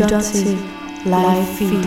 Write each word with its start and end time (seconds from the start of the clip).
Du 0.00 0.04
lytter 0.04 0.20
til 0.20 0.58
Live 1.04 1.46
Feed. 1.58 1.84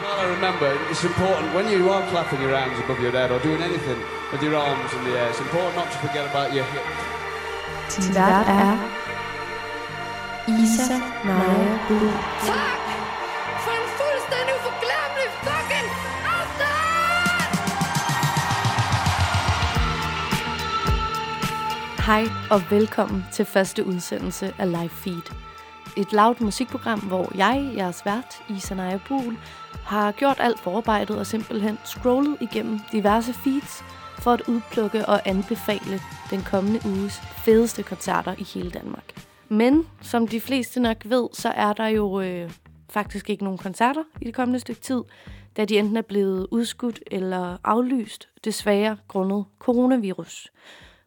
Well, 0.00 0.16
I 0.22 0.26
remember 0.36 0.68
it's 0.90 1.04
important 1.04 1.54
when 1.56 1.66
you 1.74 1.90
are 1.90 2.02
clapping 2.10 2.40
your 2.40 2.56
hands 2.56 2.78
above 2.84 3.00
your 3.02 3.12
head 3.18 3.30
or 3.30 3.38
doing 3.48 3.62
anything 3.62 4.00
with 4.32 4.42
your 4.42 4.56
arms 4.56 4.92
in 4.96 5.00
the 5.06 5.12
air. 5.20 5.28
It's 5.28 5.40
important 5.40 5.74
not 5.76 5.88
to 5.92 5.98
forget 6.06 6.24
about 6.32 6.48
your 6.56 6.64
hip. 6.72 6.86
Din 7.92 8.14
vært 8.14 8.48
er 8.48 8.76
Isa 10.46 10.98
Naja 11.24 11.78
Blue. 11.88 12.85
Hej 22.06 22.24
og 22.50 22.60
velkommen 22.70 23.24
til 23.32 23.44
første 23.44 23.86
udsendelse 23.86 24.54
af 24.58 24.70
Live 24.70 24.88
Feed. 24.88 25.34
Et 25.96 26.12
lavt 26.12 26.40
musikprogram, 26.40 27.00
hvor 27.00 27.36
jeg, 27.36 27.72
jeres 27.76 28.04
vært, 28.04 28.42
Isanaya 28.56 28.98
Buhl, 29.08 29.36
har 29.72 30.12
gjort 30.12 30.36
alt 30.40 30.60
forarbejdet 30.60 31.18
og 31.18 31.26
simpelthen 31.26 31.78
scrollet 31.84 32.36
igennem 32.40 32.78
diverse 32.92 33.32
feeds 33.32 33.84
for 34.18 34.32
at 34.32 34.42
udplukke 34.48 35.06
og 35.06 35.28
anbefale 35.28 36.00
den 36.30 36.42
kommende 36.42 36.80
uges 36.84 37.20
fedeste 37.44 37.82
koncerter 37.82 38.34
i 38.38 38.44
hele 38.44 38.70
Danmark. 38.70 39.24
Men 39.48 39.86
som 40.00 40.28
de 40.28 40.40
fleste 40.40 40.80
nok 40.80 40.96
ved, 41.04 41.28
så 41.32 41.48
er 41.48 41.72
der 41.72 41.86
jo 41.86 42.20
øh, 42.20 42.50
faktisk 42.88 43.30
ikke 43.30 43.44
nogen 43.44 43.58
koncerter 43.58 44.02
i 44.22 44.24
det 44.24 44.34
kommende 44.34 44.60
stykke 44.60 44.80
tid, 44.80 45.02
da 45.56 45.64
de 45.64 45.78
enten 45.78 45.96
er 45.96 46.02
blevet 46.02 46.46
udskudt 46.50 47.00
eller 47.06 47.56
aflyst, 47.64 48.28
desværre 48.44 48.96
grundet 49.08 49.44
coronavirus. 49.58 50.50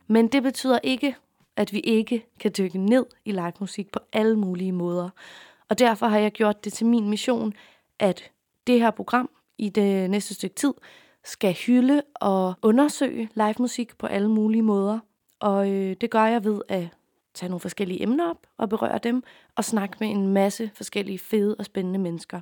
Men 0.10 0.28
det 0.28 0.44
betyder 0.44 0.80
ikke, 0.84 1.16
at 1.56 1.74
vi 1.74 1.80
ikke 1.80 2.26
kan 2.40 2.52
dykke 2.58 2.78
ned 2.78 3.06
i 3.26 3.32
live 3.32 3.54
musik 3.60 3.92
på 3.92 4.00
alle 4.14 4.40
mulige 4.40 4.72
måder. 4.72 5.10
Og 5.70 5.80
derfor 5.80 6.08
har 6.08 6.18
jeg 6.18 6.32
gjort 6.32 6.64
det 6.64 6.74
til 6.74 6.86
min 6.86 7.10
mission, 7.10 7.54
at 8.00 8.32
det 8.68 8.80
her 8.80 8.92
program 8.92 9.30
i 9.58 9.70
det 9.70 10.10
næste 10.10 10.34
stykke 10.34 10.56
tid 10.56 10.74
skal 11.24 11.54
hylde 11.54 12.02
og 12.16 12.54
undersøge 12.62 13.30
live 13.36 13.56
musik 13.60 13.98
på 13.98 14.08
alle 14.08 14.30
mulige 14.30 14.62
måder. 14.62 15.00
Og 15.40 15.70
øh, 15.70 15.96
det 16.02 16.10
gør 16.12 16.26
jeg 16.26 16.44
ved 16.44 16.62
at 16.68 16.88
tage 17.40 17.50
nogle 17.50 17.60
forskellige 17.60 18.04
emner 18.04 18.30
op 18.30 18.48
og 18.58 18.70
berøre 18.70 19.00
dem, 19.04 19.24
og 19.56 19.66
snakke 19.66 19.98
med 20.00 20.10
en 20.10 20.28
masse 20.28 20.72
forskellige 20.76 21.20
fede 21.20 21.56
og 21.60 21.66
spændende 21.66 22.00
mennesker. 22.00 22.42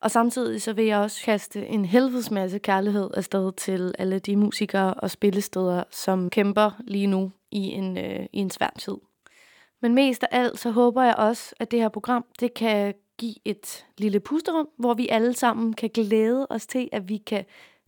Og 0.00 0.10
samtidig 0.10 0.62
så 0.62 0.72
vil 0.72 0.84
jeg 0.84 0.98
også 0.98 1.24
kaste 1.24 1.66
en 1.66 1.84
helvedes 1.84 2.30
masse 2.30 2.58
kærlighed 2.58 3.10
afsted 3.14 3.52
til 3.52 3.94
alle 3.98 4.18
de 4.18 4.36
musikere 4.36 4.94
og 4.94 5.10
spillesteder, 5.10 5.84
som 5.90 6.30
kæmper 6.30 6.70
lige 6.80 7.06
nu 7.06 7.32
i 7.50 7.58
en, 7.58 7.98
øh, 7.98 8.26
i 8.32 8.38
en 8.38 8.50
svær 8.50 8.70
tid. 8.78 8.96
Men 9.80 9.94
mest 9.94 10.22
af 10.22 10.28
alt, 10.30 10.58
så 10.58 10.70
håber 10.70 11.02
jeg 11.02 11.14
også, 11.14 11.54
at 11.60 11.70
det 11.70 11.80
her 11.80 11.88
program, 11.88 12.24
det 12.40 12.54
kan 12.54 12.94
give 13.18 13.34
et 13.44 13.86
lille 13.98 14.20
pusterum, 14.20 14.68
hvor 14.78 14.94
vi 14.94 15.08
alle 15.08 15.34
sammen 15.34 15.72
kan 15.72 15.90
glæde 15.94 16.46
os 16.50 16.66
til, 16.66 16.88
at 16.92 17.08
vi 17.08 17.16
kan 17.16 17.44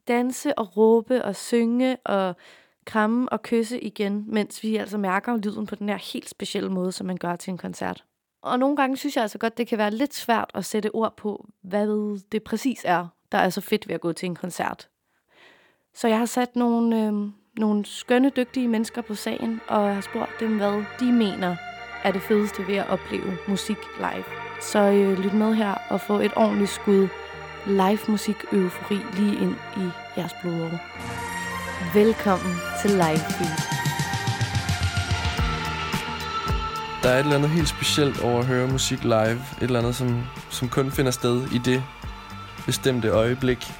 danse 0.08 0.58
og 0.58 0.76
råbe 0.76 1.24
og 1.24 1.36
synge 1.36 1.96
og 1.96 2.36
kramme 2.90 3.32
og 3.32 3.42
kysse 3.42 3.80
igen, 3.80 4.24
mens 4.28 4.62
vi 4.62 4.76
altså 4.76 4.98
mærker 4.98 5.36
lyden 5.36 5.66
på 5.66 5.74
den 5.74 5.88
her 5.88 6.12
helt 6.12 6.30
specielle 6.30 6.70
måde, 6.70 6.92
som 6.92 7.06
man 7.06 7.16
gør 7.16 7.36
til 7.36 7.50
en 7.50 7.58
koncert. 7.58 8.04
Og 8.42 8.58
nogle 8.58 8.76
gange 8.76 8.96
synes 8.96 9.16
jeg 9.16 9.22
altså 9.22 9.38
godt, 9.38 9.58
det 9.58 9.66
kan 9.66 9.78
være 9.78 9.90
lidt 9.90 10.14
svært 10.14 10.50
at 10.54 10.64
sætte 10.64 10.94
ord 10.94 11.16
på, 11.16 11.46
hvad 11.62 12.18
det 12.32 12.42
præcis 12.42 12.82
er, 12.84 13.06
der 13.32 13.38
er 13.38 13.50
så 13.50 13.60
fedt 13.60 13.88
ved 13.88 13.94
at 13.94 14.00
gå 14.00 14.12
til 14.12 14.26
en 14.26 14.34
koncert. 14.34 14.88
Så 15.94 16.08
jeg 16.08 16.18
har 16.18 16.26
sat 16.26 16.56
nogle, 16.56 17.06
øh, 17.06 17.12
nogle 17.56 17.84
skønne, 17.84 18.30
dygtige 18.36 18.68
mennesker 18.68 19.02
på 19.02 19.14
sagen, 19.14 19.60
og 19.68 19.86
jeg 19.86 19.94
har 19.94 20.00
spurgt 20.00 20.40
dem, 20.40 20.56
hvad 20.56 20.84
de 21.00 21.12
mener 21.12 21.56
er 22.04 22.12
det 22.12 22.22
fedeste 22.22 22.66
ved 22.66 22.76
at 22.76 22.88
opleve 22.88 23.36
musik 23.48 23.78
live. 23.98 24.24
Så 24.60 24.78
øh, 24.78 25.18
lyt 25.18 25.34
med 25.34 25.54
her 25.54 25.74
og 25.90 26.00
få 26.00 26.18
et 26.18 26.32
ordentligt 26.36 26.70
skud 26.70 27.08
live 27.66 27.98
musik 28.08 28.36
eufori 28.52 28.98
lige 29.16 29.42
ind 29.42 29.54
i 29.76 29.90
jeres 30.16 30.34
blodår. 30.42 31.29
Velkommen 31.94 32.56
til 32.82 32.90
Live 32.90 33.18
Feed. 33.18 33.50
Der 37.02 37.08
er 37.08 37.14
et 37.14 37.18
eller 37.18 37.36
andet 37.36 37.50
helt 37.50 37.68
specielt 37.68 38.20
over 38.20 38.38
at 38.38 38.46
høre 38.46 38.68
musik 38.68 39.02
live. 39.02 39.32
Et 39.32 39.40
eller 39.60 39.78
andet, 39.78 39.94
som, 39.94 40.22
som 40.50 40.68
kun 40.68 40.90
finder 40.90 41.10
sted 41.10 41.46
i 41.52 41.58
det 41.58 41.82
bestemte 42.66 43.08
øjeblik. 43.08 43.72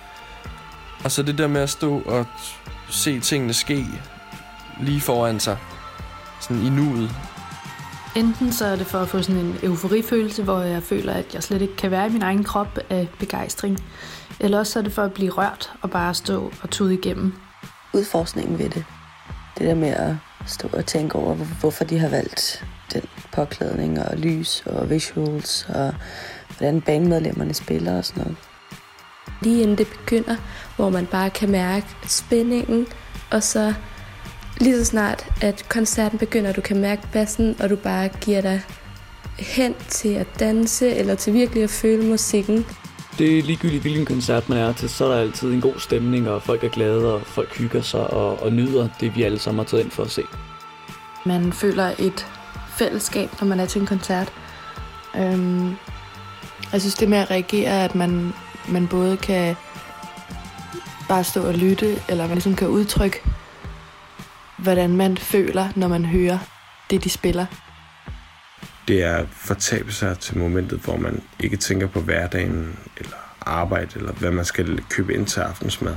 Og 1.05 1.11
så 1.11 1.23
det 1.23 1.39
der 1.39 1.47
med 1.47 1.61
at 1.61 1.71
stå 1.71 2.01
og 2.01 2.27
se 2.89 3.21
tingene 3.21 3.53
ske 3.53 3.87
lige 4.81 5.01
foran 5.01 5.41
sig. 5.41 5.59
Sådan 6.41 6.63
i 6.63 6.71
nuet. 6.71 7.11
Enten 8.17 8.53
så 8.53 8.67
er 8.67 8.77
det 8.77 8.87
for 8.87 8.99
at 8.99 9.09
få 9.09 9.23
sådan 9.23 9.45
en 9.45 9.57
euforifølelse, 9.63 10.43
hvor 10.43 10.61
jeg 10.61 10.83
føler, 10.83 11.13
at 11.13 11.35
jeg 11.35 11.43
slet 11.43 11.63
ikke 11.63 11.77
kan 11.77 11.91
være 11.91 12.07
i 12.07 12.11
min 12.11 12.23
egen 12.23 12.45
krop 12.45 12.79
af 12.91 13.09
begejstring. 13.19 13.79
Eller 14.41 14.59
også 14.59 14.73
så 14.73 14.79
er 14.79 14.83
det 14.83 14.93
for 14.93 15.03
at 15.03 15.13
blive 15.13 15.31
rørt 15.31 15.73
og 15.83 15.91
bare 15.91 16.15
stå 16.15 16.53
og 16.63 16.71
tude 16.71 16.95
igennem 16.95 17.35
udforskningen 17.95 18.59
ved 18.59 18.71
det. 18.71 18.85
Det 19.59 19.67
der 19.67 19.75
med 19.75 19.89
at 19.89 20.15
stå 20.47 20.69
og 20.73 20.87
tænke 20.87 21.17
over, 21.17 21.35
hvorfor 21.35 21.85
de 21.85 21.99
har 21.99 22.09
valgt 22.09 22.65
den 22.93 23.03
påklædning 23.33 24.03
og 24.03 24.17
lys 24.17 24.63
og 24.67 24.91
visuals 24.91 25.69
og 25.69 25.95
hvordan 26.49 26.81
bandmedlemmerne 26.81 27.55
spiller 27.55 27.97
og 27.97 28.05
sådan 28.05 28.23
noget. 28.23 28.37
lige 29.43 29.63
inden 29.63 29.79
det 29.79 29.87
begynder, 29.87 30.37
hvor 30.77 30.91
man 30.91 31.07
bare 31.07 31.31
kan 31.31 31.51
mærke 31.51 31.87
spændingen, 32.07 32.87
og 33.31 33.43
så 33.43 33.75
lige 34.61 34.79
så 34.79 34.85
snart, 34.85 35.27
at 35.43 35.69
koncerten 35.69 36.19
begynder, 36.19 36.53
du 36.53 36.61
kan 36.61 36.81
mærke 36.81 37.03
bassen, 37.13 37.57
og 37.61 37.71
du 37.71 37.77
bare 37.77 38.09
giver 38.09 38.41
dig 38.41 38.63
hen 39.39 39.75
til 39.89 40.15
at 40.15 40.27
danse, 40.39 40.95
eller 40.95 41.15
til 41.15 41.33
virkelig 41.33 41.63
at 41.63 41.71
føle 41.71 42.07
musikken. 42.07 42.67
Det 43.21 43.39
er 43.39 43.43
ligegyldigt, 43.43 43.83
hvilken 43.83 44.07
koncert 44.07 44.49
man 44.49 44.59
er 44.59 44.73
til, 44.73 44.89
så 44.89 45.05
er 45.05 45.09
der 45.09 45.21
altid 45.21 45.53
en 45.53 45.61
god 45.61 45.75
stemning, 45.79 46.29
og 46.29 46.43
folk 46.43 46.65
er 46.65 46.69
glade, 46.69 47.15
og 47.15 47.23
folk 47.27 47.59
hygger 47.59 47.83
sig 47.83 48.11
og, 48.11 48.43
og 48.43 48.53
nyder 48.53 48.89
det, 49.01 49.17
vi 49.17 49.23
alle 49.23 49.39
sammen 49.39 49.59
har 49.59 49.65
taget 49.65 49.83
ind 49.85 49.91
for 49.91 50.03
at 50.03 50.11
se. 50.11 50.23
Man 51.27 51.53
føler 51.53 51.93
et 51.99 52.27
fællesskab, 52.79 53.31
når 53.41 53.49
man 53.49 53.61
er 53.61 53.67
til 53.67 53.81
en 53.81 53.87
koncert. 53.87 54.33
Øhm, 55.17 55.69
jeg 56.73 56.81
synes, 56.81 56.95
det 56.95 57.09
med 57.09 57.19
at 57.19 57.31
reagere, 57.31 57.85
at 57.85 57.95
man, 57.95 58.33
man 58.69 58.89
både 58.89 59.17
kan 59.17 59.57
bare 61.09 61.25
stå 61.25 61.43
og 61.43 61.55
lytte, 61.55 61.97
eller 62.09 62.27
man 62.27 62.35
ligesom 62.35 62.57
kan 62.57 62.69
udtrykke, 62.69 63.23
hvordan 64.57 64.97
man 64.97 65.17
føler, 65.17 65.69
når 65.77 65.89
man 65.89 66.05
hører 66.05 66.39
det, 66.91 67.05
de 67.05 67.11
spiller 67.11 67.47
det 68.89 69.03
er 69.03 69.17
at 69.17 69.27
fortabe 69.31 69.93
sig 69.93 70.19
til 70.19 70.39
momentet, 70.39 70.79
hvor 70.79 70.97
man 70.97 71.23
ikke 71.41 71.57
tænker 71.57 71.87
på 71.87 72.01
hverdagen, 72.01 72.79
eller 72.97 73.17
arbejde, 73.41 73.99
eller 73.99 74.13
hvad 74.13 74.31
man 74.31 74.45
skal 74.45 74.83
købe 74.89 75.15
ind 75.15 75.27
til 75.27 75.41
aftensmad. 75.41 75.95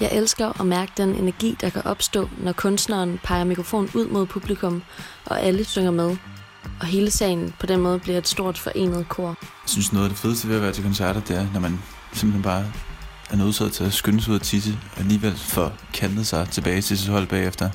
Jeg 0.00 0.08
elsker 0.12 0.60
at 0.60 0.66
mærke 0.66 0.92
den 0.96 1.14
energi, 1.14 1.56
der 1.60 1.70
kan 1.70 1.82
opstå, 1.84 2.28
når 2.38 2.52
kunstneren 2.52 3.20
peger 3.24 3.44
mikrofonen 3.44 3.90
ud 3.94 4.08
mod 4.08 4.26
publikum, 4.26 4.82
og 5.24 5.42
alle 5.42 5.64
synger 5.64 5.90
med. 5.90 6.16
Og 6.80 6.86
hele 6.86 7.10
sagen 7.10 7.54
på 7.60 7.66
den 7.66 7.80
måde 7.80 7.98
bliver 7.98 8.18
et 8.18 8.28
stort 8.28 8.58
forenet 8.58 9.08
kor. 9.08 9.28
Jeg 9.28 9.36
synes, 9.66 9.92
noget 9.92 10.04
af 10.04 10.10
det 10.10 10.18
fedeste 10.18 10.48
ved 10.48 10.56
at 10.56 10.62
være 10.62 10.72
til 10.72 10.84
koncerter, 10.84 11.20
det 11.20 11.36
er, 11.36 11.46
når 11.52 11.60
man 11.60 11.78
simpelthen 12.12 12.42
bare 12.42 12.64
er 13.30 13.36
nødsaget 13.36 13.72
til 13.72 13.84
at 13.84 13.92
skynde 13.92 14.22
sig 14.22 14.30
ud 14.30 14.38
og 14.38 14.42
tisse, 14.42 14.78
og 14.92 15.00
alligevel 15.00 15.36
får 15.36 15.72
kantet 15.94 16.26
sig 16.26 16.48
tilbage 16.48 16.82
til 16.82 16.98
sit 16.98 17.08
hold 17.08 17.26
bagefter, 17.26 17.70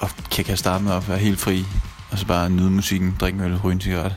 og 0.00 0.10
kan 0.30 0.44
kaste 0.44 0.70
armene 0.70 0.94
op 0.94 1.02
og 1.02 1.08
være 1.08 1.18
helt 1.18 1.40
fri, 1.40 1.64
og 2.12 2.18
så 2.18 2.26
bare 2.26 2.50
nyde 2.50 2.70
musikken, 2.70 3.16
drikke 3.20 3.38
en 3.38 3.44
øl, 3.44 3.56
ryge 3.56 3.74
en 3.74 3.80
cigaret. 3.80 4.16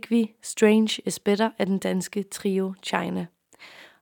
Fik 0.00 0.10
vi 0.10 0.34
Strange 0.42 1.02
is 1.06 1.18
Better 1.18 1.50
af 1.58 1.66
den 1.66 1.78
danske 1.78 2.22
trio 2.22 2.74
China. 2.82 3.26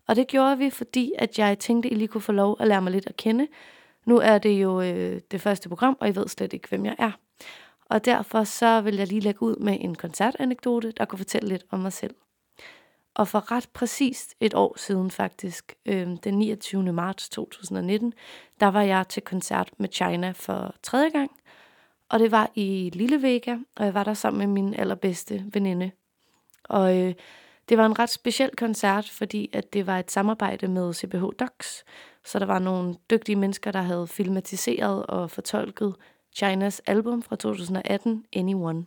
Og 0.07 0.17
det 0.17 0.27
gjorde 0.27 0.59
vi, 0.59 0.71
fordi 0.71 1.13
at 1.19 1.39
jeg 1.39 1.59
tænkte, 1.59 1.89
at 1.89 1.93
I 1.93 1.95
lige 1.95 2.09
kunne 2.09 2.21
få 2.21 2.33
lov 2.33 2.57
at 2.61 2.69
lære 2.69 2.83
mig 2.83 2.93
lidt 2.93 3.07
at 3.07 3.17
kende. 3.17 3.47
Nu 4.05 4.19
er 4.19 4.39
det 4.39 4.63
jo 4.63 4.81
øh, 4.81 5.21
det 5.31 5.41
første 5.41 5.69
program, 5.69 5.97
og 6.01 6.09
I 6.09 6.17
ved 6.17 6.29
slet 6.29 6.53
ikke, 6.53 6.69
hvem 6.69 6.85
jeg 6.85 6.97
er. 6.99 7.11
Og 7.87 8.05
derfor 8.05 8.45
så 8.45 8.81
vil 8.81 8.97
jeg 8.97 9.07
lige 9.07 9.21
lægge 9.21 9.43
ud 9.43 9.57
med 9.57 9.77
en 9.81 9.95
koncertanekdote, 9.95 10.93
der 10.97 11.05
kunne 11.05 11.19
fortælle 11.19 11.49
lidt 11.49 11.65
om 11.71 11.81
mig 11.81 11.93
selv. 11.93 12.15
Og 13.15 13.29
for 13.29 13.53
ret 13.53 13.69
præcist 13.73 14.35
et 14.41 14.55
år 14.55 14.75
siden 14.79 15.11
faktisk, 15.11 15.75
øh, 15.87 16.09
den 16.25 16.35
29. 16.35 16.93
marts 16.93 17.29
2019, 17.29 18.13
der 18.61 18.67
var 18.67 18.83
jeg 18.83 19.09
til 19.09 19.23
koncert 19.23 19.71
med 19.79 19.89
China 19.93 20.31
for 20.31 20.75
tredje 20.83 21.11
gang. 21.11 21.31
Og 22.09 22.19
det 22.19 22.31
var 22.31 22.51
i 22.55 22.91
Lille 22.95 23.23
Vega, 23.23 23.57
og 23.77 23.85
jeg 23.85 23.95
var 23.95 24.05
der 24.05 24.15
sammen 24.15 24.39
med 24.39 24.47
min 24.47 24.75
allerbedste 24.75 25.45
veninde. 25.53 25.91
Og 26.65 26.99
øh, 26.99 27.15
det 27.69 27.79
var 27.79 27.87
en 27.87 27.99
ret 27.99 28.11
speciel 28.11 28.51
koncert, 28.57 29.09
fordi 29.09 29.51
at 29.53 29.73
det 29.73 29.87
var 29.87 29.99
et 29.99 30.11
samarbejde 30.11 30.69
med 30.69 30.95
CBH 30.95 31.25
Docs. 31.39 31.85
Så 32.25 32.39
der 32.39 32.47
var 32.47 32.59
nogle 32.59 32.95
dygtige 33.11 33.37
mennesker, 33.37 33.71
der 33.73 33.83
havde 33.83 34.07
filmatiseret 34.07 35.07
og 35.07 35.31
fortolket 35.31 35.95
Chinas 36.37 36.83
album 36.87 37.23
fra 37.23 37.37
2018, 37.37 38.25
Anyone. 38.33 38.87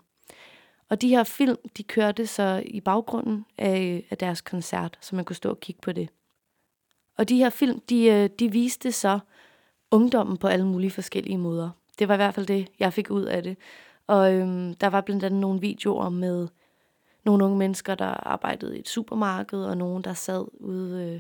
Og 0.90 1.02
de 1.02 1.10
her 1.10 1.24
film, 1.24 1.58
de 1.78 1.84
kørte 1.84 2.28
så 2.28 2.64
i 2.66 2.82
baggrunden 2.82 3.46
af, 3.58 4.06
af 4.10 4.18
deres 4.18 4.42
koncert, 4.42 4.98
så 5.02 5.16
man 5.16 5.26
kunne 5.26 5.36
stå 5.36 5.50
og 5.50 5.60
kigge 5.60 5.82
på 5.82 5.92
det. 5.92 6.10
Og 7.18 7.30
de 7.30 7.38
her 7.38 7.50
film, 7.50 7.80
de, 7.80 8.06
øh, 8.06 8.30
de 8.40 8.52
viste 8.52 8.92
så 8.92 9.20
ungdommen 9.92 10.38
på 10.38 10.48
alle 10.48 10.68
mulige 10.68 10.92
forskellige 10.92 11.38
måder. 11.38 11.70
Det 12.02 12.08
var 12.08 12.14
i 12.14 12.18
hvert 12.18 12.34
fald 12.34 12.46
det, 12.46 12.68
jeg 12.80 12.94
fik 12.94 13.12
ud 13.12 13.24
af 13.24 13.44
det. 13.44 13.58
Og 14.08 14.34
øhm, 14.34 14.74
der 14.74 14.88
var 14.88 15.02
blandt 15.02 15.24
andet 15.24 15.42
nogle 15.42 15.62
videoer 15.62 16.10
med 16.10 16.48
nogle 17.26 17.46
unge 17.46 17.58
mennesker, 17.58 17.96
der 17.96 18.06
arbejdede 18.06 18.78
i 18.78 18.80
et 18.80 18.90
supermarked, 18.90 19.60
og 19.64 19.78
nogen, 19.78 20.04
der 20.04 20.14
sad 20.14 20.46
ude 20.54 21.04
øh, 21.04 21.20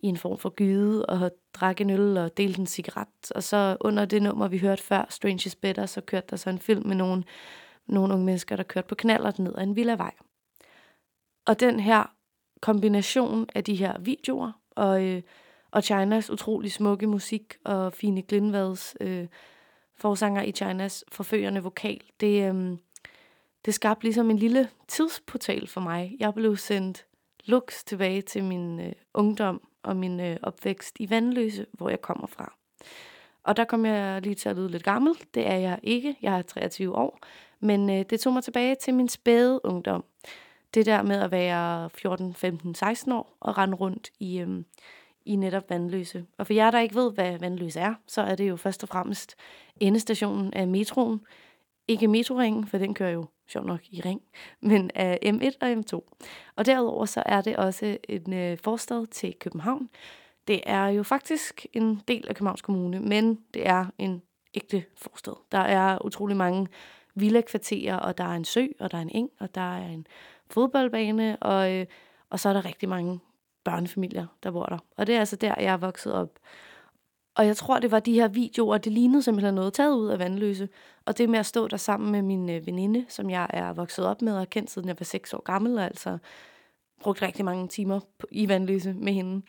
i 0.00 0.06
en 0.06 0.16
form 0.16 0.38
for 0.38 0.48
gyde 0.48 1.06
og 1.06 1.30
drak 1.54 1.80
en 1.80 1.90
øl 1.90 2.16
og 2.16 2.36
delte 2.36 2.60
en 2.60 2.66
cigaret. 2.66 3.32
Og 3.34 3.42
så 3.42 3.76
under 3.80 4.04
det 4.04 4.22
nummer, 4.22 4.48
vi 4.48 4.58
hørte 4.58 4.82
før, 4.82 5.06
Strange 5.08 5.42
is 5.46 5.56
Better, 5.56 5.86
så 5.86 6.00
kørte 6.00 6.26
der 6.30 6.36
så 6.36 6.50
en 6.50 6.58
film 6.58 6.86
med 6.86 6.96
nogle, 6.96 7.24
nogle 7.86 8.14
unge 8.14 8.26
mennesker, 8.26 8.56
der 8.56 8.62
kørte 8.62 8.88
på 8.88 8.94
knaller 8.94 9.32
ned 9.38 9.54
ad 9.58 9.62
en 9.62 9.76
villavej. 9.76 10.14
Og 11.46 11.60
den 11.60 11.80
her 11.80 12.14
kombination 12.60 13.46
af 13.54 13.64
de 13.64 13.74
her 13.74 13.98
videoer 13.98 14.52
og, 14.70 15.04
øh, 15.04 15.22
og 15.70 15.82
Chinas 15.82 16.30
utrolig 16.30 16.72
smukke 16.72 17.06
musik 17.06 17.56
og 17.64 17.92
Fine 17.92 18.22
Glindvads 18.22 18.96
øh, 19.00 19.26
forsanger 19.98 20.42
i 20.42 20.52
Chinas 20.52 21.04
forførende 21.12 21.62
vokal, 21.62 22.00
det, 22.20 22.48
øhm, 22.48 22.78
det 23.64 23.74
skabte 23.74 24.04
ligesom 24.04 24.30
en 24.30 24.38
lille 24.38 24.68
tidsportal 24.88 25.66
for 25.66 25.80
mig. 25.80 26.16
Jeg 26.20 26.34
blev 26.34 26.56
sendt 26.56 27.06
lux 27.44 27.84
tilbage 27.84 28.22
til 28.22 28.44
min 28.44 28.80
øh, 28.80 28.92
ungdom 29.14 29.68
og 29.82 29.96
min 29.96 30.20
øh, 30.20 30.36
opvækst 30.42 30.96
i 31.00 31.10
Vandløse, 31.10 31.66
hvor 31.72 31.88
jeg 31.88 32.00
kommer 32.00 32.26
fra. 32.26 32.52
Og 33.42 33.56
der 33.56 33.64
kom 33.64 33.86
jeg 33.86 34.22
lige 34.22 34.34
til 34.34 34.48
at 34.48 34.56
lyde 34.56 34.70
lidt 34.70 34.84
gammel. 34.84 35.14
Det 35.34 35.46
er 35.46 35.56
jeg 35.56 35.78
ikke. 35.82 36.16
Jeg 36.22 36.38
er 36.38 36.42
23 36.42 36.96
år. 36.96 37.18
Men 37.60 37.90
øh, 37.90 38.04
det 38.10 38.20
tog 38.20 38.32
mig 38.32 38.44
tilbage 38.44 38.74
til 38.74 38.94
min 38.94 39.08
spæde 39.08 39.60
ungdom. 39.64 40.04
Det 40.74 40.86
der 40.86 41.02
med 41.02 41.20
at 41.20 41.30
være 41.30 41.90
14, 41.90 42.34
15, 42.34 42.74
16 42.74 43.12
år 43.12 43.36
og 43.40 43.58
rende 43.58 43.76
rundt 43.76 44.10
i, 44.20 44.38
øh, 44.38 44.62
i 45.26 45.36
netop 45.36 45.70
Vandløse. 45.70 46.24
Og 46.38 46.46
for 46.46 46.52
jer, 46.52 46.70
der 46.70 46.80
ikke 46.80 46.94
ved, 46.94 47.12
hvad 47.12 47.38
Vandløse 47.38 47.80
er, 47.80 47.94
så 48.06 48.20
er 48.20 48.34
det 48.34 48.48
jo 48.48 48.56
først 48.56 48.82
og 48.82 48.88
fremmest 48.88 49.36
endestationen 49.80 50.54
af 50.54 50.68
metroen. 50.68 51.20
Ikke 51.88 52.08
metroringen, 52.08 52.66
for 52.66 52.78
den 52.78 52.94
kører 52.94 53.10
jo 53.10 53.26
sjov 53.48 53.64
nok 53.64 53.80
i 53.90 54.00
ring, 54.00 54.22
men 54.60 54.90
af 54.94 55.18
M1 55.24 55.50
og 55.60 55.72
M2. 55.72 56.16
Og 56.56 56.66
derudover 56.66 57.04
så 57.04 57.22
er 57.26 57.40
det 57.40 57.56
også 57.56 57.98
en 58.08 58.32
øh, 58.32 58.58
forstad 58.58 59.06
til 59.06 59.34
København. 59.40 59.88
Det 60.48 60.60
er 60.66 60.86
jo 60.86 61.02
faktisk 61.02 61.66
en 61.72 62.02
del 62.08 62.28
af 62.28 62.34
Københavns 62.34 62.62
Kommune, 62.62 63.00
men 63.00 63.38
det 63.54 63.68
er 63.68 63.86
en 63.98 64.22
ægte 64.54 64.84
forstad. 64.96 65.32
Der 65.52 65.58
er 65.58 66.04
utrolig 66.04 66.36
mange 66.36 66.68
villa-kvarterer, 67.14 67.96
og 67.96 68.18
der 68.18 68.24
er 68.24 68.34
en 68.34 68.44
sø, 68.44 68.66
og 68.80 68.90
der 68.90 68.98
er 68.98 69.02
en 69.02 69.10
eng, 69.14 69.30
og 69.38 69.54
der 69.54 69.76
er 69.76 69.88
en 69.88 70.06
fodboldbane, 70.50 71.36
og, 71.36 71.72
øh, 71.72 71.86
og 72.30 72.40
så 72.40 72.48
er 72.48 72.52
der 72.52 72.64
rigtig 72.64 72.88
mange 72.88 73.20
børnefamilier, 73.70 74.26
der 74.42 74.50
bor 74.50 74.64
der. 74.64 74.78
Og 74.96 75.06
det 75.06 75.14
er 75.14 75.18
altså 75.18 75.36
der, 75.36 75.54
jeg 75.58 75.72
er 75.72 75.76
vokset 75.76 76.12
op. 76.12 76.30
Og 77.36 77.46
jeg 77.46 77.56
tror, 77.56 77.78
det 77.78 77.90
var 77.90 78.00
de 78.00 78.12
her 78.12 78.28
videoer, 78.28 78.78
det 78.78 78.92
lignede 78.92 79.22
simpelthen 79.22 79.54
noget 79.54 79.72
taget 79.72 79.94
ud 79.94 80.08
af 80.08 80.18
vandløse. 80.18 80.68
Og 81.06 81.18
det 81.18 81.28
med 81.28 81.38
at 81.38 81.46
stå 81.46 81.68
der 81.68 81.76
sammen 81.76 82.12
med 82.12 82.22
min 82.22 82.50
øh, 82.50 82.66
veninde, 82.66 83.04
som 83.08 83.30
jeg 83.30 83.46
er 83.50 83.72
vokset 83.72 84.06
op 84.06 84.22
med 84.22 84.32
og 84.32 84.38
har 84.38 84.44
kendt 84.44 84.70
siden 84.70 84.88
jeg 84.88 84.96
var 84.98 85.04
6 85.04 85.34
år 85.34 85.42
gammel, 85.42 85.78
og 85.78 85.84
altså 85.84 86.18
brugt 87.00 87.22
rigtig 87.22 87.44
mange 87.44 87.68
timer 87.68 88.00
på, 88.18 88.26
i 88.30 88.48
vandløse 88.48 88.92
med 88.92 89.12
hende. 89.12 89.42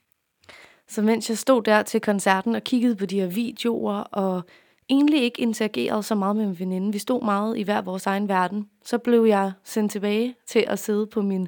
Så 0.87 1.01
mens 1.01 1.29
jeg 1.29 1.37
stod 1.37 1.63
der 1.63 1.83
til 1.83 2.01
koncerten 2.01 2.55
og 2.55 2.63
kiggede 2.63 2.95
på 2.95 3.05
de 3.05 3.19
her 3.19 3.27
videoer, 3.27 3.99
og 3.99 4.41
egentlig 4.89 5.21
ikke 5.23 5.41
interagerede 5.41 6.03
så 6.03 6.15
meget 6.15 6.35
med 6.35 6.45
min 6.45 6.59
veninde, 6.59 6.91
vi 6.91 6.99
stod 6.99 7.23
meget 7.23 7.57
i 7.57 7.61
hver 7.63 7.81
vores 7.81 8.05
egen 8.05 8.27
verden, 8.27 8.69
så 8.85 8.97
blev 8.97 9.25
jeg 9.25 9.51
sendt 9.63 9.91
tilbage 9.91 10.35
til 10.47 10.65
at 10.67 10.79
sidde 10.79 11.07
på 11.07 11.21
min 11.21 11.47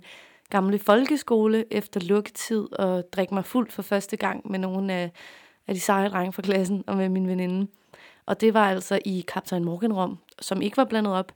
gamle 0.50 0.80
folkeskole 0.80 1.74
efter 1.74 2.00
lukketid 2.00 2.80
og 2.80 3.04
drikke 3.12 3.34
mig 3.34 3.46
fuld 3.46 3.72
for 3.72 3.82
første 3.82 4.18
gang 4.18 4.52
med 4.52 4.60
nogle 4.60 4.94
af, 4.94 5.12
af 5.68 5.74
de 5.74 5.80
seje 5.80 6.10
drenge 6.10 6.34
fra 6.34 6.42
klassen 6.42 6.84
og 6.88 6.98
med 6.98 7.10
min 7.10 7.28
veninde. 7.28 7.68
Og 8.26 8.42
det 8.42 8.54
var 8.54 8.70
altså 8.70 9.00
i 9.06 9.26
Kaptajn 9.28 9.64
Morgenrom, 9.64 10.18
som 10.42 10.62
ikke 10.62 10.78
var 10.78 10.86
blandet 10.86 11.14
op. 11.14 11.32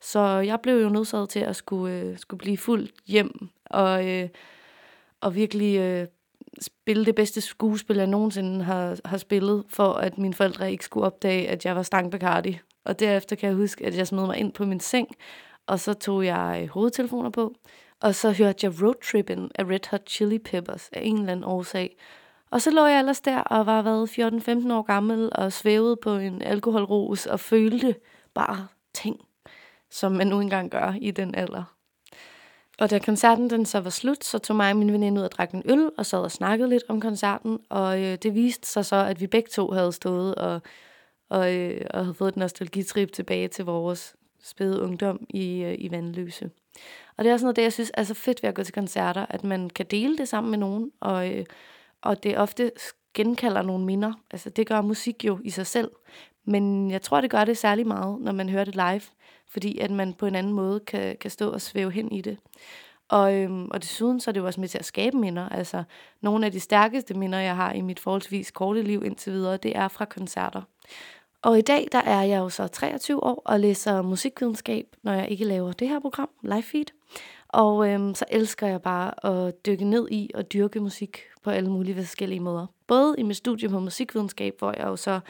Så 0.00 0.20
jeg 0.20 0.60
blev 0.60 0.82
jo 0.82 0.88
nødsaget 0.88 1.28
til 1.28 1.40
at 1.40 1.56
skulle, 1.56 1.94
øh, 1.94 2.18
skulle 2.18 2.38
blive 2.38 2.58
fuldt 2.58 2.94
hjem 3.06 3.48
og, 3.64 4.08
øh, 4.08 4.28
og 5.20 5.34
virkelig 5.34 5.78
øh, 5.78 6.06
spille 6.60 7.04
det 7.04 7.14
bedste 7.14 7.40
skuespil, 7.40 7.96
jeg 7.96 8.06
nogensinde 8.06 8.64
har, 8.64 8.96
har 9.04 9.16
spillet, 9.16 9.64
for 9.68 9.92
at 9.92 10.18
mine 10.18 10.34
forældre 10.34 10.72
ikke 10.72 10.84
skulle 10.84 11.06
opdage, 11.06 11.48
at 11.48 11.64
jeg 11.64 11.76
var 11.76 11.82
Stang 11.82 12.10
Bacardi. 12.10 12.58
Og 12.84 13.00
derefter 13.00 13.36
kan 13.36 13.48
jeg 13.48 13.56
huske, 13.56 13.86
at 13.86 13.96
jeg 13.96 14.06
smed 14.06 14.26
mig 14.26 14.36
ind 14.36 14.52
på 14.52 14.64
min 14.64 14.80
seng, 14.80 15.08
og 15.66 15.80
så 15.80 15.94
tog 15.94 16.24
jeg 16.24 16.60
øh, 16.62 16.68
hovedtelefoner 16.68 17.30
på, 17.30 17.54
og 18.00 18.14
så 18.14 18.32
hørte 18.32 18.66
jeg 18.66 18.82
Road 18.82 18.94
Trippin' 19.04 19.50
af 19.54 19.64
Red 19.64 19.90
Hot 19.90 20.08
Chili 20.08 20.38
Peppers 20.38 20.88
af 20.92 21.00
en 21.04 21.18
eller 21.18 21.32
anden 21.32 21.44
årsag. 21.44 21.96
Og 22.50 22.62
så 22.62 22.70
lå 22.70 22.86
jeg 22.86 22.98
ellers 22.98 23.20
der 23.20 23.40
og 23.40 23.66
var 23.66 23.82
været 23.82 24.18
14-15 24.68 24.72
år 24.72 24.82
gammel 24.82 25.30
og 25.32 25.52
svævede 25.52 25.96
på 25.96 26.10
en 26.10 26.42
alkoholros 26.42 27.26
og 27.26 27.40
følte 27.40 27.94
bare 28.34 28.66
ting, 28.94 29.20
som 29.90 30.12
man 30.12 30.26
nu 30.26 30.40
engang 30.40 30.70
gør 30.70 30.94
i 31.00 31.10
den 31.10 31.34
alder. 31.34 31.64
Og 32.78 32.90
da 32.90 32.98
koncerten 32.98 33.50
den 33.50 33.66
så 33.66 33.80
var 33.80 33.90
slut, 33.90 34.24
så 34.24 34.38
tog 34.38 34.56
mig 34.56 34.70
og 34.70 34.76
min 34.76 34.92
veninde 34.92 35.20
ud 35.20 35.24
og 35.24 35.32
drak 35.32 35.50
en 35.50 35.62
øl 35.64 35.90
og 35.98 36.06
sad 36.06 36.18
og 36.18 36.30
snakkede 36.30 36.68
lidt 36.68 36.84
om 36.88 37.00
koncerten. 37.00 37.58
Og 37.68 38.02
øh, 38.02 38.18
det 38.22 38.34
viste 38.34 38.68
sig 38.68 38.86
så, 38.86 38.96
at 38.96 39.20
vi 39.20 39.26
begge 39.26 39.48
to 39.48 39.70
havde 39.70 39.92
stået 39.92 40.34
og, 40.34 40.60
og, 41.28 41.54
øh, 41.54 41.86
og 41.90 42.00
havde 42.00 42.14
fået 42.14 42.28
et 42.28 42.36
nostalgitrip 42.36 43.12
tilbage 43.12 43.48
til 43.48 43.64
vores 43.64 44.16
spæde 44.42 44.82
ungdom 44.82 45.26
i, 45.30 45.62
øh, 45.62 45.74
i 45.78 45.90
Vandløse. 45.90 46.50
Og 47.18 47.24
det 47.24 47.30
er 47.30 47.34
også 47.34 47.46
noget, 47.46 47.56
det 47.56 47.62
jeg 47.62 47.72
synes 47.72 47.92
er 47.94 48.02
så 48.02 48.14
fedt 48.14 48.42
ved 48.42 48.48
at 48.48 48.54
gå 48.54 48.62
til 48.62 48.74
koncerter, 48.74 49.26
at 49.28 49.44
man 49.44 49.70
kan 49.70 49.86
dele 49.86 50.18
det 50.18 50.28
sammen 50.28 50.50
med 50.50 50.58
nogen, 50.58 50.90
og, 51.00 51.34
øh, 51.34 51.44
og 52.02 52.22
det 52.22 52.38
ofte 52.38 52.70
genkalder 53.14 53.62
nogle 53.62 53.84
minder. 53.84 54.12
Altså 54.30 54.50
det 54.50 54.66
gør 54.66 54.80
musik 54.80 55.24
jo 55.24 55.38
i 55.44 55.50
sig 55.50 55.66
selv, 55.66 55.90
men 56.44 56.90
jeg 56.90 57.02
tror, 57.02 57.20
det 57.20 57.30
gør 57.30 57.44
det 57.44 57.58
særlig 57.58 57.86
meget, 57.86 58.20
når 58.20 58.32
man 58.32 58.48
hører 58.48 58.64
det 58.64 58.74
live, 58.74 59.02
fordi 59.48 59.78
at 59.78 59.90
man 59.90 60.14
på 60.14 60.26
en 60.26 60.34
anden 60.34 60.52
måde 60.52 60.80
kan, 60.80 61.16
kan 61.20 61.30
stå 61.30 61.50
og 61.50 61.60
svæve 61.60 61.90
hen 61.90 62.12
i 62.12 62.20
det. 62.20 62.38
Og, 63.08 63.34
øhm, 63.34 63.68
og 63.70 63.82
desuden 63.82 64.20
så 64.20 64.30
er 64.30 64.32
det 64.32 64.40
jo 64.40 64.46
også 64.46 64.60
med 64.60 64.68
til 64.68 64.78
at 64.78 64.84
skabe 64.84 65.16
minder. 65.16 65.48
Altså, 65.48 65.82
nogle 66.20 66.46
af 66.46 66.52
de 66.52 66.60
stærkeste 66.60 67.14
minder, 67.14 67.38
jeg 67.38 67.56
har 67.56 67.72
i 67.72 67.80
mit 67.80 68.00
forholdsvis 68.00 68.50
korte 68.50 68.82
liv 68.82 69.04
indtil 69.04 69.32
videre, 69.32 69.56
det 69.56 69.76
er 69.76 69.88
fra 69.88 70.04
koncerter. 70.04 70.62
Og 71.42 71.58
i 71.58 71.60
dag, 71.60 71.88
der 71.92 71.98
er 71.98 72.22
jeg 72.22 72.38
jo 72.38 72.48
så 72.48 72.68
23 72.68 73.24
år 73.24 73.42
og 73.44 73.60
læser 73.60 74.02
musikvidenskab, 74.02 74.96
når 75.02 75.12
jeg 75.12 75.30
ikke 75.30 75.44
laver 75.44 75.72
det 75.72 75.88
her 75.88 76.00
program, 76.00 76.30
Live 76.42 76.62
Feed. 76.62 76.84
Og 77.48 77.88
øhm, 77.88 78.14
så 78.14 78.24
elsker 78.28 78.66
jeg 78.66 78.82
bare 78.82 79.26
at 79.26 79.66
dykke 79.66 79.84
ned 79.84 80.08
i 80.10 80.30
og 80.34 80.52
dyrke 80.52 80.80
musik 80.80 81.18
på 81.42 81.50
alle 81.50 81.70
mulige 81.70 81.94
forskellige 81.94 82.40
måder. 82.40 82.66
Både 82.86 83.14
i 83.18 83.22
mit 83.22 83.36
studie 83.36 83.68
på 83.68 83.78
musikvidenskab, 83.78 84.54
hvor 84.58 84.72
jeg 84.76 84.86
jo 84.86 84.96
så 84.96 85.20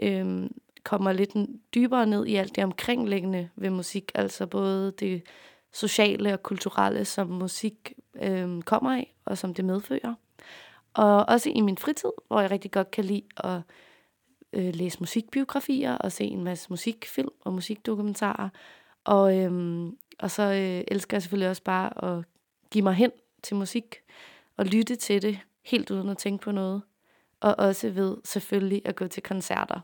øhm, 0.00 0.54
kommer 0.84 1.12
lidt 1.12 1.34
dybere 1.74 2.06
ned 2.06 2.26
i 2.26 2.34
alt 2.34 2.56
det 2.56 2.64
omkringliggende 2.64 3.48
ved 3.56 3.70
musik, 3.70 4.12
altså 4.14 4.46
både 4.46 4.92
det 4.92 5.22
sociale 5.72 6.32
og 6.32 6.42
kulturelle, 6.42 7.04
som 7.04 7.26
musik 7.26 7.92
øhm, 8.22 8.62
kommer 8.62 8.96
af, 8.96 9.14
og 9.24 9.38
som 9.38 9.54
det 9.54 9.64
medfører. 9.64 10.14
Og 10.94 11.24
også 11.28 11.50
i 11.54 11.60
min 11.60 11.78
fritid, 11.78 12.10
hvor 12.26 12.40
jeg 12.40 12.50
rigtig 12.50 12.70
godt 12.70 12.90
kan 12.90 13.04
lide 13.04 13.22
at 13.36 13.60
øh, 14.52 14.74
læse 14.74 15.00
musikbiografier 15.00 15.94
og 15.94 16.12
se 16.12 16.24
en 16.24 16.44
masse 16.44 16.66
musikfilm 16.70 17.28
og 17.40 17.52
musikdokumentarer. 17.52 18.48
Og, 19.04 19.38
øhm, 19.38 19.96
og 20.18 20.30
så 20.30 20.42
øh, 20.42 20.84
elsker 20.88 21.16
jeg 21.16 21.22
selvfølgelig 21.22 21.50
også 21.50 21.62
bare 21.62 22.04
at 22.04 22.24
give 22.70 22.84
mig 22.84 22.94
hen 22.94 23.10
til 23.42 23.56
musik 23.56 23.96
og 24.56 24.66
lytte 24.66 24.96
til 24.96 25.22
det, 25.22 25.38
helt 25.64 25.90
uden 25.90 26.08
at 26.08 26.18
tænke 26.18 26.42
på 26.42 26.52
noget. 26.52 26.82
Og 27.40 27.54
også 27.58 27.90
ved 27.90 28.16
selvfølgelig 28.24 28.82
at 28.84 28.96
gå 28.96 29.06
til 29.06 29.22
koncerter. 29.22 29.80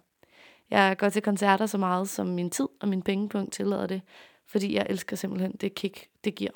Jeg 0.70 0.96
går 0.98 1.08
til 1.08 1.22
koncerter 1.22 1.66
så 1.66 1.78
meget, 1.78 2.08
som 2.08 2.26
min 2.26 2.50
tid 2.50 2.68
og 2.80 2.88
min 2.88 3.02
pengepunkt 3.02 3.52
tillader 3.52 3.86
det, 3.86 4.02
fordi 4.46 4.74
jeg 4.74 4.86
elsker 4.90 5.16
simpelthen 5.16 5.52
det 5.52 5.74
kick, 5.74 6.08
det 6.24 6.34
giver. 6.34 6.50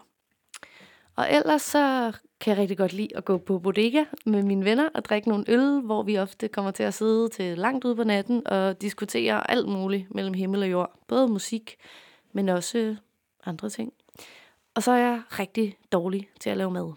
Og 1.17 1.33
ellers 1.33 1.63
så 1.63 2.13
kan 2.41 2.51
jeg 2.51 2.59
rigtig 2.59 2.79
godt 2.79 2.93
lide 2.93 3.17
at 3.17 3.25
gå 3.25 3.39
på 3.39 3.59
bodega 3.59 4.05
med 4.27 4.43
mine 4.43 4.65
venner 4.65 4.89
og 4.95 5.05
drikke 5.05 5.29
nogle 5.29 5.45
øl, 5.49 5.81
hvor 5.81 6.03
vi 6.03 6.19
ofte 6.19 6.49
kommer 6.49 6.71
til 6.71 6.83
at 6.83 6.95
sidde 6.95 7.29
til 7.29 7.59
langt 7.59 7.85
ud 7.85 7.95
på 7.95 8.05
natten 8.05 8.47
og 8.47 8.83
diskutere 8.83 9.51
alt 9.51 9.69
muligt 9.69 10.15
mellem 10.15 10.35
himmel 10.35 10.63
og 10.63 10.71
jord. 10.71 10.99
Både 11.07 11.29
musik, 11.29 11.77
men 12.33 12.49
også 12.49 12.97
andre 13.45 13.69
ting. 13.69 13.93
Og 14.75 14.83
så 14.83 14.93
er 14.93 14.99
jeg 14.99 15.23
rigtig 15.31 15.77
dårlig 15.93 16.29
til 16.41 16.51
at 16.51 16.57
lave 16.57 16.71
mad. 16.71 16.93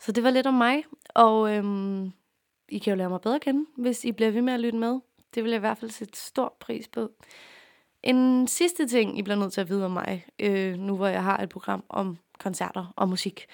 Så 0.00 0.12
det 0.12 0.24
var 0.24 0.30
lidt 0.30 0.46
om 0.46 0.54
mig, 0.54 0.84
og 1.14 1.54
øhm, 1.54 2.12
I 2.68 2.78
kan 2.78 2.90
jo 2.90 2.96
lære 2.96 3.08
mig 3.08 3.20
bedre 3.20 3.34
at 3.34 3.40
kende, 3.40 3.66
hvis 3.76 4.04
I 4.04 4.12
bliver 4.12 4.30
ved 4.30 4.42
med 4.42 4.52
at 4.52 4.60
lytte 4.60 4.78
med. 4.78 5.00
Det 5.34 5.44
vil 5.44 5.50
jeg 5.50 5.58
i 5.58 5.60
hvert 5.60 5.78
fald 5.78 5.90
sætte 5.90 6.18
stor 6.18 6.56
pris 6.60 6.88
på. 6.88 7.10
En 8.02 8.48
sidste 8.48 8.88
ting, 8.88 9.18
I 9.18 9.22
bliver 9.22 9.36
nødt 9.36 9.52
til 9.52 9.60
at 9.60 9.68
vide 9.68 9.84
om 9.84 9.90
mig, 9.90 10.26
øh, 10.38 10.78
nu 10.78 10.96
hvor 10.96 11.06
jeg 11.06 11.24
har 11.24 11.38
et 11.38 11.48
program 11.48 11.84
om 11.88 12.18
koncerter 12.38 12.92
og 12.96 13.08
musik, 13.08 13.46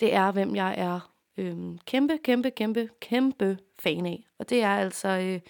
det 0.00 0.14
er, 0.14 0.32
hvem 0.32 0.56
jeg 0.56 0.74
er 0.78 1.12
øhm, 1.36 1.78
kæmpe, 1.86 2.18
kæmpe, 2.24 2.50
kæmpe, 2.50 2.88
kæmpe 3.00 3.58
fan 3.78 4.06
af. 4.06 4.24
Og 4.38 4.50
det 4.50 4.62
er 4.62 4.76
altså 4.76 5.08
øh, 5.08 5.40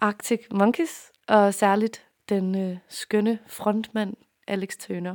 Arctic 0.00 0.40
Monkeys, 0.50 1.12
og 1.28 1.54
særligt 1.54 2.06
den 2.28 2.70
øh, 2.70 2.76
skønne 2.88 3.38
frontmand 3.46 4.14
Alex 4.46 4.76
Turner. 4.76 5.14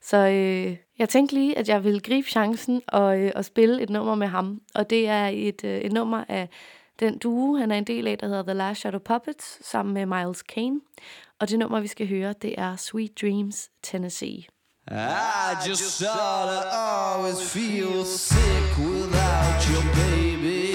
Så 0.00 0.16
øh, 0.16 0.76
jeg 0.98 1.08
tænkte 1.08 1.34
lige, 1.34 1.58
at 1.58 1.68
jeg 1.68 1.84
ville 1.84 2.00
gribe 2.00 2.28
chancen 2.28 2.82
og, 2.88 3.20
øh, 3.20 3.32
og 3.34 3.44
spille 3.44 3.82
et 3.82 3.90
nummer 3.90 4.14
med 4.14 4.26
ham. 4.26 4.60
Og 4.74 4.90
det 4.90 5.08
er 5.08 5.26
et, 5.26 5.64
øh, 5.64 5.78
et 5.78 5.92
nummer 5.92 6.24
af 6.28 6.48
den 7.00 7.18
duo, 7.18 7.56
han 7.56 7.70
er 7.70 7.78
en 7.78 7.84
del 7.84 8.06
af, 8.06 8.18
der 8.18 8.26
hedder 8.26 8.42
The 8.42 8.54
Last 8.54 8.80
Shadow 8.80 9.00
Puppets, 9.00 9.66
sammen 9.66 9.94
med 9.94 10.06
Miles 10.06 10.42
Kane. 10.42 10.80
Og 11.38 11.50
det 11.50 11.58
nummer, 11.58 11.80
vi 11.80 11.86
skal 11.86 12.08
høre, 12.08 12.32
det 12.32 12.54
er 12.58 12.76
Sweet 12.76 13.20
Dreams, 13.20 13.70
Tennessee. 13.82 14.53
I 14.86 15.58
just 15.64 15.96
sort 15.96 16.12
of 16.12 16.66
always 16.70 17.40
feel 17.40 18.04
sick 18.04 18.76
without 18.76 19.66
your 19.70 19.82
baby. 19.94 20.74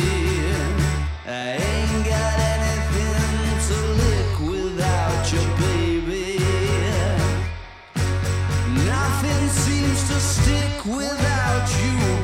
I 1.28 1.62
ain't 1.62 2.06
got 2.08 2.39
anything 2.39 3.60
to 3.70 3.78
lick 4.01 4.39
without 4.50 5.32
your 5.32 5.46
baby. 5.60 6.39
Nothing 8.84 9.50
seems 9.50 10.08
to 10.10 10.20
stick 10.20 10.86
without 10.86 11.70
you, 11.78 12.19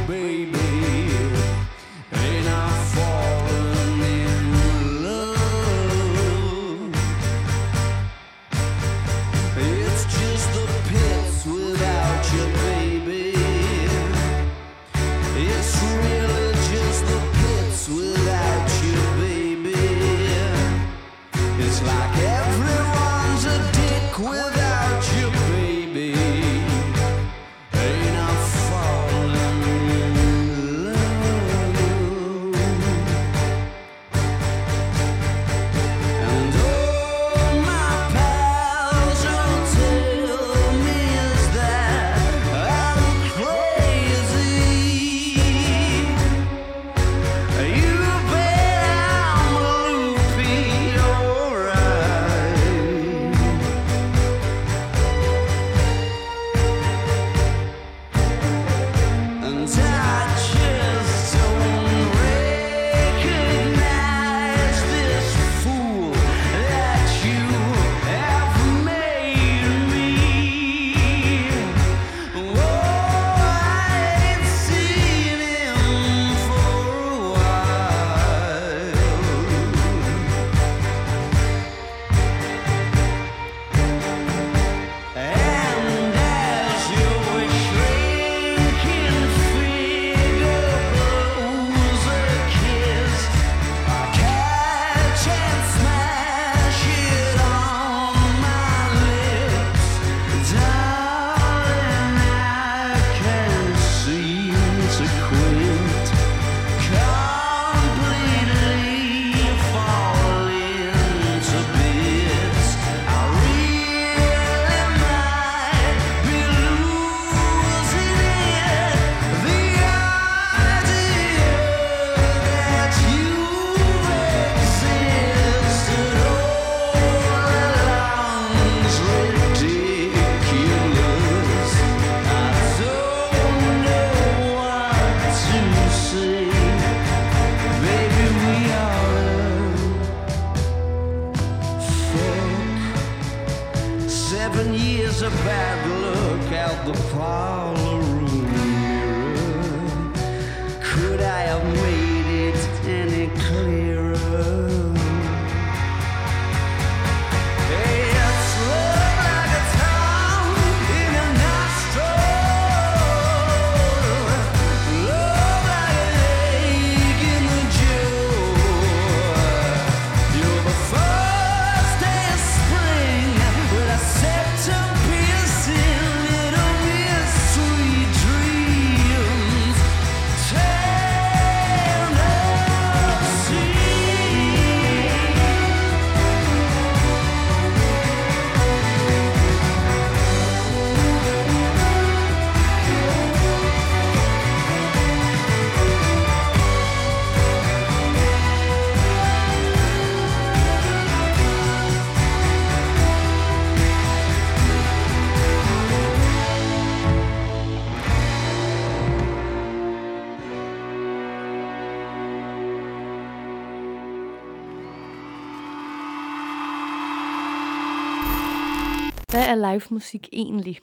live 219.72 219.82
musik 219.90 220.30
egentlig? 220.32 220.80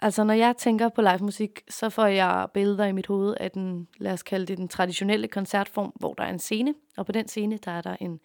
Altså, 0.00 0.24
når 0.24 0.34
jeg 0.34 0.56
tænker 0.56 0.88
på 0.88 1.00
live 1.00 1.18
musik, 1.18 1.62
så 1.68 1.90
får 1.90 2.06
jeg 2.06 2.48
billeder 2.54 2.84
i 2.84 2.92
mit 2.92 3.06
hoved 3.06 3.34
af 3.40 3.50
den, 3.50 3.88
lad 3.96 4.12
os 4.12 4.22
kalde 4.22 4.46
det 4.46 4.58
den 4.58 4.68
traditionelle 4.68 5.28
koncertform, 5.28 5.92
hvor 5.94 6.14
der 6.14 6.24
er 6.24 6.30
en 6.30 6.38
scene, 6.38 6.74
og 6.96 7.06
på 7.06 7.12
den 7.12 7.28
scene, 7.28 7.56
der 7.56 7.70
er 7.70 7.82
der 7.82 7.96
en 8.00 8.20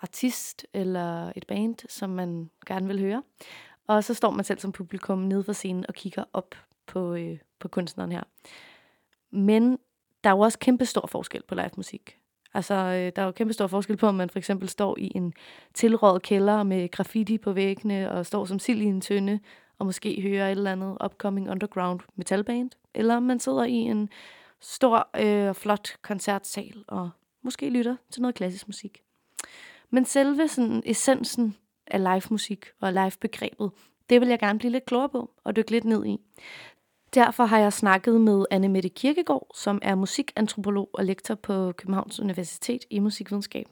artist 0.00 0.66
eller 0.72 1.32
et 1.36 1.46
band, 1.46 1.88
som 1.88 2.10
man 2.10 2.50
gerne 2.66 2.86
vil 2.86 3.00
høre. 3.00 3.22
Og 3.86 4.04
så 4.04 4.14
står 4.14 4.30
man 4.30 4.44
selv 4.44 4.58
som 4.58 4.72
publikum 4.72 5.18
nede 5.18 5.44
for 5.44 5.52
scenen 5.52 5.84
og 5.88 5.94
kigger 5.94 6.24
op 6.32 6.54
på, 6.86 7.14
øh, 7.14 7.38
på 7.58 7.68
kunstneren 7.68 8.12
her. 8.12 8.22
Men 9.30 9.78
der 10.24 10.30
er 10.30 10.34
jo 10.34 10.40
også 10.40 10.58
kæmpe 10.58 10.86
stor 10.86 11.06
forskel 11.06 11.42
på 11.48 11.54
live 11.54 11.70
musik. 11.76 12.18
Altså, 12.54 12.74
øh, 12.74 13.12
der 13.16 13.22
er 13.22 13.26
jo 13.26 13.32
kæmpe 13.32 13.52
stor 13.52 13.66
forskel 13.66 13.96
på, 13.96 14.06
om 14.06 14.14
man 14.14 14.30
for 14.30 14.38
eksempel 14.38 14.68
står 14.68 14.98
i 14.98 15.12
en 15.14 15.32
tilrådet 15.74 16.22
kælder 16.22 16.62
med 16.62 16.90
graffiti 16.90 17.38
på 17.38 17.52
væggene 17.52 18.10
og 18.10 18.26
står 18.26 18.44
som 18.44 18.58
sild 18.58 18.80
i 18.80 18.84
en 18.84 19.00
tønde 19.00 19.40
og 19.78 19.86
måske 19.86 20.20
hører 20.22 20.46
et 20.46 20.50
eller 20.50 20.72
andet 20.72 20.96
upcoming 21.04 21.50
underground 21.50 22.00
metalband, 22.16 22.70
eller 22.94 23.16
om 23.16 23.22
man 23.22 23.40
sidder 23.40 23.64
i 23.64 23.72
en 23.72 24.08
stor, 24.60 25.08
øh, 25.20 25.54
flot 25.54 25.96
koncertsal 26.02 26.84
og 26.88 27.10
måske 27.42 27.70
lytter 27.70 27.96
til 28.10 28.22
noget 28.22 28.34
klassisk 28.34 28.68
musik. 28.68 29.02
Men 29.90 30.04
selve 30.04 30.48
sådan 30.48 30.82
essensen 30.86 31.56
af 31.86 32.02
live 32.02 32.22
musik 32.30 32.66
og 32.80 32.92
live 32.92 33.12
begrebet, 33.20 33.70
det 34.10 34.20
vil 34.20 34.28
jeg 34.28 34.38
gerne 34.38 34.58
blive 34.58 34.72
lidt 34.72 34.84
klogere 34.84 35.08
på 35.08 35.30
og 35.44 35.56
dykke 35.56 35.70
lidt 35.70 35.84
ned 35.84 36.06
i. 36.06 36.20
Derfor 37.14 37.44
har 37.44 37.58
jeg 37.58 37.72
snakket 37.72 38.20
med 38.20 38.44
Anne 38.50 38.68
Mette 38.68 38.88
Kirkegaard, 38.88 39.50
som 39.54 39.78
er 39.82 39.94
musikantropolog 39.94 40.90
og 40.92 41.04
lektor 41.04 41.34
på 41.34 41.72
Københavns 41.72 42.20
Universitet 42.20 42.84
i 42.90 42.98
musikvidenskab. 42.98 43.66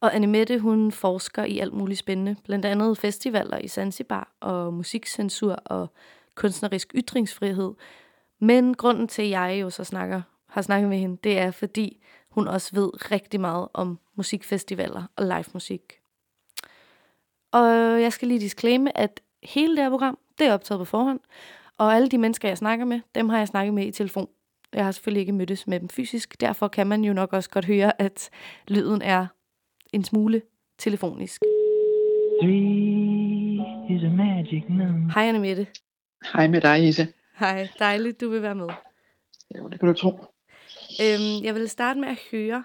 Og 0.00 0.14
Anne 0.14 0.26
Mette, 0.26 0.58
hun 0.58 0.92
forsker 0.92 1.44
i 1.44 1.58
alt 1.58 1.72
muligt 1.72 1.98
spændende, 1.98 2.36
blandt 2.44 2.64
andet 2.64 2.98
festivaler 2.98 3.58
i 3.58 3.68
Zanzibar 3.68 4.32
og 4.40 4.74
musikcensur 4.74 5.52
og 5.52 5.92
kunstnerisk 6.34 6.94
ytringsfrihed. 6.94 7.74
Men 8.40 8.74
grunden 8.74 9.08
til, 9.08 9.22
at 9.22 9.30
jeg 9.30 9.58
jo 9.60 9.70
så 9.70 9.84
snakker, 9.84 10.22
har 10.48 10.62
snakket 10.62 10.88
med 10.88 10.98
hende, 10.98 11.18
det 11.24 11.38
er, 11.38 11.50
fordi 11.50 12.04
hun 12.30 12.48
også 12.48 12.70
ved 12.74 13.10
rigtig 13.10 13.40
meget 13.40 13.68
om 13.74 13.98
musikfestivaler 14.14 15.02
og 15.16 15.24
live 15.24 15.44
musik. 15.52 15.82
Og 17.52 17.68
jeg 18.02 18.12
skal 18.12 18.28
lige 18.28 18.40
disclaime, 18.40 18.98
at 18.98 19.20
hele 19.42 19.76
det 19.76 19.84
her 19.84 19.90
program, 19.90 20.18
det 20.38 20.46
er 20.46 20.54
optaget 20.54 20.78
på 20.78 20.84
forhånd, 20.84 21.20
og 21.82 21.94
alle 21.94 22.08
de 22.08 22.18
mennesker, 22.18 22.48
jeg 22.48 22.58
snakker 22.58 22.84
med, 22.84 23.00
dem 23.14 23.28
har 23.28 23.38
jeg 23.38 23.48
snakket 23.48 23.74
med 23.74 23.86
i 23.86 23.90
telefon. 23.90 24.28
Jeg 24.72 24.84
har 24.84 24.92
selvfølgelig 24.92 25.20
ikke 25.20 25.32
mødtes 25.32 25.66
med 25.66 25.80
dem 25.80 25.88
fysisk, 25.88 26.40
derfor 26.40 26.68
kan 26.68 26.86
man 26.86 27.04
jo 27.04 27.12
nok 27.12 27.32
også 27.32 27.50
godt 27.50 27.64
høre, 27.64 28.02
at 28.02 28.30
lyden 28.68 29.02
er 29.02 29.26
en 29.92 30.04
smule 30.04 30.42
telefonisk. 30.78 31.40
Hej 35.14 35.28
Anne 35.28 35.38
Mette. 35.38 35.66
Hej 36.32 36.46
med 36.48 36.60
dig, 36.60 36.88
Isa. 36.88 37.06
Hej, 37.38 37.68
dejligt 37.78 38.20
du 38.20 38.28
vil 38.28 38.42
være 38.42 38.54
med. 38.54 38.68
Jo, 39.58 39.68
det 39.68 39.80
kan 39.80 39.88
du 39.88 39.94
tro. 39.94 40.10
Øhm, 41.02 41.44
jeg 41.44 41.54
vil 41.54 41.68
starte 41.68 42.00
med 42.00 42.08
at 42.08 42.18
høre, 42.32 42.64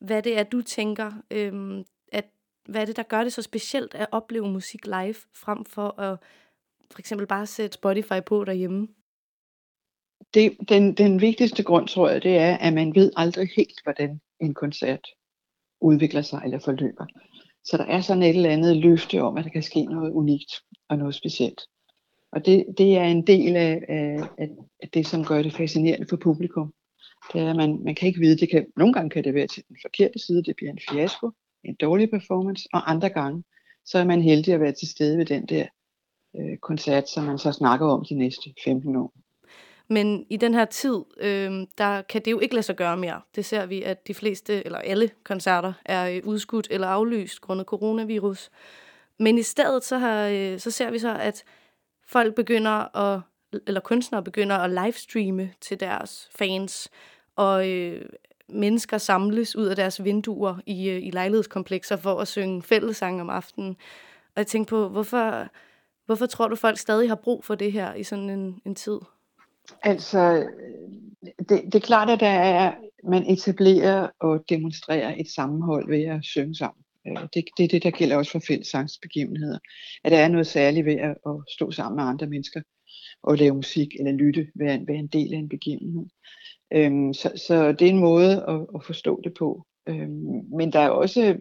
hvad 0.00 0.22
det 0.22 0.38
er, 0.38 0.42
du 0.42 0.62
tænker, 0.62 1.12
øhm, 1.30 1.84
at, 2.12 2.24
hvad 2.68 2.80
er 2.80 2.84
det, 2.84 2.96
der 2.96 3.02
gør 3.02 3.22
det 3.22 3.32
så 3.32 3.42
specielt 3.42 3.94
at 3.94 4.06
opleve 4.12 4.48
musik 4.52 4.86
live, 4.86 5.14
frem 5.34 5.64
for 5.64 6.00
at 6.00 6.18
for 6.92 6.98
eksempel 6.98 7.26
bare 7.26 7.46
sætte 7.46 7.74
Spotify 7.74 8.20
på 8.26 8.44
derhjemme? 8.44 8.88
Det, 10.34 10.56
den, 10.68 10.94
den 10.94 11.20
vigtigste 11.20 11.62
grund, 11.62 11.88
tror 11.88 12.08
jeg, 12.08 12.22
det 12.22 12.36
er, 12.36 12.56
at 12.56 12.72
man 12.72 12.94
ved 12.94 13.12
aldrig 13.16 13.48
helt, 13.56 13.80
hvordan 13.82 14.20
en 14.40 14.54
koncert 14.54 15.06
udvikler 15.80 16.22
sig 16.22 16.40
eller 16.44 16.58
forløber. 16.58 17.06
Så 17.64 17.76
der 17.76 17.84
er 17.84 18.00
sådan 18.00 18.22
et 18.22 18.36
eller 18.36 18.50
andet 18.50 18.76
løfte 18.76 19.22
om, 19.22 19.36
at 19.36 19.44
der 19.44 19.50
kan 19.50 19.62
ske 19.62 19.84
noget 19.84 20.12
unikt 20.12 20.52
og 20.88 20.98
noget 20.98 21.14
specielt. 21.14 21.60
Og 22.32 22.46
det, 22.46 22.64
det 22.78 22.96
er 22.96 23.04
en 23.04 23.26
del 23.26 23.56
af, 23.56 23.82
af, 23.88 24.28
af 24.82 24.88
det, 24.94 25.06
som 25.06 25.24
gør 25.24 25.42
det 25.42 25.52
fascinerende 25.52 26.06
for 26.08 26.16
publikum. 26.16 26.74
Det 27.32 27.40
er, 27.40 27.50
at 27.50 27.56
man, 27.56 27.84
man 27.84 27.94
kan 27.94 28.08
ikke 28.08 28.20
vide, 28.20 28.36
det 28.36 28.50
kan, 28.50 28.66
nogle 28.76 28.92
gange 28.92 29.10
kan 29.10 29.24
det 29.24 29.34
være 29.34 29.46
til 29.46 29.64
den 29.68 29.76
forkerte 29.82 30.18
side, 30.18 30.42
det 30.42 30.56
bliver 30.56 30.72
en 30.72 30.78
fiasko, 30.90 31.30
en 31.64 31.74
dårlig 31.74 32.10
performance, 32.10 32.68
og 32.72 32.90
andre 32.90 33.08
gange, 33.08 33.44
så 33.84 33.98
er 33.98 34.04
man 34.04 34.22
heldig 34.22 34.54
at 34.54 34.60
være 34.60 34.72
til 34.72 34.88
stede 34.88 35.18
ved 35.18 35.26
den 35.26 35.46
der 35.46 35.66
øh, 36.38 36.56
koncert, 36.56 37.08
som 37.08 37.24
man 37.24 37.38
så 37.38 37.52
snakker 37.52 37.86
om 37.86 38.04
de 38.04 38.14
næste 38.14 38.54
15 38.64 38.96
år. 38.96 39.12
Men 39.88 40.26
i 40.30 40.36
den 40.36 40.54
her 40.54 40.64
tid, 40.64 40.96
øh, 41.20 41.66
der 41.78 42.02
kan 42.02 42.22
det 42.24 42.30
jo 42.30 42.38
ikke 42.38 42.54
lade 42.54 42.66
sig 42.66 42.76
gøre 42.76 42.96
mere. 42.96 43.20
Det 43.34 43.44
ser 43.44 43.66
vi, 43.66 43.82
at 43.82 44.06
de 44.06 44.14
fleste, 44.14 44.64
eller 44.64 44.78
alle 44.78 45.10
koncerter, 45.24 45.72
er 45.84 46.08
øh, 46.08 46.22
udskudt 46.24 46.68
eller 46.70 46.86
aflyst 46.86 47.40
grundet 47.40 47.66
coronavirus. 47.66 48.50
Men 49.18 49.38
i 49.38 49.42
stedet, 49.42 49.84
så, 49.84 49.98
har, 49.98 50.26
øh, 50.26 50.58
så 50.58 50.70
ser 50.70 50.90
vi 50.90 50.98
så, 50.98 51.16
at 51.18 51.44
folk 52.08 52.34
begynder 52.34 52.96
at, 52.96 53.20
eller 53.66 53.80
kunstnere 53.80 54.22
begynder 54.22 54.56
at 54.56 54.70
livestreame 54.70 55.50
til 55.60 55.80
deres 55.80 56.28
fans, 56.38 56.90
og 57.36 57.70
øh, 57.70 58.02
mennesker 58.48 58.98
samles 58.98 59.56
ud 59.56 59.66
af 59.66 59.76
deres 59.76 60.04
vinduer 60.04 60.56
i, 60.66 60.90
øh, 60.90 61.02
i 61.02 61.10
lejlighedskomplekser 61.10 61.96
for 61.96 62.20
at 62.20 62.28
synge 62.28 62.62
fællesang 62.62 63.20
om 63.20 63.30
aftenen. 63.30 63.76
Og 64.34 64.36
jeg 64.36 64.46
tænkte 64.46 64.70
på, 64.70 64.88
hvorfor, 64.88 65.48
hvorfor 66.06 66.26
tror 66.26 66.48
du, 66.48 66.56
folk 66.56 66.78
stadig 66.78 67.08
har 67.08 67.20
brug 67.24 67.44
for 67.44 67.54
det 67.54 67.72
her 67.72 67.94
i 67.94 68.02
sådan 68.02 68.30
en, 68.30 68.60
en 68.66 68.74
tid? 68.74 68.98
Altså, 69.82 70.18
øh, 70.18 70.48
det, 71.48 71.62
det 71.64 71.74
er 71.74 71.86
klart, 71.86 72.10
at 72.10 72.20
der 72.20 72.26
er, 72.28 72.74
man 73.04 73.30
etablerer 73.30 74.08
og 74.20 74.44
demonstrerer 74.48 75.14
et 75.18 75.28
sammenhold 75.28 75.88
ved 75.88 76.02
at 76.04 76.24
synge 76.24 76.54
sammen. 76.54 76.82
Øh, 77.06 77.22
det, 77.34 77.44
det 77.56 77.64
er 77.64 77.68
det, 77.68 77.82
der 77.82 77.90
gælder 77.90 78.16
også 78.16 78.32
for 78.32 78.42
fællessangsbegivenheder. 78.46 79.58
At 80.04 80.12
der 80.12 80.18
er 80.18 80.28
noget 80.28 80.46
særligt 80.46 80.86
ved 80.86 80.94
at, 80.94 81.16
at 81.26 81.34
stå 81.56 81.70
sammen 81.70 81.96
med 81.96 82.04
andre 82.04 82.26
mennesker 82.26 82.60
og 83.22 83.36
lave 83.36 83.54
musik 83.54 83.88
eller 83.98 84.12
lytte, 84.12 84.46
være, 84.54 84.74
en- 84.74 84.88
være 84.88 84.96
en 84.96 85.06
del 85.06 85.34
af 85.34 85.38
en 85.38 85.48
begivenhed. 85.48 86.06
Øhm, 86.72 87.14
så, 87.14 87.32
så 87.46 87.72
det 87.72 87.82
er 87.82 87.90
en 87.90 87.98
måde 88.00 88.44
at, 88.48 88.66
at 88.74 88.84
forstå 88.84 89.20
det 89.24 89.32
på. 89.38 89.66
Øhm, 89.88 90.44
men 90.56 90.72
der 90.72 90.80
er 90.80 90.88
også, 90.88 91.36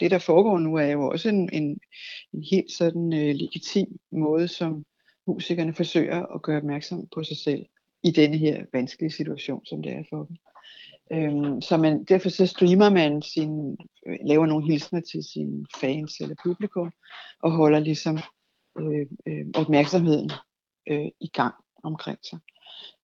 det 0.00 0.10
der 0.10 0.18
foregår 0.18 0.58
nu 0.58 0.74
er 0.74 0.86
jo 0.86 1.08
også 1.08 1.28
en, 1.28 1.50
en, 1.52 1.80
en 2.32 2.42
helt 2.50 2.70
sådan 2.70 3.12
øh, 3.12 3.34
legitim 3.34 3.98
måde, 4.12 4.48
som 4.48 4.84
musikerne 5.26 5.74
forsøger 5.74 6.26
at 6.34 6.42
gøre 6.42 6.56
opmærksom 6.56 7.06
på 7.14 7.24
sig 7.24 7.36
selv 7.36 7.66
i 8.02 8.10
denne 8.10 8.36
her 8.36 8.64
vanskelige 8.72 9.10
situation, 9.10 9.66
som 9.66 9.82
det 9.82 9.92
er 9.92 10.02
for 10.10 10.24
dem. 10.24 10.36
Øhm, 11.12 11.60
så 11.60 11.76
man, 11.76 12.04
derfor 12.04 12.28
så 12.28 12.46
streamer 12.46 12.90
man 12.90 13.22
sin, 13.22 13.76
laver 14.26 14.46
nogle 14.46 14.66
hilsner 14.66 15.00
til 15.00 15.24
sine 15.32 15.66
fans 15.80 16.20
eller 16.20 16.34
publikum, 16.44 16.90
og 17.42 17.52
holder 17.52 17.78
ligesom 17.78 18.18
øh, 18.80 19.06
øh, 19.26 19.46
opmærksomheden 19.54 20.30
øh, 20.90 21.08
i 21.20 21.28
gang 21.28 21.54
omkring 21.82 22.18
sig. 22.22 22.38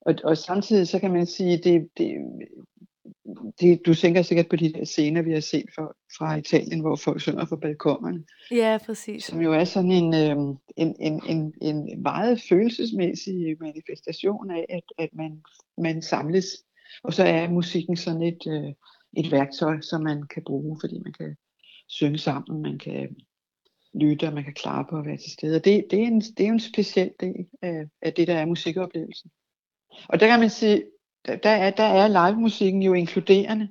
Og, 0.06 0.14
og 0.24 0.38
samtidig 0.38 0.88
så 0.88 0.98
kan 0.98 1.12
man 1.12 1.26
sige, 1.26 1.56
det, 1.56 1.88
det, 1.98 2.08
det, 3.60 3.86
du 3.86 3.94
tænker 3.94 4.22
sikkert 4.22 4.48
på 4.48 4.56
de 4.56 4.72
der 4.72 4.84
scener, 4.84 5.22
vi 5.22 5.32
har 5.32 5.40
set 5.40 5.66
fra, 5.74 5.94
fra 6.18 6.36
Italien, 6.36 6.80
hvor 6.80 6.96
folk 6.96 7.20
synger 7.20 7.44
fra 7.44 7.56
balkonerne. 7.56 8.24
Ja, 8.50 8.78
præcis. 8.86 9.24
Som 9.24 9.40
jo 9.40 9.52
er 9.52 9.64
sådan 9.64 9.90
en, 9.90 10.14
øh, 10.14 10.36
en, 10.76 10.96
en, 11.00 11.22
en, 11.28 11.54
en 11.62 12.02
meget 12.02 12.42
følelsesmæssig 12.48 13.56
manifestation 13.60 14.50
af, 14.50 14.66
at, 14.68 14.82
at 14.98 15.08
man, 15.12 15.42
man 15.78 16.02
samles. 16.02 16.46
Og 17.04 17.12
så 17.12 17.24
er 17.24 17.48
musikken 17.48 17.96
sådan 17.96 18.22
et, 18.22 18.42
øh, 18.46 18.72
et 19.16 19.32
værktøj, 19.32 19.80
som 19.80 20.02
man 20.02 20.22
kan 20.22 20.42
bruge, 20.46 20.78
fordi 20.80 20.98
man 20.98 21.12
kan 21.12 21.36
synge 21.88 22.18
sammen, 22.18 22.62
man 22.62 22.78
kan 22.78 23.16
lytte, 23.94 24.26
og 24.26 24.34
man 24.34 24.44
kan 24.44 24.54
klare 24.54 24.86
på 24.90 24.98
at 24.98 25.06
være 25.06 25.16
til 25.16 25.32
stede. 25.32 25.56
Og 25.56 25.64
det, 25.64 25.86
det, 25.90 26.02
er 26.02 26.06
en, 26.06 26.20
det 26.20 26.46
er 26.46 26.52
en 26.52 26.60
speciel 26.60 27.10
del 27.20 27.46
af, 27.62 27.84
af 28.02 28.12
det, 28.12 28.28
der 28.28 28.34
er 28.34 28.46
musikoplevelsen. 28.46 29.30
Og 30.08 30.20
der 30.20 30.26
kan 30.26 30.40
man 30.40 30.50
sige, 30.50 30.84
der, 31.26 31.36
der 31.36 31.50
er, 31.50 31.70
der 31.70 31.84
er 31.84 32.08
live-musikken 32.08 32.82
jo 32.82 32.92
inkluderende, 32.92 33.68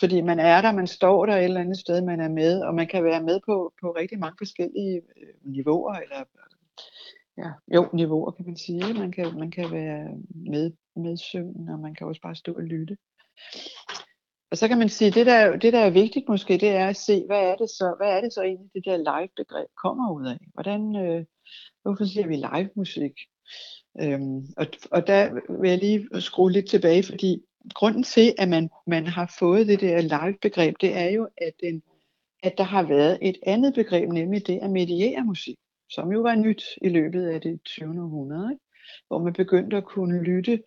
fordi 0.00 0.20
man 0.20 0.38
er 0.38 0.62
der, 0.62 0.72
man 0.72 0.86
står 0.86 1.26
der 1.26 1.36
et 1.36 1.44
eller 1.44 1.60
andet 1.60 1.78
sted, 1.78 2.02
man 2.02 2.20
er 2.20 2.28
med, 2.28 2.62
og 2.62 2.74
man 2.74 2.86
kan 2.86 3.04
være 3.04 3.22
med 3.22 3.40
på, 3.46 3.72
på 3.80 3.90
rigtig 3.90 4.18
mange 4.18 4.36
forskellige 4.38 4.96
øh, 4.96 5.34
niveauer, 5.44 5.94
eller 5.94 6.24
ja, 7.38 7.50
jo, 7.74 7.88
niveauer 7.92 8.30
kan 8.30 8.46
man 8.46 8.56
sige. 8.56 8.94
Man 8.94 9.12
kan, 9.12 9.38
man 9.38 9.50
kan 9.50 9.72
være 9.72 10.08
med, 10.50 10.72
med 10.96 11.16
syngen, 11.16 11.68
og 11.68 11.78
man 11.78 11.94
kan 11.94 12.06
også 12.06 12.20
bare 12.20 12.34
stå 12.34 12.52
og 12.52 12.62
lytte. 12.62 12.96
Og 14.50 14.58
så 14.58 14.68
kan 14.68 14.78
man 14.78 14.88
sige, 14.88 15.10
det 15.10 15.26
der, 15.26 15.56
det 15.56 15.72
der 15.72 15.78
er 15.78 15.90
vigtigt 15.90 16.28
måske, 16.28 16.52
det 16.52 16.68
er 16.68 16.88
at 16.88 16.96
se, 16.96 17.26
hvad 17.26 17.42
er 17.42 17.56
det 17.56 17.70
så, 17.70 17.94
hvad 17.98 18.16
er 18.16 18.20
det 18.20 18.32
så 18.32 18.42
egentlig, 18.42 18.70
det 18.74 18.84
der 18.84 18.96
live-begreb 18.96 19.68
kommer 19.82 20.12
ud 20.12 20.26
af? 20.26 20.38
Hvordan, 20.54 20.96
øh, 20.96 21.24
hvorfor 21.82 22.04
siger 22.04 22.26
vi 22.26 22.36
live-musik? 22.36 23.12
Øhm, 24.00 24.46
og, 24.56 24.66
og 24.90 25.06
der 25.06 25.40
vil 25.60 25.70
jeg 25.70 25.78
lige 25.78 26.20
skrue 26.20 26.52
lidt 26.52 26.68
tilbage, 26.68 27.02
fordi 27.02 27.42
grunden 27.74 28.02
til, 28.02 28.34
at 28.38 28.48
man, 28.48 28.70
man 28.86 29.06
har 29.06 29.34
fået 29.38 29.66
det 29.66 29.80
der 29.80 30.00
live-begreb, 30.00 30.74
det 30.80 30.96
er 30.96 31.10
jo, 31.10 31.28
at, 31.36 31.52
den, 31.60 31.82
at 32.42 32.58
der 32.58 32.64
har 32.64 32.82
været 32.82 33.18
et 33.22 33.36
andet 33.46 33.74
begreb, 33.74 34.08
nemlig 34.08 34.46
det 34.46 34.58
at 34.62 34.70
mediere 34.70 35.24
musik, 35.24 35.56
som 35.90 36.12
jo 36.12 36.20
var 36.20 36.34
nyt 36.34 36.64
i 36.82 36.88
løbet 36.88 37.28
af 37.28 37.40
det 37.40 37.62
20. 37.64 37.88
århundrede, 37.88 38.52
ikke? 38.52 38.64
hvor 39.08 39.18
man 39.18 39.32
begyndte 39.32 39.76
at 39.76 39.84
kunne 39.84 40.22
lytte 40.22 40.62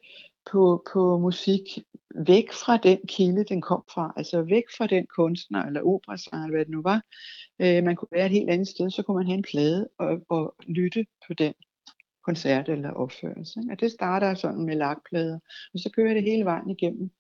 på, 0.52 0.86
på 0.94 1.18
musik 1.18 1.62
væk 2.16 2.52
fra 2.52 2.78
den 2.78 3.00
kilde, 3.08 3.44
den 3.44 3.62
kom 3.62 3.84
fra, 3.94 4.14
altså 4.18 4.42
væk 4.42 4.64
fra 4.78 4.88
den 4.88 5.08
kunstner 5.16 5.66
eller 5.66 5.82
operasanger, 5.82 6.46
eller 6.46 6.58
hvad 6.58 6.66
det 6.66 6.72
nu 6.72 6.82
var. 6.82 7.02
Øh, 7.60 7.84
man 7.84 7.96
kunne 7.96 8.08
være 8.12 8.26
et 8.26 8.32
helt 8.32 8.50
andet 8.50 8.68
sted, 8.68 8.90
så 8.90 9.04
kunne 9.04 9.18
man 9.18 9.26
have 9.26 9.38
en 9.38 9.46
plade 9.52 9.90
og, 10.00 10.22
og 10.30 10.56
lytte 10.68 11.06
på 11.28 11.34
den 11.34 11.54
koncert 12.24 12.70
eller 12.70 12.90
opførelse. 12.90 13.60
Ikke? 13.60 13.74
Og 13.74 13.80
det 13.80 13.92
starter 13.92 14.34
sådan 14.34 14.66
med 14.66 14.76
lakplader, 14.76 15.40
og 15.74 15.80
så 15.80 15.90
kører 15.96 16.14
det 16.14 16.24
hele 16.24 16.46
vejen 16.46 16.70
igennem 16.70 17.12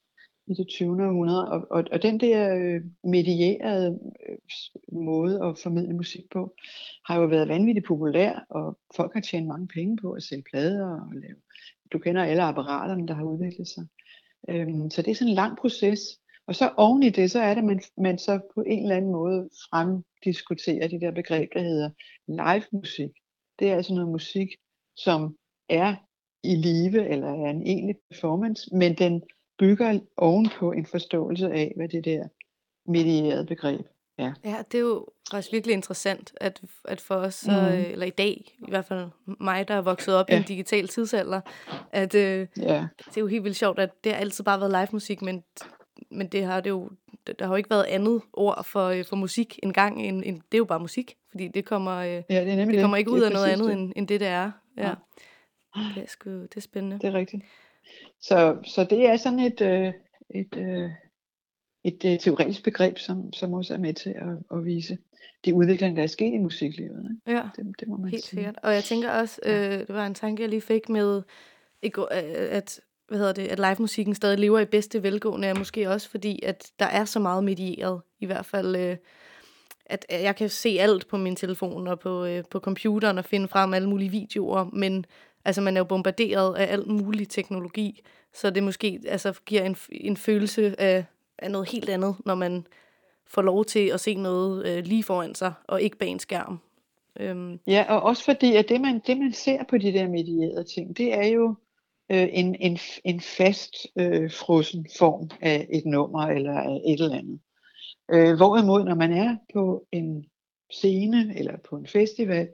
i 0.48 0.54
det 0.54 0.68
20. 0.68 0.90
århundrede. 0.90 1.52
Og, 1.52 1.68
og, 1.72 1.84
og 1.92 2.02
den 2.02 2.20
der 2.20 2.56
øh, 2.56 2.82
medierede 3.04 4.00
øh, 4.30 4.38
måde 5.04 5.44
at 5.44 5.58
formidle 5.64 5.94
musik 5.94 6.24
på, 6.32 6.56
har 7.06 7.20
jo 7.20 7.26
været 7.26 7.48
vanvittigt 7.48 7.88
populær, 7.88 8.46
og 8.50 8.80
folk 8.96 9.14
har 9.14 9.22
tjent 9.22 9.48
mange 9.48 9.68
penge 9.68 9.98
på 9.98 10.12
at 10.12 10.24
sælge 10.24 10.44
plader 10.52 11.02
og 11.02 11.14
lave. 11.14 11.36
Du 11.94 12.00
kender 12.00 12.24
alle 12.24 12.44
apparaterne, 12.44 13.08
der 13.08 13.14
har 13.14 13.24
udviklet 13.24 13.68
sig. 13.68 13.86
Øhm, 14.50 14.90
så 14.90 15.02
det 15.02 15.12
er 15.12 15.16
sådan 15.16 15.30
en 15.30 15.36
lang 15.36 15.58
proces. 15.58 16.00
Og 16.48 16.56
så 16.56 16.72
oven 16.78 17.04
i 17.04 17.10
det, 17.10 17.32
så 17.32 17.40
er 17.40 17.54
det, 17.54 17.62
at 17.62 17.68
man, 17.68 17.82
man 17.98 18.18
så 18.18 18.40
på 18.56 18.62
en 18.62 18.84
eller 18.84 18.96
anden 18.96 19.12
måde 19.12 19.50
fremdiskuterer 19.70 20.88
de 20.88 21.00
der 21.00 21.12
begreb, 21.12 21.50
der 21.54 21.62
hedder 21.62 21.90
live 22.28 22.66
musik. 22.72 23.10
Det 23.60 23.70
er 23.72 23.76
altså 23.76 23.94
noget 23.94 24.10
musik, 24.10 24.50
som 24.96 25.36
er 25.70 25.96
i 26.44 26.56
live 26.56 27.10
eller 27.10 27.28
er 27.28 27.50
en 27.50 27.62
egentlig 27.62 27.96
performance, 28.12 28.76
men 28.76 28.94
den 28.94 29.24
bygger 29.60 30.00
ovenpå 30.18 30.72
en 30.72 30.86
forståelse 30.86 31.52
af, 31.52 31.74
hvad 31.76 31.88
det 31.88 32.06
der 32.06 32.28
medierede 32.86 33.46
begreb 33.46 33.86
er. 34.18 34.34
Ja, 34.44 34.56
det 34.72 34.78
er 34.78 34.82
jo 34.82 35.08
faktisk 35.32 35.54
virkelig 35.54 35.74
interessant, 35.74 36.34
at, 36.42 36.62
at 36.86 37.02
for 37.02 37.16
os, 37.16 37.48
mm. 37.48 37.54
øh, 37.54 37.92
eller 37.92 38.06
i 38.06 38.10
dag, 38.10 38.58
i 38.68 38.70
hvert 38.70 38.86
fald 38.86 39.08
mig, 39.40 39.68
der 39.68 39.74
er 39.74 39.82
vokset 39.82 40.16
op 40.16 40.30
ja. 40.30 40.34
i 40.34 40.38
en 40.38 40.44
digital 40.44 40.88
tidsalder, 40.88 41.42
at 41.92 42.16
øh, 42.16 42.48
ja. 42.58 42.88
det 42.98 43.18
er 43.18 43.22
jo 43.22 43.28
helt 43.28 43.44
vildt 43.44 43.58
sjovt, 43.58 43.80
at 43.80 44.04
det 44.04 44.12
har 44.12 44.20
altid 44.20 44.44
bare 44.44 44.60
været 44.60 44.72
live 44.72 44.88
musik, 44.92 45.22
men, 45.22 45.44
men 46.12 46.28
det 46.28 46.46
har 46.46 46.62
det 46.62 46.70
jo, 46.70 46.90
der 47.40 47.46
har 47.46 47.54
jo 47.54 47.56
ikke 47.56 47.70
været 47.70 47.84
andet 47.84 48.22
ord 48.34 48.66
for, 48.66 48.88
øh, 48.88 49.06
for 49.06 49.16
musik 49.16 49.60
engang, 49.64 50.02
end, 50.02 50.24
end, 50.26 50.36
det 50.36 50.54
er 50.54 50.58
jo 50.58 50.66
bare 50.66 50.80
musik, 50.80 51.16
fordi 51.32 51.48
det 51.48 51.66
kommer, 51.66 51.98
øh, 51.98 52.08
ja, 52.08 52.46
det, 52.46 52.60
er 52.60 52.66
det 52.66 52.82
kommer 52.82 52.98
ikke 52.98 53.12
ud 53.12 53.22
af 53.22 53.32
noget 53.32 53.46
andet, 53.46 53.74
end, 53.74 53.94
end 53.96 54.08
det, 54.08 54.20
det 54.20 54.28
er. 54.28 54.52
Ja. 54.78 54.94
Det 55.96 56.04
er, 56.04 56.08
sgu, 56.08 56.30
det 56.30 56.58
er 56.58 56.62
spændende. 56.62 57.00
Det 57.00 57.08
er 57.08 57.14
rigtigt. 57.14 57.44
Så, 58.20 58.58
så 58.66 58.84
det 58.84 59.06
er 59.06 59.18
sådan 59.18 59.40
et, 59.40 59.62
øh, 59.62 59.94
et, 60.30 60.58
øh, 60.58 60.90
et 61.84 62.06
øh, 62.06 62.20
teoretisk 62.20 62.64
begreb, 62.64 62.98
som, 62.98 63.34
som 63.34 63.54
også 63.54 63.74
er 63.74 63.78
med 63.78 63.94
til 63.94 64.10
at, 64.10 64.58
at 64.58 64.66
vise 64.66 64.98
de 65.46 65.54
udviklinger, 65.54 65.96
der 65.96 66.04
er 66.04 66.08
sket 66.08 66.34
i 66.34 66.38
musiklivet. 66.38 67.10
Ikke? 67.28 67.40
Ja, 67.40 67.50
det, 67.56 67.80
det 67.80 67.88
må 67.88 67.98
man 67.98 68.10
helt 68.10 68.24
sige. 68.24 68.38
sikkert. 68.38 68.60
Og 68.64 68.74
jeg 68.74 68.84
tænker 68.84 69.12
også, 69.12 69.42
øh, 69.46 69.54
det 69.80 69.96
var 69.96 70.06
en 70.06 70.14
tanke, 70.14 70.42
jeg 70.42 70.50
lige 70.50 70.62
fik 70.62 70.90
med, 70.90 71.22
at 72.52 72.80
hvad 73.08 73.18
hedder 73.18 73.34
det, 73.34 73.48
at 73.48 73.60
live-musikken 73.60 74.16
stadig 74.16 74.40
lever 74.40 74.60
i 74.60 74.66
bedste 74.66 75.04
velgående, 75.04 75.48
er 75.48 75.56
måske 75.56 75.90
også 75.90 76.10
fordi, 76.10 76.40
at 76.44 76.72
der 76.80 76.86
er 76.86 77.06
så 77.06 77.20
meget 77.20 77.44
medieret, 77.44 78.02
i 78.20 78.26
hvert 78.26 78.46
fald, 78.46 78.76
øh, 78.76 78.98
at 79.86 80.06
jeg 80.10 80.36
kan 80.36 80.50
se 80.50 80.78
alt 80.80 81.08
på 81.08 81.18
min 81.18 81.36
telefon 81.36 81.88
og 81.88 82.00
på, 82.00 82.26
øh, 82.26 82.44
på 82.50 82.60
computeren 82.60 83.18
og 83.18 83.26
finde 83.26 83.48
frem 83.48 83.74
alle 83.74 83.90
mulige 83.90 84.10
videoer, 84.10 84.70
men 84.74 85.06
altså, 85.46 85.62
man 85.62 85.78
er 85.78 85.80
jo 85.80 85.86
bombarderet 85.86 86.56
af 86.56 86.74
alt 86.74 86.88
mulig 86.88 87.30
teknologi, 87.30 88.02
så 88.34 88.50
det 88.50 88.64
måske 88.64 89.00
altså, 89.08 89.34
giver 89.46 89.64
en, 89.64 89.76
en 89.92 90.18
følelse 90.18 90.82
af, 90.82 91.06
af 91.38 91.52
noget 91.52 91.70
helt 91.70 91.90
andet, 91.90 92.16
når 92.26 92.36
man 92.36 92.68
får 93.28 93.42
lov 93.42 93.66
til 93.66 93.88
at 93.90 94.00
se 94.00 94.16
noget 94.16 94.68
øh, 94.68 94.84
lige 94.84 95.04
foran 95.04 95.36
sig, 95.36 95.54
og 95.68 95.82
ikke 95.82 95.98
bag 95.98 96.08
en 96.08 96.20
skærm. 96.20 96.60
Øhm. 97.20 97.60
Ja, 97.68 97.86
og 97.90 98.04
også 98.04 98.24
fordi, 98.24 98.56
at 98.56 98.70
det 98.70 98.82
man, 98.82 99.02
det 99.08 99.18
man 99.18 99.34
ser 99.34 99.64
på 99.70 99.78
de 99.78 99.94
der 99.94 100.08
medierede 100.08 100.64
ting, 100.64 100.98
det 100.98 101.14
er 101.14 101.28
jo 101.28 101.56
øh, 102.10 102.28
en, 102.32 102.56
en, 102.60 102.78
en 103.04 103.22
fast 103.22 103.76
øh, 103.96 104.32
frossen 104.32 104.88
form 104.98 105.30
af 105.42 105.68
et 105.70 105.86
nummer 105.86 106.22
eller 106.22 106.54
af 106.54 106.82
et 106.88 107.02
eller 107.02 107.18
andet. 107.18 107.40
Øh, 108.12 108.36
hvorimod, 108.36 108.84
når 108.84 108.96
man 108.96 109.14
er 109.14 109.38
på 109.54 109.86
en 109.92 110.26
scene 110.72 111.38
eller 111.38 111.58
på 111.70 111.76
en 111.76 111.88
festival, 111.88 112.48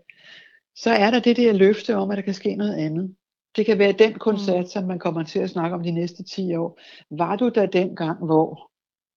så 0.76 0.90
er 0.90 1.12
der 1.12 1.20
det 1.20 1.38
der 1.38 1.54
løfte 1.54 1.96
om, 1.96 2.12
at 2.12 2.18
der 2.18 2.24
kan 2.24 2.34
ske 2.34 2.56
noget 2.56 2.76
andet. 2.76 3.16
Det 3.56 3.66
kan 3.66 3.80
være 3.80 3.92
den 3.92 4.14
koncert, 4.14 4.64
mm. 4.66 4.70
som 4.70 4.84
man 4.84 5.00
kommer 5.00 5.24
til 5.24 5.40
at 5.40 5.50
snakke 5.50 5.76
om 5.76 5.84
de 5.84 5.92
næste 5.92 6.24
10 6.24 6.56
år. 6.56 6.80
Var 7.12 7.36
du 7.36 7.50
der 7.56 7.66
dengang, 7.66 8.26
hvor 8.26 8.72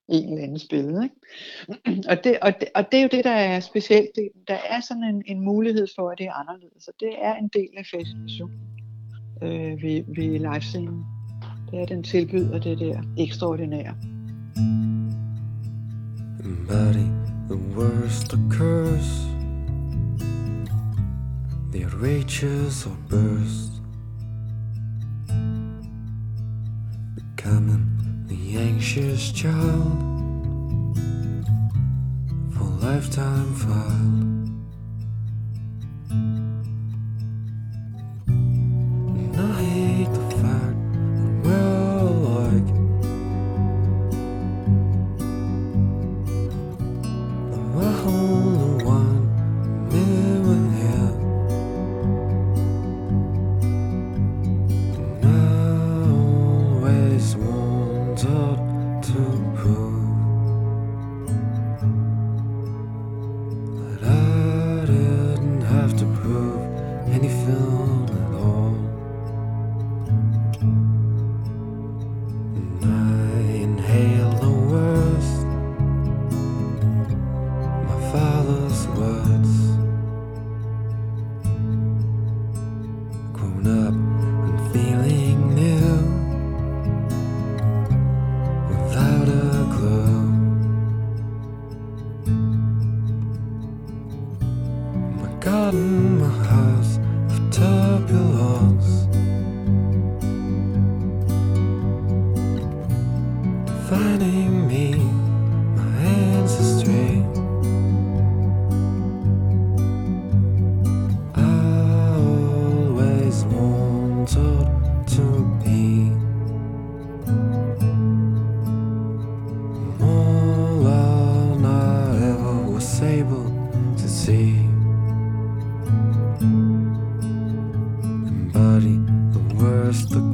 en 0.08 0.28
eller 0.28 0.42
anden 0.42 0.58
spillede? 0.58 1.04
Ikke? 1.04 2.02
Og, 2.10 2.24
det, 2.24 2.38
og, 2.42 2.52
det, 2.60 2.68
og 2.74 2.92
det 2.92 2.98
er 2.98 3.02
jo 3.02 3.08
det, 3.12 3.24
der 3.24 3.30
er 3.30 3.60
specielt. 3.60 4.08
Det, 4.14 4.28
der 4.48 4.58
er 4.70 4.80
sådan 4.80 5.04
en, 5.04 5.22
en 5.26 5.40
mulighed 5.40 5.86
for, 5.96 6.10
at 6.10 6.18
det 6.18 6.26
er 6.26 6.32
anderledes. 6.32 6.88
Og 6.88 6.94
det 7.00 7.14
er 7.18 7.34
en 7.34 7.48
del 7.48 7.68
af 7.76 7.84
fascinationen 7.94 8.60
øh, 9.42 9.82
ved, 9.82 10.04
ved 10.16 10.38
livescenen. 10.38 11.04
Det 11.70 11.80
er, 11.80 11.86
den 11.86 12.02
tilbyder 12.02 12.58
det 12.58 12.78
der 12.78 13.02
ekstraordinære. 13.18 13.94
Embody 16.44 17.08
the 17.46 17.56
worst 17.56 18.32
occurs. 18.32 19.26
The 21.70 21.84
outrageous 21.84 22.84
or 22.84 22.96
burst. 23.08 23.80
Becoming 27.14 28.24
the 28.26 28.56
anxious 28.56 29.30
child. 29.30 29.98
For 32.54 32.64
lifetime 32.84 33.54
filed 33.54 34.22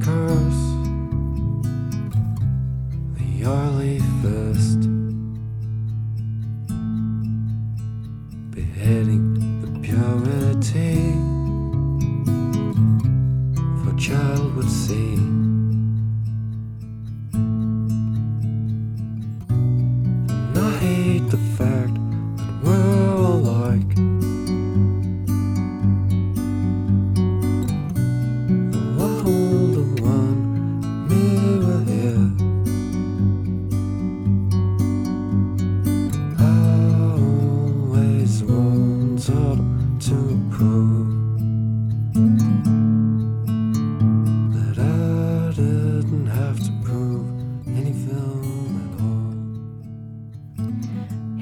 curse. 0.01 0.78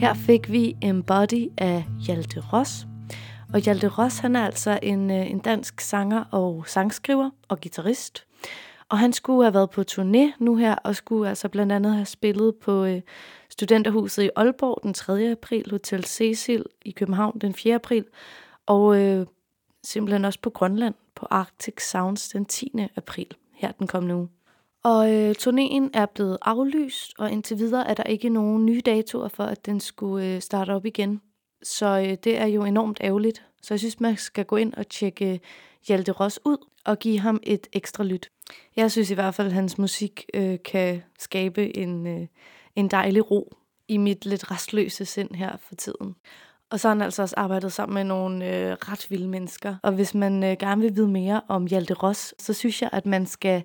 Her 0.06 0.14
fik 0.14 0.52
vi 0.52 0.76
Embody 0.82 1.48
af 1.58 1.84
Hjalte 2.06 2.40
Ross. 2.52 2.86
Og 3.52 3.60
Hjalte 3.60 3.88
Ross, 3.88 4.18
han 4.18 4.36
er 4.36 4.44
altså 4.44 4.78
en, 4.82 5.10
øh, 5.10 5.30
en 5.30 5.38
dansk 5.38 5.80
sanger 5.80 6.24
og 6.30 6.64
sangskriver 6.66 7.30
og 7.48 7.60
guitarist. 7.60 8.26
Og 8.88 8.98
han 8.98 9.12
skulle 9.12 9.44
have 9.44 9.54
været 9.54 9.70
på 9.70 9.84
turné 9.90 10.36
nu 10.38 10.56
her, 10.56 10.74
og 10.74 10.96
skulle 10.96 11.28
altså 11.28 11.48
blandt 11.48 11.72
andet 11.72 11.94
have 11.94 12.04
spillet 12.04 12.54
på 12.62 12.84
øh, 12.84 13.00
Studenterhuset 13.50 14.22
i 14.22 14.30
Aalborg 14.36 14.80
den 14.82 14.94
3. 14.94 15.30
april, 15.30 15.70
Hotel 15.70 16.04
Cecil 16.04 16.64
i 16.84 16.90
København 16.90 17.38
den 17.38 17.54
4. 17.54 17.74
april, 17.74 18.04
og 18.66 19.00
øh, 19.02 19.26
simpelthen 19.84 20.24
også 20.24 20.40
på 20.42 20.50
Grønland 20.50 20.94
på 21.14 21.26
Arctic 21.30 21.82
Sounds 21.90 22.28
den 22.28 22.44
10. 22.44 22.72
april, 22.96 23.28
her 23.52 23.72
den 23.72 23.86
kommende 23.86 24.16
uge. 24.16 24.28
Og 24.86 25.12
øh, 25.12 25.34
turnéen 25.38 25.90
er 25.94 26.06
blevet 26.14 26.38
aflyst, 26.42 27.12
og 27.18 27.30
indtil 27.30 27.58
videre 27.58 27.88
er 27.88 27.94
der 27.94 28.02
ikke 28.02 28.28
nogen 28.28 28.66
nye 28.66 28.80
datoer 28.86 29.28
for, 29.28 29.44
at 29.44 29.66
den 29.66 29.80
skulle 29.80 30.26
øh, 30.26 30.40
starte 30.40 30.70
op 30.70 30.86
igen. 30.86 31.20
Så 31.62 31.86
øh, 31.86 32.16
det 32.24 32.38
er 32.38 32.46
jo 32.46 32.64
enormt 32.64 32.98
ærgerligt. 33.00 33.46
Så 33.62 33.74
jeg 33.74 33.78
synes, 33.78 34.00
man 34.00 34.16
skal 34.16 34.44
gå 34.44 34.56
ind 34.56 34.74
og 34.74 34.88
tjekke 34.88 35.32
øh, 35.32 35.38
Hjalte 35.88 36.12
Ross 36.12 36.40
ud 36.44 36.56
og 36.84 36.98
give 36.98 37.18
ham 37.18 37.40
et 37.42 37.66
ekstra 37.72 38.04
lyt. 38.04 38.30
Jeg 38.76 38.90
synes 38.90 39.10
i 39.10 39.14
hvert 39.14 39.34
fald, 39.34 39.46
at 39.46 39.52
hans 39.52 39.78
musik 39.78 40.24
øh, 40.34 40.58
kan 40.64 41.02
skabe 41.18 41.76
en, 41.76 42.06
øh, 42.06 42.26
en 42.76 42.88
dejlig 42.88 43.30
ro 43.30 43.56
i 43.88 43.96
mit 43.96 44.24
lidt 44.24 44.50
restløse 44.50 45.04
sind 45.04 45.34
her 45.34 45.56
for 45.56 45.74
tiden. 45.74 46.14
Og 46.70 46.80
så 46.80 46.88
har 46.88 46.94
han 46.94 47.02
altså 47.02 47.22
også 47.22 47.34
arbejdet 47.38 47.72
sammen 47.72 47.94
med 47.94 48.04
nogle 48.04 48.56
øh, 48.56 48.72
ret 48.72 49.06
vilde 49.10 49.28
mennesker. 49.28 49.76
Og 49.82 49.92
hvis 49.92 50.14
man 50.14 50.44
øh, 50.44 50.56
gerne 50.58 50.82
vil 50.82 50.96
vide 50.96 51.08
mere 51.08 51.40
om 51.48 51.66
Hjalte 51.66 51.94
Ross, 51.94 52.34
så 52.38 52.52
synes 52.52 52.82
jeg, 52.82 52.90
at 52.92 53.06
man 53.06 53.26
skal 53.26 53.62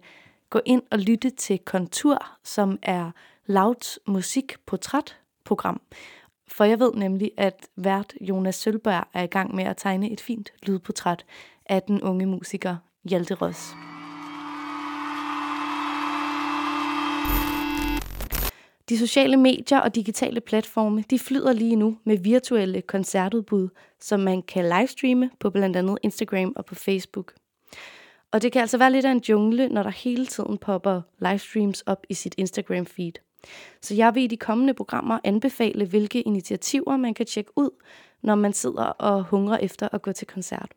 gå 0.51 0.59
ind 0.65 0.81
og 0.91 0.99
lytte 0.99 1.29
til 1.29 1.59
Kontur, 1.59 2.37
som 2.43 2.79
er 2.81 3.11
Louds 3.45 3.99
musikportrætprogram. 4.07 5.81
For 6.47 6.63
jeg 6.63 6.79
ved 6.79 6.93
nemlig, 6.93 7.31
at 7.37 7.67
vært 7.75 8.13
Jonas 8.21 8.55
Sølberg 8.55 9.07
er 9.13 9.23
i 9.23 9.27
gang 9.27 9.55
med 9.55 9.63
at 9.63 9.77
tegne 9.77 10.11
et 10.11 10.21
fint 10.21 10.49
lydportræt 10.63 11.25
af 11.65 11.81
den 11.81 12.01
unge 12.01 12.25
musiker 12.25 12.75
Hjalte 13.03 13.33
Ross. 13.33 13.73
De 18.89 18.97
sociale 18.97 19.37
medier 19.37 19.79
og 19.79 19.95
digitale 19.95 20.41
platforme, 20.41 21.03
de 21.09 21.19
flyder 21.19 21.53
lige 21.53 21.75
nu 21.75 21.97
med 22.03 22.17
virtuelle 22.17 22.81
koncertudbud, 22.81 23.69
som 23.99 24.19
man 24.19 24.41
kan 24.41 24.65
livestreame 24.65 25.29
på 25.39 25.49
blandt 25.49 25.77
andet 25.77 25.97
Instagram 26.03 26.53
og 26.55 26.65
på 26.65 26.75
Facebook. 26.75 27.33
Og 28.31 28.41
det 28.41 28.51
kan 28.51 28.61
altså 28.61 28.77
være 28.77 28.91
lidt 28.91 29.05
af 29.05 29.11
en 29.11 29.21
jungle, 29.29 29.69
når 29.69 29.83
der 29.83 29.89
hele 29.89 30.25
tiden 30.25 30.57
popper 30.57 31.01
livestreams 31.19 31.81
op 31.81 32.05
i 32.09 32.13
sit 32.13 32.35
Instagram-feed. 32.37 33.11
Så 33.81 33.95
jeg 33.95 34.15
vil 34.15 34.23
i 34.23 34.27
de 34.27 34.37
kommende 34.37 34.73
programmer 34.73 35.19
anbefale, 35.23 35.85
hvilke 35.85 36.21
initiativer 36.21 36.97
man 36.97 37.13
kan 37.13 37.25
tjekke 37.25 37.51
ud, 37.55 37.69
når 38.21 38.35
man 38.35 38.53
sidder 38.53 38.83
og 38.83 39.23
hungrer 39.23 39.57
efter 39.57 39.89
at 39.91 40.01
gå 40.01 40.11
til 40.11 40.27
koncert. 40.27 40.71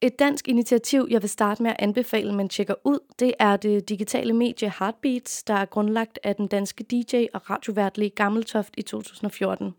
Et 0.00 0.18
dansk 0.18 0.48
initiativ, 0.48 1.06
jeg 1.10 1.22
vil 1.22 1.30
starte 1.30 1.62
med 1.62 1.70
at 1.70 1.76
anbefale, 1.78 2.32
man 2.34 2.48
tjekker 2.48 2.74
ud, 2.84 2.98
det 3.18 3.34
er 3.38 3.56
det 3.56 3.88
digitale 3.88 4.32
medie 4.32 4.72
Heartbeats, 4.78 5.42
der 5.42 5.54
er 5.54 5.64
grundlagt 5.64 6.18
af 6.22 6.36
den 6.36 6.46
danske 6.46 6.84
DJ 6.84 7.26
og 7.34 7.50
radiovært 7.50 7.98
Le 7.98 8.10
Gammeltoft 8.10 8.74
i 8.76 8.82
2014. 8.82 9.74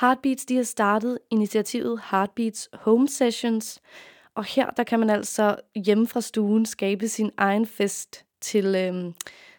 Heartbeats 0.00 0.44
de 0.44 0.56
har 0.56 0.62
startet 0.62 1.18
initiativet 1.30 2.00
Heartbeats 2.10 2.68
Home 2.72 3.08
Sessions, 3.08 3.80
og 4.34 4.44
her 4.44 4.70
der 4.70 4.84
kan 4.84 5.00
man 5.00 5.10
altså 5.10 5.56
hjemme 5.74 6.06
fra 6.06 6.20
stuen 6.20 6.66
skabe 6.66 7.08
sin 7.08 7.30
egen 7.36 7.66
fest 7.66 8.24
til, 8.40 8.74
øhm, 8.74 9.14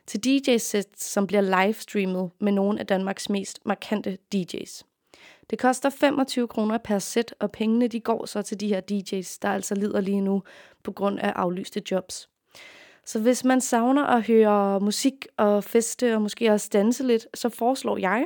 til 0.08 0.20
DJ-sæt, 0.24 0.88
som 0.98 1.28
bliver 1.28 1.64
livestreamet 1.66 2.32
med 2.40 2.52
nogle 2.52 2.80
af 2.80 2.88
Danmarks 2.88 3.30
mest 3.30 3.60
markante 3.66 4.18
DJ's. 4.36 4.84
Det 5.50 5.60
koster 5.60 5.90
25 5.90 6.48
kroner 6.48 6.78
per 6.78 7.00
sæt, 7.00 7.36
og 7.40 7.52
pengene 7.52 7.88
de 7.88 8.00
går 8.00 8.26
så 8.26 8.42
til 8.42 8.60
de 8.60 8.68
her 8.68 8.82
DJ's, 8.92 9.38
der 9.42 9.50
altså 9.50 9.76
lider 9.76 10.02
lige 10.02 10.22
nu 10.22 10.44
på 10.84 10.92
grund 10.92 11.20
af 11.20 11.30
aflyste 11.36 11.82
jobs. 11.92 12.30
Så 13.06 13.20
hvis 13.20 13.44
man 13.44 13.62
savner 13.62 14.06
at 14.06 14.28
høre 14.28 14.80
musik 14.80 15.28
og 15.38 15.64
feste 15.64 16.16
og 16.16 16.22
måske 16.22 16.52
også 16.52 16.70
danse 16.74 17.08
lidt, 17.08 17.28
så 17.34 17.50
foreslår 17.50 17.98
jeg, 17.98 18.26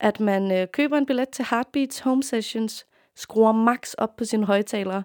at 0.00 0.20
man 0.20 0.52
øh, 0.52 0.68
køber 0.72 0.98
en 0.98 1.06
billet 1.06 1.28
til 1.28 1.46
Heartbeats 1.50 1.98
Home 1.98 2.22
Sessions, 2.22 2.86
skruer 3.14 3.52
max 3.52 3.94
op 3.94 4.16
på 4.16 4.24
sine 4.24 4.46
højtalere, 4.46 5.02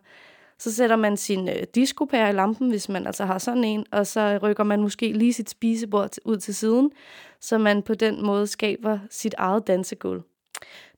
så 0.63 0.73
sætter 0.73 0.95
man 0.95 1.17
sin 1.17 1.49
øh, 1.49 1.63
discopære 1.75 2.29
i 2.29 2.33
lampen, 2.33 2.69
hvis 2.69 2.89
man 2.89 3.07
altså 3.07 3.25
har 3.25 3.37
sådan 3.37 3.63
en, 3.63 3.85
og 3.91 4.07
så 4.07 4.39
rykker 4.43 4.63
man 4.63 4.81
måske 4.81 5.11
lige 5.11 5.33
sit 5.33 5.49
spisebord 5.49 6.09
ud 6.25 6.37
til 6.37 6.55
siden, 6.55 6.91
så 7.39 7.57
man 7.57 7.83
på 7.83 7.93
den 7.93 8.25
måde 8.25 8.47
skaber 8.47 8.99
sit 9.09 9.33
eget 9.37 9.67
dansegulv. 9.67 10.21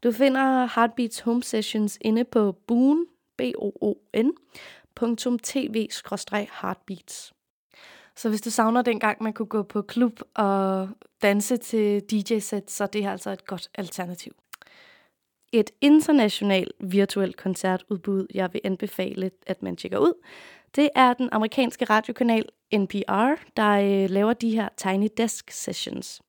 Du 0.03 0.11
finder 0.11 0.69
Heartbeats 0.75 1.19
Home 1.19 1.43
Sessions 1.43 1.97
inde 2.01 2.23
på 2.23 2.51
boon, 2.67 3.05
b 3.37 3.41
o 3.57 3.71
o 3.81 3.93
n 4.17 4.31
tv-heartbeats. 5.43 7.33
Så 8.15 8.29
hvis 8.29 8.41
du 8.41 8.49
savner 8.49 8.81
dengang, 8.81 9.23
man 9.23 9.33
kunne 9.33 9.45
gå 9.45 9.63
på 9.63 9.81
klub 9.81 10.21
og 10.33 10.89
danse 11.21 11.57
til 11.57 12.01
DJ-sæt, 12.01 12.71
så 12.71 12.85
det 12.85 13.03
er 13.03 13.11
altså 13.11 13.29
et 13.29 13.45
godt 13.45 13.69
alternativ. 13.75 14.33
Et 15.59 15.71
internationalt 15.81 16.71
virtuelt 16.79 17.37
koncertudbud, 17.37 18.27
jeg 18.33 18.53
vil 18.53 18.61
anbefale, 18.63 19.31
at 19.47 19.63
man 19.63 19.75
tjekker 19.75 19.97
ud, 19.97 20.13
det 20.75 20.89
er 20.95 21.13
den 21.13 21.29
amerikanske 21.31 21.85
radiokanal 21.85 22.45
NPR, 22.73 23.33
der 23.57 23.71
øh, 23.71 24.09
laver 24.09 24.33
de 24.33 24.49
her 24.49 24.69
Tiny 24.77 25.07
Desk 25.17 25.51
Sessions. 25.51 26.21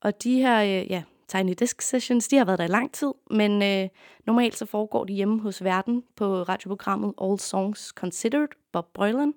Og 0.00 0.22
de 0.22 0.38
her, 0.38 0.62
øh, 0.62 0.90
ja, 0.90 1.02
Tiny 1.28 1.54
Desk 1.58 1.82
Sessions, 1.82 2.28
de 2.28 2.36
har 2.36 2.44
været 2.44 2.58
der 2.58 2.64
i 2.64 2.68
lang 2.68 2.92
tid, 2.92 3.12
men 3.30 3.62
øh, 3.62 3.88
normalt 4.26 4.56
så 4.56 4.66
foregår 4.66 5.04
de 5.04 5.12
hjemme 5.12 5.40
hos 5.40 5.64
verden 5.64 6.02
på 6.16 6.42
radioprogrammet 6.42 7.14
All 7.22 7.38
Songs 7.38 7.80
Considered, 7.80 8.48
Bob 8.72 8.86
Boylan. 8.94 9.34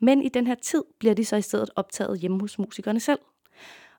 Men 0.00 0.22
i 0.22 0.28
den 0.28 0.46
her 0.46 0.54
tid 0.54 0.82
bliver 0.98 1.14
de 1.14 1.24
så 1.24 1.36
i 1.36 1.42
stedet 1.42 1.70
optaget 1.76 2.20
hjemme 2.20 2.40
hos 2.40 2.58
musikerne 2.58 3.00
selv. 3.00 3.18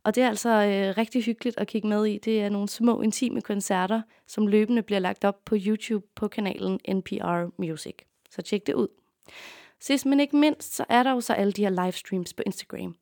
Og 0.04 0.16
det 0.16 0.24
er 0.24 0.28
altså 0.28 0.50
øh, 0.50 0.98
rigtig 0.98 1.24
hyggeligt 1.24 1.58
at 1.58 1.68
kigge 1.68 1.88
med 1.88 2.06
i. 2.06 2.18
Det 2.18 2.42
er 2.42 2.50
nogle 2.50 2.70
små, 2.70 3.02
intime 3.02 3.42
koncerter, 3.42 4.02
som 4.28 4.48
løbende 4.48 4.82
bliver 4.82 5.00
lagt 5.00 5.26
op 5.26 5.46
på 5.46 5.56
YouTube 5.60 6.08
på 6.16 6.28
kanalen 6.28 6.80
NPR 6.90 7.62
Music. 7.62 7.96
Så 8.30 8.42
tjek 8.42 8.68
det 8.68 8.74
ud. 8.74 8.88
Sidst 9.80 10.06
men 10.06 10.20
ikke 10.20 10.38
mindst, 10.38 10.76
så 10.76 10.86
er 10.90 11.04
der 11.04 11.12
jo 11.12 11.22
så 11.22 11.34
alle 11.34 11.54
de 11.54 11.64
her 11.64 11.84
livestreams 11.84 12.34
på 12.34 12.44
Instagram. 12.46 12.96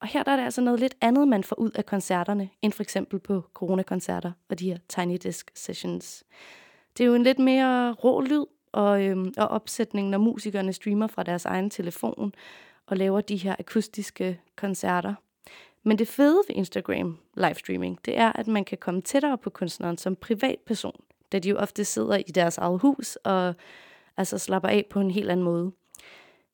Og 0.00 0.08
her 0.08 0.22
der 0.22 0.32
er 0.32 0.36
det 0.36 0.44
altså 0.44 0.60
noget 0.60 0.80
lidt 0.80 0.94
andet, 1.00 1.28
man 1.28 1.44
får 1.44 1.58
ud 1.58 1.70
af 1.70 1.86
koncerterne, 1.86 2.48
end 2.62 2.72
for 2.72 2.82
eksempel 2.82 3.18
på 3.18 3.44
coronakoncerter 3.54 4.32
og 4.48 4.58
de 4.58 4.68
her 4.68 4.78
Tiny 4.88 5.18
Desk 5.22 5.50
Sessions. 5.54 6.24
Det 6.98 7.04
er 7.04 7.08
jo 7.08 7.14
en 7.14 7.22
lidt 7.22 7.38
mere 7.38 7.92
rå 7.92 8.20
lyd 8.20 8.44
og, 8.72 9.02
øhm, 9.02 9.32
og 9.36 9.48
opsætning, 9.48 10.08
når 10.08 10.18
musikerne 10.18 10.72
streamer 10.72 11.06
fra 11.06 11.22
deres 11.22 11.44
egen 11.44 11.70
telefon 11.70 12.32
og 12.86 12.96
laver 12.96 13.20
de 13.20 13.36
her 13.36 13.56
akustiske 13.58 14.40
koncerter. 14.56 15.14
Men 15.84 15.98
det 15.98 16.08
fede 16.08 16.42
ved 16.48 16.56
Instagram 16.56 17.18
livestreaming, 17.36 17.98
det 18.04 18.18
er, 18.18 18.32
at 18.32 18.46
man 18.46 18.64
kan 18.64 18.78
komme 18.78 19.00
tættere 19.00 19.38
på 19.38 19.50
kunstneren 19.50 19.98
som 19.98 20.16
privatperson, 20.16 21.00
da 21.32 21.38
de 21.38 21.48
jo 21.48 21.56
ofte 21.56 21.84
sidder 21.84 22.16
i 22.16 22.32
deres 22.34 22.58
eget 22.58 22.80
hus 22.80 23.16
og 23.16 23.54
altså 24.16 24.38
slapper 24.38 24.68
af 24.68 24.86
på 24.90 25.00
en 25.00 25.10
helt 25.10 25.30
anden 25.30 25.44
måde. 25.44 25.72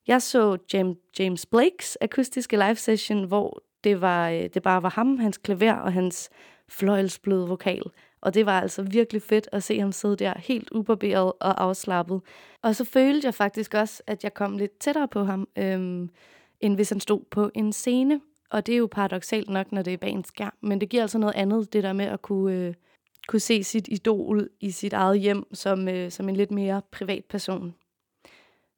Jeg 0.07 0.21
så 0.21 0.57
James 1.19 1.45
Blakes 1.45 1.97
akustiske 2.01 2.57
live 2.57 2.75
session, 2.75 3.23
hvor 3.23 3.63
det, 3.83 4.01
var, 4.01 4.29
øh, 4.29 4.49
det 4.53 4.63
bare 4.63 4.83
var 4.83 4.89
ham, 4.89 5.17
hans 5.17 5.37
klaver 5.37 5.73
og 5.73 5.93
hans 5.93 6.29
fløjelsbløde 6.69 7.47
vokal. 7.47 7.83
Og 8.21 8.33
det 8.33 8.45
var 8.45 8.61
altså 8.61 8.81
virkelig 8.83 9.21
fedt 9.21 9.49
at 9.51 9.63
se 9.63 9.79
ham 9.79 9.91
sidde 9.91 10.15
der 10.15 10.33
helt 10.37 10.71
ubarberet 10.71 11.33
og 11.39 11.63
afslappet. 11.63 12.21
Og 12.61 12.75
så 12.75 12.85
følte 12.85 13.25
jeg 13.25 13.33
faktisk 13.33 13.73
også, 13.73 14.03
at 14.07 14.23
jeg 14.23 14.33
kom 14.33 14.57
lidt 14.57 14.79
tættere 14.79 15.07
på 15.07 15.23
ham, 15.23 15.47
øhm, 15.55 16.09
end 16.59 16.75
hvis 16.75 16.89
han 16.89 16.99
stod 16.99 17.21
på 17.31 17.51
en 17.53 17.73
scene. 17.73 18.21
Og 18.51 18.65
det 18.65 18.73
er 18.73 18.77
jo 18.77 18.87
paradoxalt 18.91 19.49
nok, 19.49 19.71
når 19.71 19.81
det 19.81 19.93
er 19.93 19.97
bag 19.97 20.09
en 20.09 20.23
skærm. 20.23 20.53
Men 20.61 20.81
det 20.81 20.89
giver 20.89 21.03
altså 21.03 21.17
noget 21.17 21.35
andet, 21.35 21.73
det 21.73 21.83
der 21.83 21.93
med 21.93 22.05
at 22.05 22.21
kunne, 22.21 22.55
øh, 22.55 22.73
kunne 23.27 23.39
se 23.39 23.63
sit 23.63 23.87
idol 23.87 24.49
i 24.59 24.71
sit 24.71 24.93
eget 24.93 25.19
hjem 25.19 25.53
som, 25.53 25.87
øh, 25.87 26.11
som 26.11 26.29
en 26.29 26.35
lidt 26.35 26.51
mere 26.51 26.81
privat 26.91 27.25
person. 27.25 27.75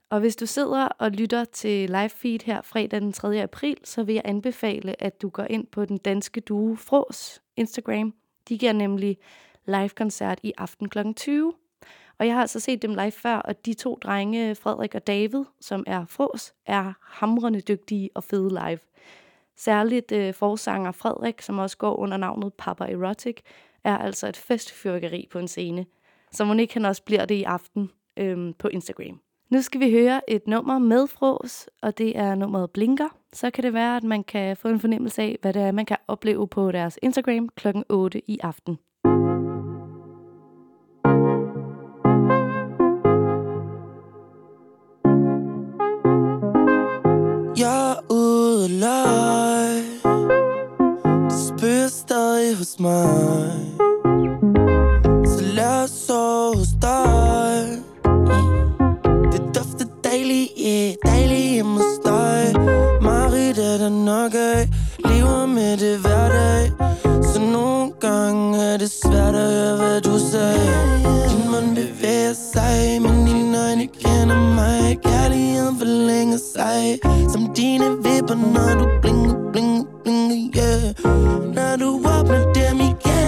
Og 0.09 0.19
hvis 0.19 0.35
du 0.35 0.45
sidder 0.45 0.87
og 0.87 1.11
lytter 1.11 1.45
til 1.45 1.89
live 1.89 2.09
feed 2.09 2.39
her 2.45 2.61
fredag 2.61 3.01
den 3.01 3.13
3. 3.13 3.43
april, 3.43 3.77
så 3.83 4.03
vil 4.03 4.15
jeg 4.15 4.21
anbefale, 4.25 5.03
at 5.03 5.21
du 5.21 5.29
går 5.29 5.43
ind 5.49 5.67
på 5.67 5.85
den 5.85 5.97
danske 5.97 6.41
duo 6.41 6.75
Fros 6.75 7.41
Instagram. 7.57 8.13
De 8.49 8.57
giver 8.57 8.73
nemlig 8.73 9.17
live-koncert 9.65 10.39
i 10.43 10.53
aften 10.57 10.89
kl. 10.89 11.13
20. 11.15 11.53
Og 12.19 12.27
jeg 12.27 12.35
har 12.35 12.41
altså 12.41 12.59
set 12.59 12.81
dem 12.81 12.95
live 12.95 13.11
før, 13.11 13.35
og 13.35 13.65
de 13.65 13.73
to 13.73 13.97
drenge, 14.01 14.55
Frederik 14.55 14.95
og 14.95 15.07
David, 15.07 15.43
som 15.61 15.83
er 15.87 16.05
Fros, 16.05 16.53
er 16.65 16.93
hamrende 17.01 17.61
dygtige 17.61 18.09
og 18.15 18.23
fede 18.23 18.49
live. 18.49 18.79
Særligt 19.57 20.11
øh, 20.11 20.33
forsanger 20.33 20.91
Frederik, 20.91 21.41
som 21.41 21.59
også 21.59 21.77
går 21.77 21.95
under 21.95 22.17
navnet 22.17 22.53
Papa 22.53 22.83
Erotic, 22.83 23.37
er 23.83 23.97
altså 23.97 24.27
et 24.27 24.37
festfyrkeri 24.37 25.27
på 25.31 25.39
en 25.39 25.47
scene. 25.47 25.85
Så 26.31 26.45
må 26.45 26.53
ikke 26.53 26.73
han 26.73 26.85
også 26.85 27.03
bliver 27.03 27.25
det 27.25 27.35
i 27.35 27.43
aften 27.43 27.89
øhm, 28.17 28.53
på 28.53 28.67
Instagram. 28.67 29.19
Nu 29.49 29.61
skal 29.61 29.79
vi 29.79 29.91
høre 29.91 30.29
et 30.29 30.47
nummer 30.47 30.79
med 30.79 31.07
Fros, 31.07 31.69
og 31.81 31.97
det 31.97 32.17
er 32.17 32.35
nummeret 32.35 32.71
Blinker. 32.71 33.17
Så 33.33 33.51
kan 33.51 33.63
det 33.63 33.73
være, 33.73 33.97
at 33.97 34.03
man 34.03 34.23
kan 34.23 34.57
få 34.57 34.67
en 34.67 34.79
fornemmelse 34.79 35.21
af, 35.21 35.37
hvad 35.41 35.53
det 35.53 35.61
er, 35.61 35.71
man 35.71 35.85
kan 35.85 35.97
opleve 36.07 36.47
på 36.47 36.71
deres 36.71 36.99
Instagram 37.01 37.49
kl. 37.49 37.67
8 37.89 38.31
i 38.31 38.39
aften. 38.43 38.77
Hos 52.63 52.79
mig 52.79 53.59
Så 55.25 55.43
lad 55.53 55.83
os 55.83 55.89
sove 55.89 56.55
hos 56.55 56.67
dig. 56.81 57.83
Det 59.31 59.41
dufter 59.55 59.85
dejligt, 60.03 60.49
yeah, 60.67 60.93
dejligt 61.05 61.53
hjemme 61.53 61.73
hos 61.73 61.99
dig 62.05 62.53
Marit 63.01 63.57
er 63.57 63.77
der 63.77 63.89
nok 63.89 64.33
af 64.33 64.69
Lever 65.05 65.45
med 65.45 65.77
det 65.77 65.97
hverdag 65.99 66.71
Så 67.33 67.39
nogle 67.41 67.91
gange 67.99 68.57
er 68.57 68.77
det 68.77 68.91
svært 68.91 69.35
at 69.35 69.51
høre, 69.53 69.77
hvad 69.77 70.01
du 70.01 70.19
sagde. 70.31 70.69
Din 71.29 71.51
mund 71.51 71.75
bevæger 71.75 72.33
sig 72.53 73.01
Men 73.01 73.25
dine 73.25 73.57
øjne 73.67 73.87
kender 73.87 74.39
mig. 74.59 74.99
Kærligheden 75.03 75.77
forlænger 75.77 76.39
sig 76.55 76.99
Som 77.31 77.53
dine 77.53 77.85
vipper, 78.05 78.35
når 78.55 78.71
du 78.79 78.85
blinker, 79.01 79.51
blinker, 79.51 79.92
blinker, 80.03 80.93
yeah. 81.05 81.55
Når 81.55 81.75
du 81.75 81.89
åbner 81.95 82.53
dem 82.53 82.79
igen, 82.79 83.01
er 83.05 83.19
jeg 83.19 83.22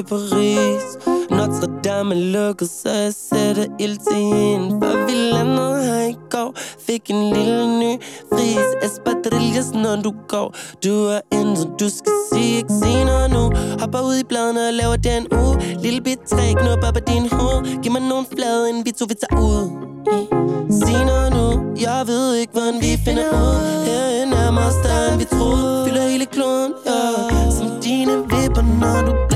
til 0.00 0.08
Paris. 0.08 0.84
Notre 1.30 1.68
Dame 1.84 2.14
er 2.14 2.18
lukket, 2.18 2.70
så 2.70 2.90
jeg 2.90 3.14
sætter 3.14 3.66
ild 3.78 3.98
til 4.08 4.22
hende. 4.36 4.68
For 4.80 5.06
vi 5.06 5.14
landede 5.32 5.84
her 5.84 6.08
i 6.08 6.16
går 6.30 6.54
Fik 6.86 7.10
en 7.10 7.34
lille 7.34 7.78
ny 7.80 7.92
fris. 8.32 8.68
Espadrilles, 8.82 9.70
når 9.74 9.96
du 10.04 10.12
går. 10.28 10.54
Du 10.84 10.94
er 11.06 11.20
intet, 11.32 11.68
du 11.80 11.88
skal 11.88 12.12
sige 12.32 12.56
Ikke 12.56 12.72
senere 12.82 13.28
nu. 13.28 13.52
Hopper 13.80 14.00
ud 14.00 14.16
i 14.16 14.24
bladene 14.24 14.68
og 14.68 14.72
laver 14.72 14.96
den 14.96 15.22
u 15.32 15.56
Lille 15.82 16.00
bit 16.00 16.20
træ, 16.30 16.52
knupper 16.52 16.90
på 16.92 17.00
din 17.10 17.28
hoved 17.32 17.82
Giv 17.82 17.92
mig 17.92 18.02
nogle 18.02 18.26
flade, 18.34 18.68
inden 18.68 18.84
vi 18.86 18.90
to 18.90 19.04
vi 19.08 19.14
tager 19.14 19.42
ud. 19.42 19.64
Senere 20.82 21.30
nu. 21.36 21.46
Jeg 21.80 22.02
ved 22.06 22.34
ikke, 22.34 22.52
hvordan 22.52 22.74
vi 22.80 22.92
finder 23.04 23.28
ud. 23.42 23.56
Herinde 23.86 24.36
er 24.36 24.50
mig 24.50 24.70
større, 24.80 25.08
end 25.12 25.18
vi 25.18 25.24
troede. 25.24 25.86
Fylder 25.86 26.08
hele 26.08 26.26
kloden, 26.26 26.72
ja. 26.86 27.00
Som 27.50 27.68
dine 27.82 28.12
vipper, 28.30 28.64
når 28.80 28.98
du 29.06 29.29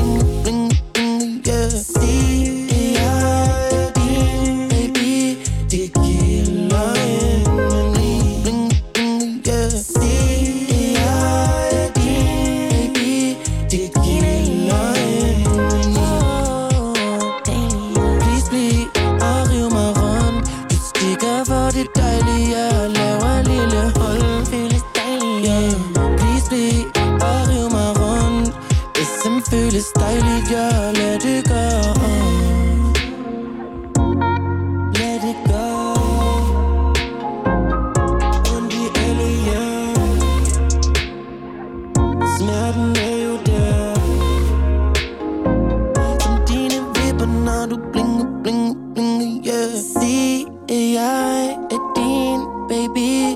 jeg 51.55 51.77
er 51.77 51.81
din 51.97 52.41
baby 52.69 53.34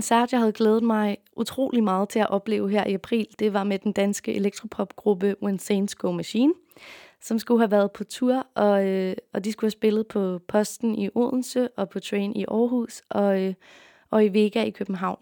koncert, 0.00 0.32
jeg 0.32 0.40
havde 0.40 0.52
glædet 0.52 0.82
mig 0.82 1.16
utrolig 1.36 1.84
meget 1.84 2.08
til 2.08 2.18
at 2.18 2.30
opleve 2.30 2.70
her 2.70 2.86
i 2.86 2.94
april, 2.94 3.26
det 3.38 3.52
var 3.52 3.64
med 3.64 3.78
den 3.78 3.92
danske 3.92 4.34
elektropopgruppe 4.34 5.36
When 5.42 5.58
Saints 5.58 5.94
Go 5.94 6.12
Machine, 6.12 6.52
som 7.20 7.38
skulle 7.38 7.60
have 7.60 7.70
været 7.70 7.92
på 7.92 8.04
tur, 8.04 8.46
og, 8.54 8.86
øh, 8.86 9.16
og 9.32 9.44
de 9.44 9.52
skulle 9.52 9.68
have 9.68 9.70
spillet 9.70 10.06
på 10.06 10.40
Posten 10.48 10.94
i 10.94 11.08
Odense, 11.14 11.68
og 11.76 11.88
på 11.88 12.00
Train 12.00 12.36
i 12.36 12.44
Aarhus, 12.48 13.02
og, 13.08 13.42
øh, 13.42 13.54
og 14.10 14.24
i 14.24 14.28
Vega 14.28 14.62
i 14.62 14.70
København. 14.70 15.18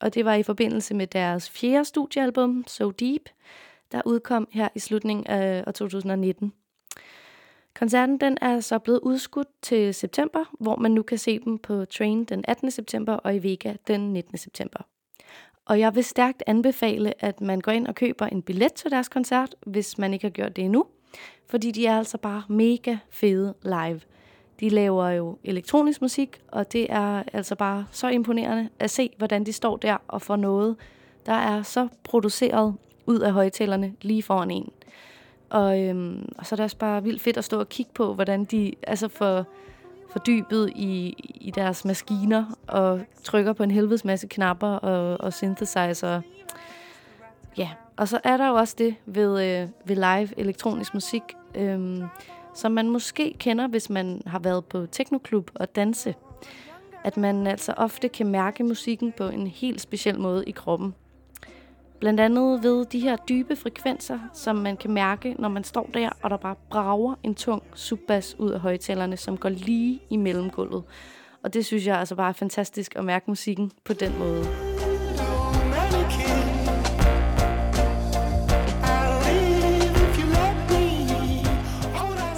Og 0.00 0.14
det 0.14 0.24
var 0.24 0.34
i 0.34 0.42
forbindelse 0.42 0.94
med 0.94 1.06
deres 1.06 1.50
fjerde 1.50 1.84
studiealbum, 1.84 2.64
So 2.66 2.90
Deep, 2.90 3.28
der 3.92 4.02
udkom 4.06 4.48
her 4.52 4.68
i 4.74 4.78
slutningen 4.78 5.26
af 5.26 5.64
af 5.66 5.74
2019. 5.74 6.52
Koncerten 7.78 8.18
den 8.18 8.38
er 8.40 8.60
så 8.60 8.78
blevet 8.78 9.00
udskudt 9.02 9.48
til 9.62 9.94
september, 9.94 10.44
hvor 10.60 10.76
man 10.76 10.90
nu 10.90 11.02
kan 11.02 11.18
se 11.18 11.38
dem 11.38 11.58
på 11.58 11.84
Train 11.84 12.24
den 12.24 12.44
18. 12.48 12.70
september 12.70 13.12
og 13.12 13.34
i 13.34 13.38
Vega 13.38 13.74
den 13.86 14.12
19. 14.12 14.38
september. 14.38 14.78
Og 15.66 15.80
jeg 15.80 15.94
vil 15.94 16.04
stærkt 16.04 16.42
anbefale, 16.46 17.24
at 17.24 17.40
man 17.40 17.60
går 17.60 17.72
ind 17.72 17.86
og 17.86 17.94
køber 17.94 18.26
en 18.26 18.42
billet 18.42 18.72
til 18.72 18.90
deres 18.90 19.08
koncert, 19.08 19.54
hvis 19.66 19.98
man 19.98 20.12
ikke 20.12 20.24
har 20.24 20.30
gjort 20.30 20.56
det 20.56 20.64
endnu. 20.64 20.86
Fordi 21.46 21.70
de 21.70 21.86
er 21.86 21.98
altså 21.98 22.18
bare 22.18 22.42
mega 22.48 22.96
fede 23.10 23.54
live. 23.62 24.00
De 24.60 24.68
laver 24.68 25.08
jo 25.08 25.38
elektronisk 25.44 26.02
musik, 26.02 26.40
og 26.48 26.72
det 26.72 26.86
er 26.92 27.22
altså 27.32 27.54
bare 27.54 27.86
så 27.90 28.08
imponerende 28.08 28.68
at 28.78 28.90
se, 28.90 29.10
hvordan 29.18 29.46
de 29.46 29.52
står 29.52 29.76
der 29.76 29.96
og 30.08 30.22
får 30.22 30.36
noget, 30.36 30.76
der 31.26 31.32
er 31.32 31.62
så 31.62 31.88
produceret 32.04 32.74
ud 33.06 33.20
af 33.20 33.32
højtalerne 33.32 33.94
lige 34.02 34.22
foran 34.22 34.50
en. 34.50 34.72
Og, 35.50 35.82
øhm, 35.82 36.28
og 36.38 36.46
så 36.46 36.54
er 36.54 36.56
det 36.56 36.64
også 36.64 36.76
bare 36.76 37.02
vildt 37.02 37.22
fedt 37.22 37.36
at 37.36 37.44
stå 37.44 37.58
og 37.60 37.68
kigge 37.68 37.92
på, 37.94 38.14
hvordan 38.14 38.44
de 38.44 38.72
altså 38.86 39.08
for 39.08 39.46
fordybet 40.12 40.72
i, 40.74 41.14
i 41.34 41.50
deres 41.50 41.84
maskiner 41.84 42.44
og 42.66 43.00
trykker 43.24 43.52
på 43.52 43.62
en 43.62 43.70
helvedes 43.70 44.04
masse 44.04 44.26
knapper 44.26 44.68
og, 44.68 45.20
og 45.20 45.32
synthesizer. 45.32 46.20
Ja, 47.58 47.70
og 47.96 48.08
så 48.08 48.20
er 48.24 48.36
der 48.36 48.48
jo 48.48 48.54
også 48.54 48.74
det 48.78 48.94
ved, 49.06 49.44
øh, 49.44 49.68
ved 49.84 49.96
live 49.96 50.38
elektronisk 50.38 50.94
musik, 50.94 51.22
øhm, 51.54 52.04
som 52.54 52.72
man 52.72 52.90
måske 52.90 53.34
kender, 53.38 53.66
hvis 53.66 53.90
man 53.90 54.22
har 54.26 54.38
været 54.38 54.64
på 54.64 54.86
teknoklub 54.86 55.50
og 55.54 55.76
danse. 55.76 56.14
At 57.04 57.16
man 57.16 57.46
altså 57.46 57.72
ofte 57.76 58.08
kan 58.08 58.26
mærke 58.26 58.64
musikken 58.64 59.12
på 59.12 59.28
en 59.28 59.46
helt 59.46 59.80
speciel 59.80 60.20
måde 60.20 60.44
i 60.44 60.50
kroppen. 60.50 60.94
Blandt 62.00 62.20
andet 62.20 62.62
ved 62.62 62.84
de 62.84 63.00
her 63.00 63.16
dybe 63.16 63.56
frekvenser, 63.56 64.18
som 64.34 64.56
man 64.56 64.76
kan 64.76 64.90
mærke, 64.90 65.36
når 65.38 65.48
man 65.48 65.64
står 65.64 65.90
der, 65.94 66.10
og 66.22 66.30
der 66.30 66.36
bare 66.36 66.54
brager 66.70 67.14
en 67.22 67.34
tung 67.34 67.62
subbas 67.74 68.38
ud 68.38 68.50
af 68.50 68.60
højtalerne, 68.60 69.16
som 69.16 69.36
går 69.36 69.48
lige 69.48 70.00
i 70.10 70.16
mellemgulvet. 70.16 70.82
Og 71.42 71.54
det 71.54 71.66
synes 71.66 71.86
jeg 71.86 71.98
altså 71.98 72.14
bare 72.14 72.28
er 72.28 72.32
fantastisk 72.32 72.96
at 72.96 73.04
mærke 73.04 73.24
musikken 73.28 73.72
på 73.84 73.92
den 73.92 74.18
måde. 74.18 74.44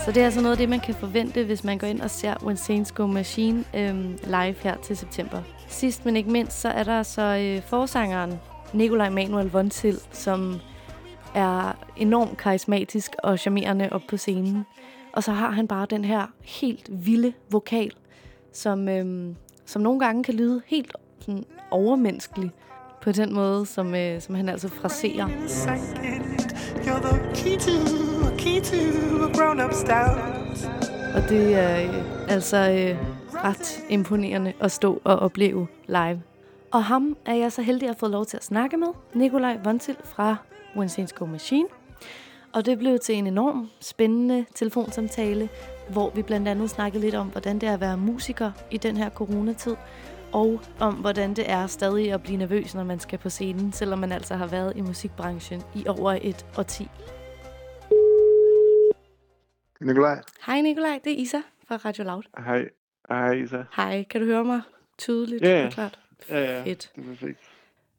Så 0.05 0.13
det 0.13 0.21
er 0.21 0.25
altså 0.25 0.41
noget 0.41 0.53
af 0.53 0.59
det, 0.59 0.69
man 0.69 0.81
kan 0.81 0.95
forvente, 0.95 1.45
hvis 1.45 1.65
man 1.65 1.79
går 1.79 1.87
ind 1.87 2.01
og 2.01 2.11
ser 2.11 2.35
When 2.45 2.57
Saints 2.57 2.93
Go 2.93 3.07
Machine 3.07 3.65
øhm, 3.75 4.19
live 4.25 4.55
her 4.63 4.77
til 4.77 4.97
september. 4.97 5.43
Sidst 5.69 6.05
men 6.05 6.17
ikke 6.17 6.31
mindst, 6.31 6.61
så 6.61 6.69
er 6.69 6.83
der 6.83 7.03
så 7.03 7.23
øh, 7.23 7.63
forsangeren 7.63 8.39
Nikolaj 8.75 9.09
Manuel 9.09 9.51
Vontil, 9.51 10.01
som 10.13 10.55
er 11.35 11.73
enormt 11.97 12.39
karismatisk 12.39 13.11
og 13.23 13.39
charmerende 13.39 13.89
op 13.93 14.03
på 14.09 14.17
scenen. 14.17 14.65
Og 15.13 15.25
så 15.25 15.33
har 15.33 15.51
han 15.51 15.69
bare 15.69 15.87
den 15.91 16.05
her 16.05 16.27
helt 16.45 17.07
vilde 17.07 17.33
vokal, 17.51 17.93
som, 18.53 18.89
øhm, 18.89 19.37
som 19.67 19.83
nogle 19.83 20.01
gange 20.01 20.25
kan 20.25 20.35
lyde 20.35 20.63
helt 20.67 20.93
sådan 21.21 21.45
overmenneskelig 21.71 22.51
på 23.03 23.13
den 23.13 23.35
måde, 23.35 23.67
som, 23.67 23.95
øh, 23.95 24.21
som 24.21 24.35
han 24.35 24.49
altså 24.49 24.69
fraserer. 24.69 25.25
Og 31.15 31.29
det 31.29 31.55
er 31.55 31.83
øh, 31.83 32.33
altså 32.33 32.57
øh, 32.57 32.97
ret 33.45 33.85
imponerende 33.89 34.53
at 34.61 34.73
stå 34.73 35.01
og 35.05 35.17
opleve 35.17 35.67
live. 35.87 36.23
Og 36.73 36.85
ham 36.85 37.17
er 37.27 37.35
jeg 37.35 37.53
så 37.53 37.63
heldig 37.63 37.89
at 37.89 37.97
få 37.97 38.09
lov 38.09 38.27
til 38.27 38.37
at 38.37 38.45
snakke 38.45 38.77
med, 38.77 38.89
Nikolaj 39.15 39.59
Vontil 39.65 39.97
fra 40.05 40.37
Wednesday's 40.77 41.15
Go 41.15 41.27
Machine. 41.27 41.69
Og 42.53 42.67
det 42.67 42.79
blev 42.79 42.99
til 42.99 43.15
en 43.15 43.27
enorm 43.27 43.71
spændende 43.81 44.47
telefonsamtale, 44.55 45.49
hvor 45.91 46.11
vi 46.11 46.23
blandt 46.23 46.49
andet 46.49 46.71
snakkede 46.71 47.03
lidt 47.03 47.15
om, 47.15 47.27
hvordan 47.29 47.59
det 47.59 47.69
er 47.69 47.75
at 47.75 47.81
være 47.81 47.97
musiker 47.97 48.53
i 48.71 48.77
den 48.77 48.97
her 48.97 49.11
coronatid, 49.11 49.77
og 50.33 50.61
om 50.81 50.95
hvordan 50.95 51.35
det 51.35 51.51
er 51.51 51.67
stadig 51.67 52.13
at 52.13 52.23
blive 52.23 52.39
nervøs, 52.39 52.75
når 52.75 52.85
man 52.85 53.01
skal 53.01 53.19
på 53.19 53.31
scenen, 53.31 53.73
selvom 53.73 53.99
man 53.99 54.13
altså 54.13 54.35
har 54.35 54.47
været 54.47 54.73
i 54.77 54.81
musikbranchen 54.81 55.63
i 55.75 55.85
over 55.89 56.19
et 56.23 56.47
årti. 56.59 56.89
Nikolaj. 59.81 60.21
Hej 60.47 60.61
Nikolaj, 60.61 61.01
det 61.05 61.13
er 61.13 61.17
Isa 61.17 61.39
fra 61.69 61.77
Radio 61.77 62.05
Loud. 62.05 62.23
Hej. 62.45 62.69
Hej, 63.09 63.33
Isa. 63.33 63.63
Hej, 63.77 64.05
kan 64.11 64.21
du 64.21 64.27
høre 64.27 64.45
mig 64.45 64.61
tydeligt 64.99 65.43
Ja, 65.43 65.59
ja. 65.61 65.67
og 65.67 65.73
klart? 65.73 65.99
Ja, 66.29 66.41
ja. 66.41 66.65
Fedt. 66.65 66.93
Det 66.97 67.05
er 67.05 67.09
perfekt. 67.09 67.39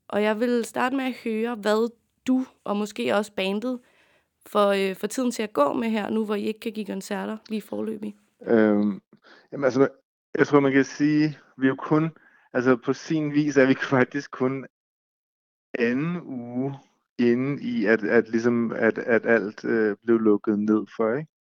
Og 0.07 0.23
jeg 0.23 0.39
vil 0.39 0.65
starte 0.65 0.95
med 0.95 1.05
at 1.05 1.15
høre, 1.23 1.55
hvad 1.55 1.91
du 2.27 2.45
og 2.63 2.77
måske 2.77 3.15
også 3.15 3.31
bandet 3.33 3.79
for, 4.45 4.67
øh, 4.67 4.95
for 4.95 5.07
tiden 5.07 5.31
til 5.31 5.43
at 5.43 5.53
gå 5.53 5.73
med 5.73 5.89
her, 5.89 6.09
nu 6.09 6.25
hvor 6.25 6.35
I 6.35 6.43
ikke 6.43 6.59
kan 6.59 6.71
give 6.71 6.85
koncerter 6.85 7.37
lige 7.49 7.61
forløbig. 7.61 8.15
Øhm, 8.45 9.01
jamen 9.51 9.63
altså, 9.63 9.87
jeg 10.37 10.47
tror, 10.47 10.59
man 10.59 10.71
kan 10.71 10.85
sige, 10.85 11.37
vi 11.57 11.65
er 11.65 11.69
jo 11.69 11.75
kun, 11.75 12.09
altså 12.53 12.75
på 12.75 12.93
sin 12.93 13.33
vis 13.33 13.57
er 13.57 13.65
vi 13.65 13.75
faktisk 13.97 14.31
kun 14.31 14.65
anden 15.73 16.21
uge 16.21 16.75
inde 17.19 17.63
i, 17.63 17.85
at, 17.85 18.03
at, 18.03 18.29
ligesom, 18.29 18.71
at, 18.71 18.97
at 18.97 19.25
alt 19.25 19.65
øh, 19.65 19.95
blev 20.05 20.19
lukket 20.19 20.59
ned 20.59 20.85
for, 20.97 21.15
ikke? 21.15 21.31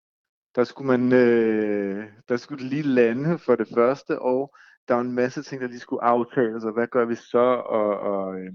Der 0.54 0.64
skulle 0.64 0.98
man, 0.98 1.12
øh, 1.12 2.04
der 2.28 2.36
skulle 2.36 2.62
det 2.62 2.70
lige 2.70 2.82
lande 2.82 3.38
for 3.38 3.56
det 3.56 3.68
første, 3.74 4.18
og 4.18 4.56
der 4.88 4.94
var 4.94 5.00
en 5.00 5.12
masse 5.12 5.42
ting, 5.42 5.60
der 5.60 5.68
lige 5.68 5.78
skulle 5.78 6.04
aftales, 6.04 6.64
og 6.64 6.72
hvad 6.72 6.86
gør 6.86 7.04
vi 7.04 7.14
så, 7.14 7.38
og, 7.78 8.00
og, 8.00 8.40
øh, 8.40 8.52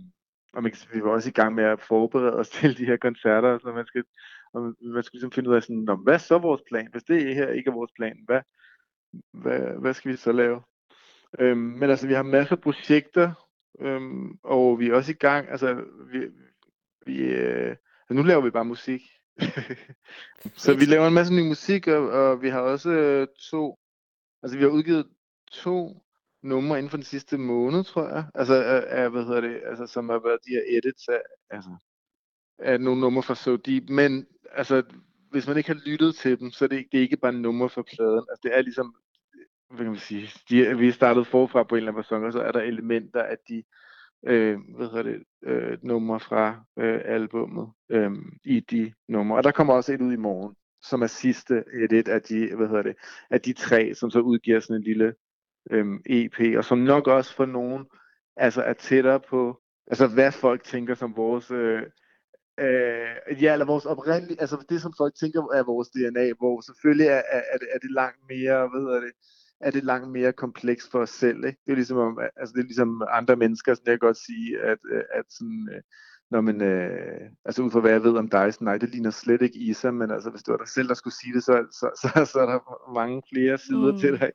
og 0.53 0.63
man 0.63 0.73
vi 0.93 1.03
var 1.03 1.09
også 1.09 1.29
i 1.29 1.31
gang 1.31 1.55
med 1.55 1.63
at 1.63 1.81
forberede 1.81 2.35
os 2.35 2.49
til 2.59 2.77
de 2.77 2.85
her 2.85 2.97
koncerter, 2.97 3.59
så 3.59 3.71
man 3.71 3.85
skal, 3.85 4.03
og 4.53 4.75
man 4.81 5.03
skal 5.03 5.17
ligesom 5.17 5.31
finde 5.31 5.49
ud 5.49 5.55
af 5.55 5.63
sådan, 5.63 5.83
"Nå, 5.83 5.95
hvad 5.95 6.13
er 6.13 6.17
så 6.17 6.37
vores 6.37 6.61
plan? 6.69 6.91
Hvis 6.91 7.03
det 7.03 7.35
her 7.35 7.47
ikke 7.47 7.69
er 7.69 7.73
vores 7.73 7.91
plan, 7.95 8.17
hvad, 8.25 8.41
hvad, 9.33 9.59
hvad 9.81 9.93
skal 9.93 10.11
vi 10.11 10.17
så 10.17 10.31
lave? 10.31 10.61
Øhm, 11.39 11.57
men 11.57 11.89
altså, 11.89 12.07
vi 12.07 12.13
har 12.13 12.23
masser 12.23 12.55
af 12.55 12.61
projekter, 12.61 13.31
øhm, 13.79 14.39
og 14.43 14.79
vi 14.79 14.89
er 14.89 14.95
også 14.95 15.11
i 15.11 15.15
gang, 15.15 15.49
altså, 15.49 15.83
vi, 16.11 16.19
vi, 17.05 17.17
øh, 17.19 17.69
altså, 17.69 18.13
nu 18.13 18.23
laver 18.23 18.41
vi 18.41 18.49
bare 18.49 18.65
musik. 18.65 19.01
så 20.63 20.73
vi 20.73 20.85
laver 20.85 21.07
en 21.07 21.13
masse 21.13 21.33
ny 21.33 21.47
musik, 21.47 21.87
og, 21.87 22.09
og 22.09 22.41
vi 22.41 22.49
har 22.49 22.59
også 22.61 22.89
øh, 22.89 23.27
to, 23.51 23.79
altså 24.43 24.57
vi 24.57 24.63
har 24.63 24.69
udgivet 24.69 25.07
to 25.51 26.02
numre 26.43 26.77
inden 26.77 26.89
for 26.89 26.97
den 26.97 27.03
sidste 27.03 27.37
måned, 27.37 27.83
tror 27.83 28.07
jeg, 28.07 28.25
altså, 28.35 28.63
af, 28.89 29.09
hvad 29.11 29.23
hedder 29.25 29.41
det, 29.41 29.61
altså, 29.65 29.87
som 29.87 30.09
har 30.09 30.19
været 30.19 30.39
de 30.45 30.51
her 30.51 30.77
edits 30.77 31.07
af, 31.07 31.21
altså, 31.49 31.69
af 32.59 32.81
nogle 32.81 33.01
numre 33.01 33.23
fra 33.23 33.35
So 33.35 33.55
Deep, 33.55 33.89
men 33.89 34.27
altså, 34.51 34.83
hvis 35.31 35.47
man 35.47 35.57
ikke 35.57 35.69
har 35.69 35.81
lyttet 35.85 36.15
til 36.15 36.39
dem, 36.39 36.51
så 36.51 36.65
er 36.65 36.69
det, 36.69 36.85
det 36.91 36.97
er 36.97 37.01
ikke 37.01 37.17
bare 37.17 37.33
numre 37.33 37.69
fra 37.69 37.81
pladen, 37.81 38.25
altså 38.29 38.39
det 38.43 38.57
er 38.57 38.61
ligesom, 38.61 38.95
øh, 39.35 39.75
hvad 39.75 39.85
kan 39.85 39.91
man 39.91 39.99
sige, 39.99 40.29
de, 40.49 40.77
vi 40.77 40.87
er 40.87 40.91
startet 40.91 41.27
forfra 41.27 41.63
på 41.63 41.75
en 41.75 41.77
eller 41.77 41.91
anden 41.91 42.03
facon, 42.03 42.25
og 42.25 42.33
så 42.33 42.39
er 42.39 42.51
der 42.51 42.61
elementer 42.61 43.23
af 43.23 43.37
de, 43.49 43.63
øh, 44.27 44.59
hvad 44.75 44.87
hedder 44.87 45.03
det, 45.03 45.23
øh, 45.43 45.77
numre 45.83 46.19
fra 46.19 46.65
øh, 46.79 47.01
albummet 47.05 47.71
øh, 47.89 48.11
i 48.43 48.59
de 48.59 48.93
numre, 49.07 49.37
og 49.37 49.43
der 49.43 49.51
kommer 49.51 49.73
også 49.73 49.93
et 49.93 50.01
ud 50.01 50.13
i 50.13 50.17
morgen, 50.17 50.55
som 50.81 51.01
er 51.01 51.07
sidste 51.07 51.63
edit 51.83 52.07
af 52.07 52.21
de, 52.21 52.55
hvad 52.55 52.67
hedder 52.67 52.83
det, 52.83 52.95
af 53.29 53.41
de 53.41 53.53
tre, 53.53 53.93
som 53.95 54.09
så 54.11 54.19
udgiver 54.19 54.59
sådan 54.59 54.75
en 54.75 54.83
lille 54.83 55.13
øhm, 55.71 56.01
EP, 56.05 56.57
og 56.57 56.65
som 56.65 56.77
nok 56.77 57.07
også 57.07 57.35
for 57.35 57.45
nogen 57.45 57.85
altså 58.37 58.61
er 58.61 58.73
tættere 58.73 59.19
på, 59.19 59.61
altså 59.87 60.07
hvad 60.07 60.31
folk 60.31 60.63
tænker 60.63 60.95
som 60.95 61.15
vores, 61.15 61.51
øh, 61.51 61.81
øh, 62.59 63.43
ja, 63.43 63.53
eller 63.53 63.65
vores 63.65 63.85
oprindelige, 63.85 64.41
altså 64.41 64.65
det 64.69 64.81
som 64.81 64.93
folk 64.97 65.15
tænker 65.15 65.41
er 65.41 65.63
vores 65.63 65.89
DNA, 65.89 66.33
hvor 66.39 66.61
selvfølgelig 66.61 67.07
er, 67.07 67.21
er, 67.29 67.41
er, 67.53 67.57
det, 67.57 67.67
er 67.73 67.79
det 67.79 67.91
langt 67.91 68.19
mere, 68.29 68.67
hvad 68.67 68.81
hedder 68.81 68.99
det, 68.99 69.11
er 69.59 69.71
det 69.71 69.83
langt 69.83 70.11
mere 70.11 70.33
kompleks 70.33 70.89
for 70.91 70.99
os 70.99 71.09
selv, 71.09 71.45
ikke? 71.45 71.59
Det 71.65 71.71
er 71.71 71.75
ligesom, 71.75 72.19
altså 72.35 72.53
det 72.53 72.59
er 72.59 72.71
ligesom 72.71 73.01
andre 73.09 73.35
mennesker, 73.35 73.73
sådan 73.73 73.87
jeg 73.87 73.99
kan 73.99 74.07
godt 74.07 74.17
sige, 74.17 74.61
at, 74.61 74.77
øh, 74.91 75.03
at 75.13 75.25
sådan, 75.29 75.69
øh, 75.73 75.81
øh, 76.37 76.37
når 76.37 76.41
man, 76.41 76.61
øh, 76.61 77.29
altså 77.45 77.61
ud 77.61 77.71
fra 77.71 77.79
hvad 77.79 77.91
jeg 77.91 78.03
ved 78.03 78.17
om 78.17 78.29
dig, 78.29 78.53
sådan, 78.53 78.65
nej, 78.65 78.77
det 78.77 78.89
ligner 78.89 79.09
slet 79.09 79.41
ikke 79.41 79.59
Isa, 79.59 79.91
men 79.91 80.11
altså 80.11 80.29
hvis 80.29 80.43
det 80.43 80.51
var 80.51 80.57
dig 80.57 80.67
selv, 80.67 80.87
der 80.87 80.93
skulle 80.93 81.13
sige 81.15 81.33
det, 81.33 81.43
så, 81.43 81.65
så, 81.71 81.91
så, 82.01 82.25
så 82.33 82.39
er 82.39 82.45
der 82.45 82.93
mange 82.93 83.23
flere 83.33 83.57
sider 83.57 83.91
Mm. 83.93 83.99
til 83.99 84.19
dig. 84.19 84.31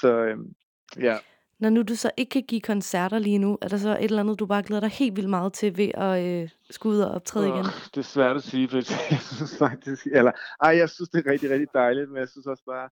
Så 0.00 0.24
øhm, 0.24 0.54
ja, 1.00 1.18
Når 1.60 1.70
nu 1.70 1.82
du 1.82 1.94
så 1.96 2.10
ikke 2.16 2.30
kan 2.30 2.42
give 2.42 2.60
koncerter 2.60 3.18
lige 3.18 3.38
nu, 3.38 3.58
er 3.62 3.68
der 3.68 3.76
så 3.76 3.90
et 3.90 4.04
eller 4.04 4.20
andet, 4.20 4.38
du 4.38 4.46
bare 4.46 4.62
glæder 4.62 4.80
dig 4.80 4.90
helt 4.90 5.16
vildt 5.16 5.30
meget 5.30 5.52
til 5.52 5.76
ved 5.76 5.90
at 5.94 6.24
øh, 6.26 6.48
skulle 6.70 6.96
ud 6.96 7.00
og 7.02 7.10
optræde 7.10 7.48
igen? 7.48 7.58
Åh, 7.58 7.72
det 7.94 7.96
er 7.96 8.02
svært 8.02 8.36
at 8.36 8.42
sige, 8.42 8.68
for 8.68 8.76
jeg 8.76 8.84
synes 9.36 9.58
faktisk, 9.58 10.06
eller, 10.06 10.32
ej, 10.62 10.76
jeg 10.76 10.90
synes, 10.90 11.08
det 11.10 11.26
er 11.26 11.32
rigtig, 11.32 11.50
rigtig 11.50 11.68
dejligt, 11.74 12.10
men 12.10 12.18
jeg 12.18 12.28
synes 12.28 12.46
også 12.46 12.62
bare, 12.66 12.88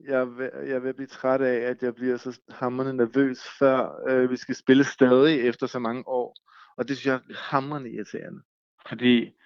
jeg 0.00 0.28
jeg 0.66 0.84
at 0.84 0.96
blive 0.96 1.06
træt 1.06 1.40
af, 1.40 1.56
at 1.70 1.82
jeg 1.82 1.94
bliver 1.94 2.16
så 2.16 2.40
hammerende 2.50 2.96
nervøs, 2.96 3.38
før 3.58 4.02
øh, 4.08 4.30
vi 4.30 4.36
skal 4.36 4.54
spille 4.54 4.84
stadig 4.84 5.40
efter 5.40 5.66
så 5.66 5.78
mange 5.78 6.08
år. 6.08 6.36
Og 6.76 6.88
det 6.88 6.96
synes 6.96 7.06
jeg 7.06 7.14
er 7.14 7.34
hammerende 7.50 7.90
irriterende. 7.90 8.40
Fordi 8.88 9.36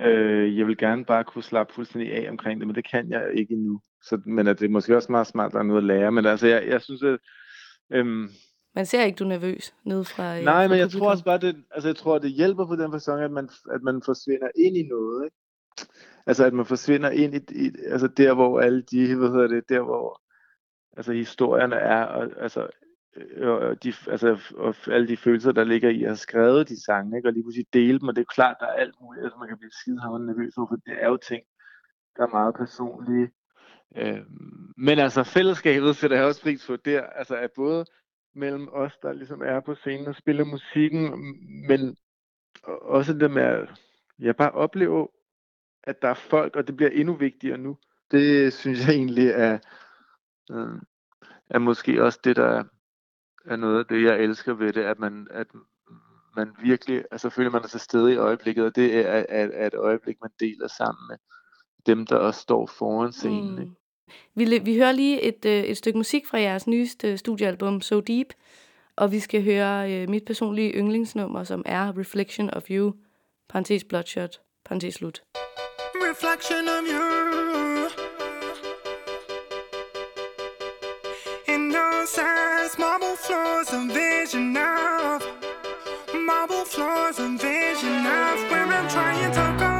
øh, 0.00 0.58
jeg 0.58 0.66
vil 0.66 0.76
gerne 0.76 1.04
bare 1.04 1.24
kunne 1.24 1.44
slappe 1.44 1.74
fuldstændig 1.74 2.12
af 2.12 2.30
omkring 2.30 2.60
det, 2.60 2.66
men 2.66 2.76
det 2.76 2.90
kan 2.90 3.10
jeg 3.10 3.30
ikke 3.34 3.54
endnu. 3.54 3.80
Så, 4.02 4.20
men 4.26 4.46
at 4.46 4.58
det 4.58 4.64
er 4.64 4.70
måske 4.70 4.96
også 4.96 5.12
meget 5.12 5.26
smart, 5.26 5.46
at 5.46 5.52
der 5.52 5.58
er 5.58 5.62
noget 5.62 5.80
at 5.80 5.86
lære. 5.86 6.12
Men 6.12 6.26
altså, 6.26 6.46
jeg, 6.46 6.66
jeg 6.68 6.82
synes, 6.82 7.02
at... 7.02 7.18
Øhm, 7.92 8.28
Man 8.74 8.86
ser 8.86 9.02
ikke, 9.04 9.16
du 9.16 9.24
er 9.24 9.28
nervøs 9.28 9.74
nede 9.84 10.04
fra 10.04 10.38
øh, 10.38 10.44
Nej, 10.44 10.64
fra 10.64 10.68
men 10.68 10.78
jeg 10.78 10.86
publikum. 10.86 11.00
tror 11.00 11.10
også 11.10 11.24
bare, 11.24 11.38
det, 11.38 11.64
altså 11.70 11.88
jeg 11.88 11.96
tror, 11.96 12.18
det 12.18 12.30
hjælper 12.30 12.66
på 12.66 12.76
den 12.76 12.92
fasong, 12.92 13.22
at 13.22 13.30
man, 13.30 13.48
at 13.70 13.82
man 13.82 14.02
forsvinder 14.04 14.48
ind 14.56 14.76
i 14.76 14.82
noget, 14.82 15.24
ikke? 15.24 15.36
Altså 16.26 16.44
at 16.44 16.52
man 16.52 16.66
forsvinder 16.66 17.10
ind 17.10 17.34
i, 17.34 17.66
i 17.66 17.70
altså 17.86 18.08
der, 18.08 18.34
hvor 18.34 18.60
alle 18.60 18.82
de, 18.82 19.16
hvad 19.16 19.28
hedder 19.28 19.46
det, 19.46 19.68
der 19.68 19.80
hvor 19.80 20.22
altså 20.96 21.12
historierne 21.12 21.76
er, 21.76 22.02
og, 22.04 22.30
altså, 22.40 22.68
Øh, 23.16 23.48
og, 23.48 23.84
de, 23.84 23.92
altså, 24.06 24.38
og 24.56 24.74
alle 24.86 25.08
de 25.08 25.16
følelser, 25.16 25.52
der 25.52 25.64
ligger 25.64 25.90
i 25.90 26.02
at 26.02 26.08
have 26.08 26.16
skrevet 26.16 26.68
de 26.68 26.84
sange, 26.84 27.16
ikke? 27.16 27.28
og 27.28 27.32
lige 27.32 27.42
pludselig 27.44 27.66
dele 27.72 27.98
dem, 27.98 28.08
og 28.08 28.16
det 28.16 28.20
er 28.20 28.24
jo 28.30 28.34
klart, 28.34 28.56
der 28.60 28.66
er 28.66 28.72
alt 28.72 28.94
muligt, 29.00 29.24
altså 29.24 29.38
man 29.38 29.48
kan 29.48 29.58
blive 29.58 29.70
skidehammerende 29.72 30.26
nervøs 30.26 30.56
over, 30.56 30.66
for 30.66 30.76
det 30.76 30.94
er 31.02 31.08
jo 31.08 31.16
ting, 31.16 31.42
der 32.16 32.22
er 32.22 32.30
meget 32.30 32.54
personlige, 32.54 33.30
Øh, 33.96 34.20
men 34.76 34.98
altså 34.98 35.22
fællesskabet 35.22 35.96
sætter 35.96 36.16
jeg 36.16 36.26
også 36.26 36.42
pris 36.42 36.66
på 36.66 36.76
der, 36.76 37.02
altså 37.02 37.36
at 37.36 37.50
både 37.56 37.84
mellem 38.34 38.68
os, 38.72 38.98
der 39.02 39.12
ligesom 39.12 39.42
er 39.42 39.60
på 39.60 39.74
scenen 39.74 40.06
og 40.06 40.14
spiller 40.14 40.44
musikken, 40.44 41.34
men 41.68 41.96
også 42.64 43.12
det 43.12 43.30
med 43.30 43.42
at 43.42 43.68
jeg 44.18 44.36
bare 44.36 44.50
opleve, 44.50 45.08
at 45.82 46.02
der 46.02 46.08
er 46.08 46.14
folk, 46.14 46.56
og 46.56 46.66
det 46.66 46.76
bliver 46.76 46.90
endnu 46.90 47.14
vigtigere 47.14 47.58
nu. 47.58 47.76
Det 48.10 48.52
synes 48.52 48.86
jeg 48.86 48.94
egentlig 48.94 49.28
er, 49.28 49.58
øh, 50.50 50.80
er 51.50 51.58
måske 51.58 52.04
også 52.04 52.20
det, 52.24 52.36
der 52.36 52.64
er 53.46 53.56
noget 53.56 53.78
af 53.78 53.86
det, 53.86 54.02
jeg 54.02 54.18
elsker 54.18 54.54
ved 54.54 54.72
det, 54.72 54.82
at 54.82 54.98
man, 54.98 55.26
at 55.30 55.46
man 56.36 56.48
virkelig, 56.62 57.04
altså 57.10 57.30
føler 57.30 57.50
man 57.50 57.62
er 57.62 57.68
til 57.68 57.80
stede 57.80 58.12
i 58.12 58.16
øjeblikket, 58.16 58.64
og 58.64 58.76
det 58.76 58.96
er, 58.96 59.24
er, 59.28 59.48
er 59.52 59.66
et 59.66 59.74
øjeblik, 59.74 60.16
man 60.22 60.30
deler 60.40 60.68
sammen 60.68 61.08
med 61.08 61.16
dem, 61.86 62.06
der 62.06 62.16
også 62.16 62.40
står 62.40 62.66
foran 62.66 63.12
scenen. 63.12 63.54
Mm. 63.54 63.76
Vi, 64.34 64.58
vi 64.58 64.76
hører 64.76 64.92
lige 64.92 65.22
et, 65.22 65.44
øh, 65.44 65.64
et 65.64 65.76
stykke 65.76 65.98
musik 65.98 66.26
fra 66.26 66.38
jeres 66.40 66.66
nyeste 66.66 67.18
studiealbum, 67.18 67.80
So 67.80 68.00
Deep, 68.00 68.26
og 68.96 69.12
vi 69.12 69.20
skal 69.20 69.44
høre 69.44 69.92
øh, 69.92 70.08
mit 70.08 70.24
personlige 70.24 70.72
yndlingsnummer, 70.72 71.44
som 71.44 71.62
er 71.66 71.98
Reflection 71.98 72.50
of 72.54 72.70
You, 72.70 72.92
parentes 73.48 73.84
Bloodshot, 73.84 74.40
parentes 74.64 74.94
slut. 74.94 75.22
reflection 76.10 76.68
of 76.68 76.82
you 76.92 78.15
in 82.14 82.68
marble 82.78 83.16
floors 83.16 83.72
a 83.72 83.84
vision 83.88 84.56
of 84.56 85.22
marble 86.14 86.64
floors 86.64 87.18
a 87.18 87.28
vision 87.36 88.06
of 88.06 88.38
where 88.48 88.64
i'm 88.64 88.88
trying 88.88 89.32
to 89.32 89.56
go 89.58 89.75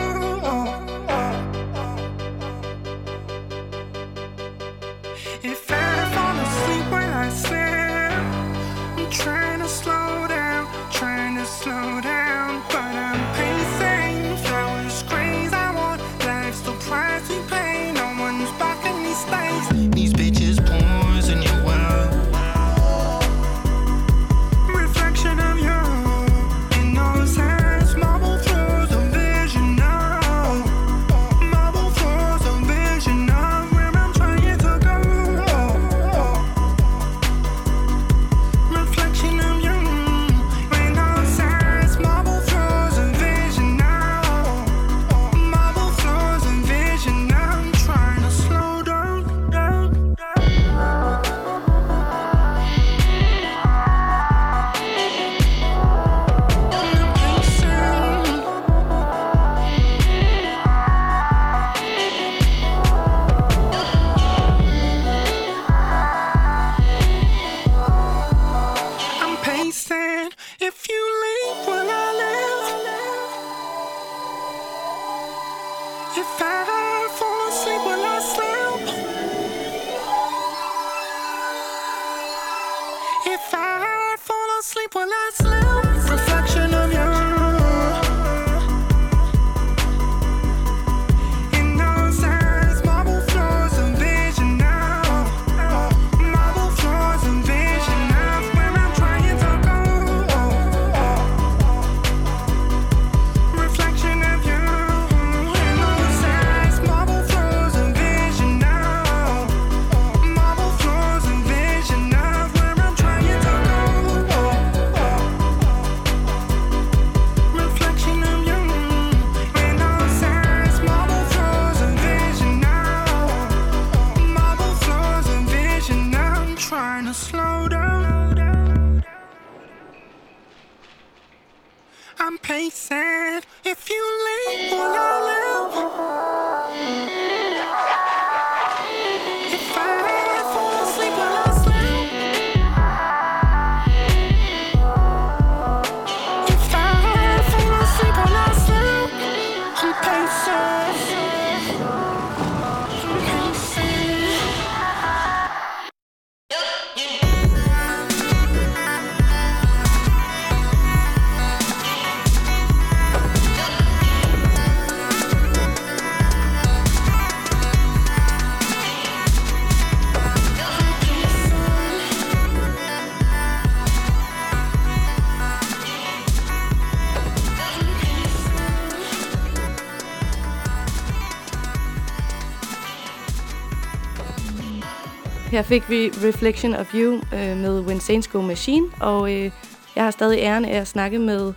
Her 185.57 185.63
fik 185.63 185.91
vi 185.91 186.09
Reflection 186.09 186.75
of 186.75 186.95
You 186.95 187.15
øh, 187.15 187.57
med 187.57 187.81
When 187.81 188.01
Saints 188.01 188.29
Go 188.29 188.41
Machine, 188.41 188.87
og 189.01 189.35
øh, 189.35 189.51
jeg 189.97 190.05
har 190.05 190.11
stadig 190.11 190.39
æren 190.39 190.65
af 190.65 190.81
at 190.81 190.87
snakke 190.87 191.19
med 191.19 191.53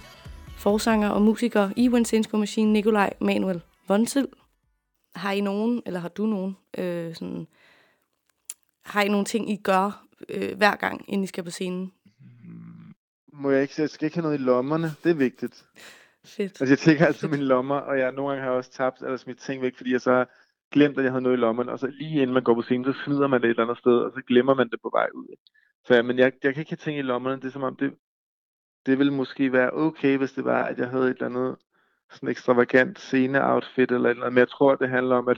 forsanger 0.57 1.09
og 1.09 1.21
musiker 1.21 1.69
i 1.75 1.89
When 1.89 2.05
Saints 2.05 2.27
Go 2.27 2.37
Machine, 2.37 2.73
Nikolaj 2.73 3.13
Manuel 3.21 3.61
Vonsil. 3.87 4.27
Har 5.15 5.31
I 5.31 5.41
nogen, 5.41 5.81
eller 5.85 5.99
har 5.99 6.07
du 6.07 6.25
nogen, 6.25 6.57
øh, 6.77 7.15
sådan, 7.15 7.47
har 8.85 9.01
I 9.01 9.07
nogle 9.07 9.25
ting, 9.25 9.51
I 9.51 9.55
gør 9.55 10.05
øh, 10.29 10.57
hver 10.57 10.75
gang, 10.75 11.05
inden 11.07 11.23
I 11.23 11.27
skal 11.27 11.43
på 11.43 11.51
scenen? 11.51 11.91
Må 13.33 13.51
jeg 13.51 13.61
ikke 13.61 13.75
sige, 13.75 13.83
jeg 13.83 13.89
skal 13.89 14.05
ikke 14.05 14.17
have 14.17 14.23
noget 14.23 14.39
i 14.39 14.43
lommerne, 14.43 14.91
det 15.03 15.09
er 15.09 15.15
vigtigt. 15.15 15.65
Fedt. 16.25 16.61
Altså 16.61 16.65
jeg 16.65 16.79
tænker 16.79 17.05
altid 17.05 17.27
mine 17.27 17.43
lommer, 17.43 17.75
og 17.75 17.99
jeg 17.99 18.11
nogle 18.11 18.29
gange 18.29 18.43
har 18.43 18.49
jeg 18.49 18.57
også 18.57 18.71
tabt 18.71 19.01
eller 19.01 19.17
smidt 19.17 19.39
ting 19.39 19.61
væk, 19.61 19.77
fordi 19.77 19.91
jeg 19.91 20.01
så 20.01 20.11
har 20.11 20.29
glemt, 20.71 20.97
at 20.97 21.03
jeg 21.03 21.11
havde 21.11 21.23
noget 21.23 21.37
i 21.37 21.39
lommen, 21.39 21.69
og 21.69 21.79
så 21.79 21.87
lige 21.87 22.21
inden 22.21 22.33
man 22.33 22.43
går 22.43 22.55
på 22.55 22.61
scenen, 22.61 22.85
så 22.85 23.03
smider 23.03 23.27
man 23.27 23.41
det 23.41 23.47
et 23.47 23.49
eller 23.49 23.63
andet 23.63 23.77
sted, 23.77 23.97
og 23.97 24.11
så 24.15 24.21
glemmer 24.27 24.53
man 24.53 24.69
det 24.69 24.81
på 24.81 24.89
vej 24.93 25.07
ud. 25.13 25.35
Så 25.85 25.95
ja, 25.95 26.01
men 26.01 26.17
jeg, 26.17 26.33
jeg 26.43 26.53
kan 26.53 26.61
ikke 26.61 26.71
have 26.71 26.77
ting 26.77 26.97
i 26.99 27.01
lommerne, 27.01 27.41
det 27.41 27.45
er 27.47 27.51
som 27.51 27.63
om, 27.63 27.75
det, 27.75 27.95
det 28.85 28.97
ville 28.97 29.13
måske 29.13 29.53
være 29.53 29.73
okay, 29.73 30.17
hvis 30.17 30.33
det 30.33 30.45
var, 30.45 30.63
at 30.63 30.77
jeg 30.77 30.89
havde 30.89 31.05
et 31.05 31.09
eller 31.09 31.25
andet 31.25 31.57
sådan 32.11 32.29
ekstravagant 32.29 32.99
scene-outfit 32.99 33.91
eller 33.91 34.09
et 34.09 34.13
eller 34.13 34.25
andet, 34.25 34.33
men 34.33 34.39
jeg 34.39 34.49
tror, 34.49 34.75
det 34.75 34.89
handler 34.89 35.15
om, 35.15 35.27
at, 35.27 35.37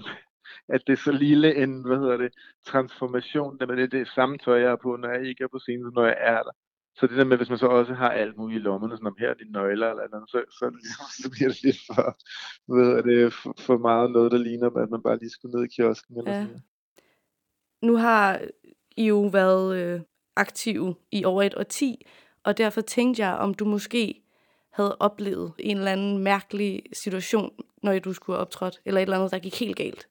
at 0.68 0.82
det 0.88 0.94
er 0.94 0.98
så 0.98 1.12
lille 1.12 1.56
en, 1.56 1.86
hvad 1.88 1.98
hedder 1.98 2.18
det, 2.18 2.34
transformation, 2.66 3.60
det 3.60 3.70
er 3.70 3.76
det, 3.76 3.92
det 3.92 4.08
samme 4.08 4.38
tøj, 4.38 4.60
jeg 4.60 4.72
er 4.72 4.76
på, 4.76 4.96
når 4.96 5.10
jeg 5.10 5.28
ikke 5.28 5.44
er 5.44 5.48
på 5.48 5.60
scenen, 5.60 5.92
når 5.96 6.06
jeg 6.06 6.18
er 6.20 6.44
der. 6.44 6.52
Så 6.96 7.08
det 7.08 7.18
der 7.18 7.24
med, 7.26 7.38
hvis 7.38 7.50
man 7.50 7.58
så 7.58 7.68
også 7.68 7.94
har 7.94 8.10
alt 8.10 8.38
muligt 8.38 8.60
i 8.60 8.64
lommerne, 8.64 8.96
sådan 8.98 9.08
om 9.08 9.16
her 9.20 9.30
er 9.30 9.34
dine 9.34 9.52
nøgler 9.52 9.90
eller 9.90 10.08
noget, 10.12 10.30
så, 10.30 10.44
så, 10.60 10.66
det 10.66 10.74
ligesom, 10.76 11.06
så 11.24 11.30
bliver 11.32 11.50
det 11.50 11.64
lidt 11.64 11.78
for, 11.88 12.18
hvad 12.74 12.86
hedder 12.86 13.02
det, 13.02 13.34
for, 13.34 13.56
for 13.60 13.78
meget 13.78 14.12
noget, 14.12 14.32
der 14.32 14.38
ligner, 14.38 14.68
at 14.70 14.90
man 14.90 15.02
bare 15.04 15.18
lige 15.20 15.30
skulle 15.30 15.58
ned 15.58 15.66
i 15.66 15.76
kiosken 15.76 16.18
eller 16.18 16.32
Ja. 16.32 16.38
sådan 16.38 16.48
noget. 16.48 16.64
nu 17.82 17.96
har 17.96 18.42
I 18.98 19.08
jo 19.08 19.22
været 19.22 19.78
øh, 19.78 20.02
aktive 20.36 20.96
i 21.12 21.26
over 21.26 21.44
et 21.44 21.56
årti, 21.58 22.06
og 22.44 22.58
derfor 22.58 22.82
tænkte 22.82 23.22
jeg, 23.26 23.34
om 23.38 23.54
du 23.54 23.66
måske 23.66 24.22
havde 24.72 24.98
oplevet 25.00 25.54
en 25.60 25.78
eller 25.78 25.92
anden 25.92 26.18
mærkelig 26.24 26.84
situation, 26.94 27.54
når 27.84 28.00
du 28.00 28.14
skulle 28.14 28.36
have 28.38 28.42
optrådt, 28.42 28.82
eller 28.86 29.00
et 29.00 29.06
eller 29.06 29.18
andet, 29.18 29.32
der 29.32 29.40
gik 29.40 29.60
helt 29.60 29.76
galt. 29.76 30.08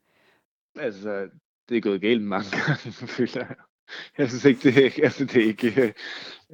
Altså, 0.79 1.29
det 1.69 1.77
er 1.77 1.81
gået 1.81 2.01
galt 2.01 2.23
mange 2.23 2.47
gange, 2.67 2.93
føler 2.93 3.47
jeg. 3.47 3.57
Jeg 4.19 4.29
synes 4.29 4.45
ikke, 4.45 4.63
det 4.63 4.87
er, 4.87 5.05
altså, 5.05 5.25
det 5.25 5.37
er 5.37 5.47
ikke... 5.47 5.83
Øh, 5.83 5.93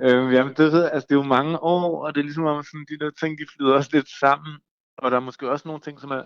øhm, 0.01 0.33
jamen, 0.33 0.55
det, 0.57 0.73
ved, 0.73 0.85
altså, 0.85 1.07
det 1.09 1.15
er 1.15 1.21
jo 1.21 1.23
mange 1.23 1.63
år, 1.63 2.07
og 2.07 2.15
det 2.15 2.21
er 2.21 2.25
ligesom 2.25 2.45
om 2.45 2.63
sådan, 2.63 2.87
de 2.89 3.05
der 3.05 3.11
ting, 3.11 3.39
de 3.39 3.47
flyder 3.57 3.75
også 3.75 3.91
lidt 3.93 4.09
sammen. 4.21 4.57
Og 4.99 5.11
der 5.11 5.17
er 5.17 5.21
måske 5.21 5.51
også 5.51 5.69
nogle 5.69 5.81
ting, 5.81 6.01
som 6.01 6.11
er... 6.11 6.23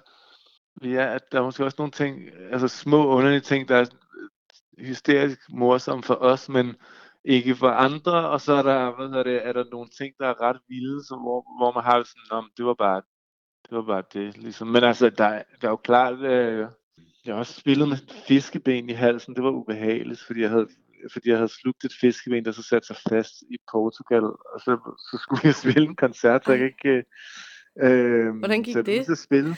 Ja, 0.82 1.14
at 1.14 1.22
der 1.32 1.38
er 1.38 1.42
måske 1.42 1.64
også 1.64 1.76
nogle 1.78 1.92
ting, 1.92 2.20
altså 2.50 2.68
små 2.68 3.06
underlige 3.06 3.40
ting, 3.40 3.68
der 3.68 3.76
er 3.76 3.86
hysterisk 4.78 5.38
morsomme 5.48 6.02
for 6.02 6.14
os, 6.14 6.48
men 6.48 6.76
ikke 7.24 7.56
for 7.56 7.68
andre, 7.68 8.28
og 8.28 8.40
så 8.40 8.52
er 8.52 8.62
der, 8.62 8.96
hvad 8.96 9.08
hedder 9.08 9.22
det, 9.22 9.46
er 9.46 9.52
der 9.52 9.64
nogle 9.72 9.88
ting, 9.98 10.14
der 10.18 10.26
er 10.26 10.40
ret 10.40 10.61
vilde, 10.68 11.04
som, 11.04 11.18
hvor, 11.18 11.58
hvor 11.58 11.72
man 11.72 11.84
har 11.84 12.02
sådan, 12.02 12.38
om 12.38 12.50
det 12.56 12.64
var 12.64 12.74
bare 12.74 13.02
det, 13.64 13.76
var 13.76 13.82
bare 13.82 14.02
det 14.12 14.38
ligesom. 14.38 14.68
Men 14.68 14.84
altså, 14.84 15.11
der, 15.11 15.42
der 15.61 15.68
er 15.68 15.70
jo 15.70 15.76
klart, 15.76 16.18
øh, 16.18 16.68
jeg 17.24 17.34
har 17.34 17.38
også 17.38 17.61
spillet 17.61 17.88
med 17.88 17.96
fiskeben 18.28 18.90
i 18.90 18.92
halsen, 18.92 19.34
det 19.34 19.44
var 19.44 19.50
ubehageligt, 19.50 20.20
fordi 20.20 20.40
jeg 20.40 20.50
havde 20.50 20.68
fordi 21.12 21.28
jeg 21.28 21.36
havde 21.38 21.53
slugt 21.62 21.84
et 21.84 21.92
fiskeben, 22.01 22.44
der 22.44 22.53
så 22.53 22.62
satte 22.62 22.86
sig 22.86 22.96
fast 23.09 23.42
i 23.51 23.57
Portugal, 23.72 24.22
og 24.24 24.61
så, 24.64 24.96
så 25.11 25.18
skulle 25.22 25.40
jeg 25.44 25.55
spille 25.64 25.88
en 25.88 25.96
koncert, 25.96 26.44
så 26.44 26.53
jeg 26.53 26.64
ikke... 26.66 27.05
Øh, 27.82 28.36
Hvordan 28.38 28.62
gik 28.62 28.72
så 28.74 28.82
det? 28.82 29.11
At 29.11 29.18
spille. 29.18 29.55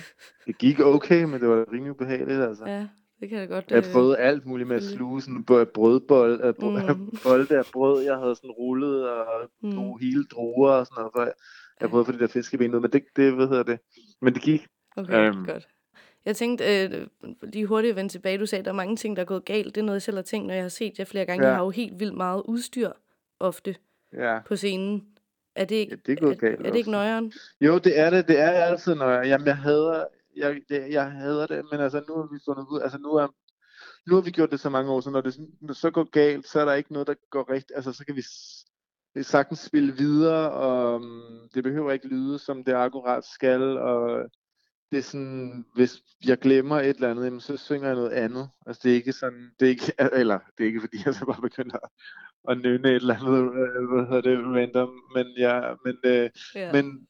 Det 0.47 0.59
gik 0.59 0.80
okay, 0.80 1.24
men 1.24 1.40
det 1.40 1.49
var 1.49 1.64
rimelig 1.72 1.90
ubehageligt, 1.93 2.40
altså. 2.40 2.64
Ja, 2.66 2.88
det 3.20 3.28
kan 3.28 3.38
jeg 3.38 3.49
godt... 3.49 3.70
Jeg 3.70 3.84
øh, 3.86 3.93
prøvede 3.93 4.18
alt 4.18 4.47
muligt 4.47 4.68
med 4.68 4.76
at 4.76 4.82
sluge 4.82 5.22
sådan 5.22 5.45
brødbold, 5.74 6.40
øh, 6.45 6.55
brød, 6.55 6.95
Mm. 6.95 7.11
bolde 7.24 7.59
af 7.59 7.64
brød, 7.72 8.03
jeg 8.05 8.16
havde 8.16 8.34
sådan 8.36 8.51
rullet 8.51 9.11
og 9.11 9.51
Mm. 9.62 9.70
drog 9.72 9.99
hele 10.01 10.24
druer 10.24 10.70
og 10.72 10.86
sådan 10.86 11.01
noget. 11.01 11.12
Så 11.16 11.20
jeg, 11.22 11.32
jeg 11.80 11.88
prøvede 11.90 12.05
for 12.05 12.12
de 12.12 12.18
der 12.18 12.26
fiskeben 12.26 12.70
men 12.70 12.82
det, 12.82 13.05
det, 13.16 13.34
hvad 13.34 13.49
hedder 13.49 13.62
det, 13.62 13.78
men 14.20 14.34
det 14.34 14.43
gik. 14.43 14.66
Okay, 14.97 15.28
Øhm, 15.28 15.47
godt. 15.47 15.68
Jeg 16.25 16.37
tænkte, 16.37 16.85
øh, 16.85 17.07
lige 17.43 17.66
hurtigt 17.66 17.91
at 17.91 17.97
vende 17.97 18.12
tilbage, 18.12 18.39
du 18.39 18.47
sagde, 18.47 18.61
at 18.61 18.64
der 18.64 18.70
er 18.70 18.77
mange 18.77 18.97
ting, 18.97 19.16
der 19.16 19.23
er 19.23 19.27
gået 19.27 19.45
galt. 19.45 19.75
Det 19.75 19.81
er 19.81 19.85
noget, 19.85 19.97
jeg 19.97 20.03
selv 20.03 20.16
har 20.16 20.23
tænkt, 20.23 20.47
når 20.47 20.55
jeg 20.55 20.64
har 20.64 20.68
set 20.68 20.99
jer 20.99 21.05
flere 21.05 21.27
gange. 21.27 21.43
Ja. 21.45 21.49
Jeg 21.49 21.57
har 21.57 21.64
jo 21.64 21.70
helt 21.70 22.01
vildt 22.01 22.14
meget 22.16 22.43
udstyr 22.45 22.91
ofte 23.41 23.77
Ja. 24.12 24.39
på 24.47 24.57
scenen. 24.57 25.07
Er 25.55 25.64
det 25.64 25.75
ikke, 25.75 25.91
Ja, 25.91 25.97
det 26.07 26.18
er 26.18 26.23
gået 26.23 26.33
er, 26.37 26.41
galt 26.41 26.66
er 26.66 26.70
det 26.70 26.79
ikke 26.79 26.91
nøjeren? 26.91 27.33
Jo, 27.61 27.79
det 27.79 27.99
er 27.99 28.11
det. 28.11 28.29
Det 28.29 28.41
er 28.41 28.51
altid, 28.51 28.95
jeg, 28.97 29.23
jamen, 29.27 29.47
jeg 29.47 29.57
hader, 29.57 30.05
jeg, 30.37 30.61
det, 30.68 30.91
jeg 30.93 31.11
hader 31.12 31.47
det, 31.47 31.64
men 31.70 31.81
altså, 31.81 32.03
nu 32.09 32.14
har 32.16 32.29
vi 32.33 32.39
fundet 32.49 32.66
ud, 32.70 32.81
altså, 32.81 32.99
nu 32.99 33.09
er, 33.12 33.27
nu 34.09 34.14
har 34.14 34.23
vi 34.23 34.31
gjort 34.31 34.51
det 34.51 34.61
så 34.61 34.70
mange 34.70 34.93
år, 34.93 35.01
så 35.01 35.11
når 35.11 35.20
det 35.20 35.37
når 35.61 35.75
så 35.75 35.91
går 35.91 36.05
galt, 36.11 36.49
så 36.49 36.61
er 36.61 36.64
der 36.64 36.73
ikke 36.73 36.93
noget, 36.93 37.09
der 37.09 37.14
går 37.31 37.51
rigtigt, 37.51 37.73
altså, 37.77 37.93
så 37.93 38.05
kan 38.07 38.16
vi, 38.16 38.23
sagtens 39.23 39.59
spille 39.59 39.93
videre, 39.97 40.51
og 40.53 40.95
um, 40.95 41.49
det 41.55 41.64
behøver 41.64 41.93
ikke 41.93 42.07
lyde, 42.09 42.39
som 42.39 42.64
det 42.64 42.73
akkurat 42.73 43.25
skal, 43.25 43.62
og 43.79 44.31
det 44.93 44.99
er 44.99 45.03
sådan, 45.03 45.64
hvis 45.74 46.03
jeg 46.26 46.38
glemmer 46.38 46.80
et 46.80 46.88
eller 46.97 47.11
andet, 47.11 47.24
jamen, 47.24 47.40
så 47.40 47.57
synger 47.57 47.86
jeg 47.86 47.97
noget 47.97 48.11
andet. 48.11 48.51
Altså, 48.66 48.80
det 48.84 48.90
er 48.90 48.95
ikke 48.97 49.12
sådan, 49.12 49.51
det 49.61 49.66
er 49.66 49.70
ikke, 49.70 49.93
eller, 50.20 50.38
det 50.59 50.64
er 50.64 50.68
ikke, 50.68 50.80
fordi 50.80 50.97
jeg 51.07 51.14
så 51.14 51.26
bare 51.26 51.43
begynder 51.43 51.76
at, 51.76 51.88
at 52.49 52.59
nynne 52.59 52.88
et 52.88 52.95
eller 52.97 53.14
andet, 53.14 53.43
øh, 53.43 53.88
hvad 53.93 54.07
hedder 54.07 54.20
det, 54.20 54.38
random, 54.57 55.03
men 55.14 55.26
ja, 55.38 55.74
men, 55.84 55.97
øh, 56.05 56.30
Ja. 56.55 56.72
men 56.72 57.07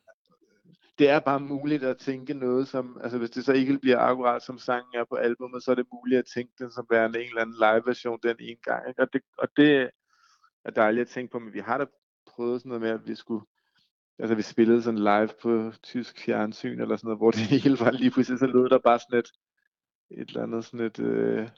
det 0.98 1.08
er 1.08 1.20
bare 1.20 1.40
muligt 1.40 1.84
at 1.84 1.98
tænke 1.98 2.34
noget 2.34 2.68
som, 2.68 3.00
altså 3.02 3.18
hvis 3.18 3.30
det 3.30 3.44
så 3.44 3.52
ikke 3.52 3.78
bliver 3.78 3.98
akkurat 3.98 4.42
som 4.42 4.58
sangen 4.58 4.94
er 4.94 5.04
på 5.04 5.14
albumet, 5.14 5.62
så 5.64 5.70
er 5.70 5.74
det 5.74 5.86
muligt 5.92 6.18
at 6.18 6.24
tænke 6.34 6.52
den 6.58 6.70
som 6.72 6.86
værende 6.90 7.18
en 7.20 7.28
eller 7.28 7.40
anden 7.40 7.56
live 7.58 7.82
version 7.86 8.18
den 8.22 8.36
ene 8.40 8.56
gang. 8.64 8.88
Ikke? 8.88 9.02
Og, 9.02 9.12
det, 9.12 9.22
og 9.38 9.48
det 9.56 9.90
er 10.64 10.70
dejligt 10.70 11.00
at 11.00 11.08
tænke 11.08 11.32
på, 11.32 11.38
men 11.38 11.52
vi 11.52 11.60
har 11.60 11.78
da 11.78 11.86
prøvet 12.26 12.60
sådan 12.60 12.68
noget 12.68 12.82
med, 12.82 12.90
at 12.90 13.06
vi 13.06 13.14
skulle, 13.14 13.44
altså 14.22 14.34
vi 14.34 14.42
spillede 14.42 14.82
sådan 14.82 14.98
live 14.98 15.28
på 15.42 15.72
tysk 15.82 16.18
fjernsyn 16.24 16.80
eller 16.80 16.96
sådan 16.96 17.08
noget, 17.08 17.18
hvor 17.18 17.30
det 17.30 17.40
hele 17.62 17.76
var 17.80 17.90
lige 17.90 18.10
pludselig, 18.10 18.38
så 18.38 18.46
lød 18.46 18.68
der 18.68 18.78
bare 18.78 18.98
sådan 18.98 19.18
et, 19.18 19.32
et 20.10 20.28
eller 20.28 20.42
andet 20.42 20.64
sådan 20.64 20.86
et, 20.86 21.00
øh, 21.00 21.48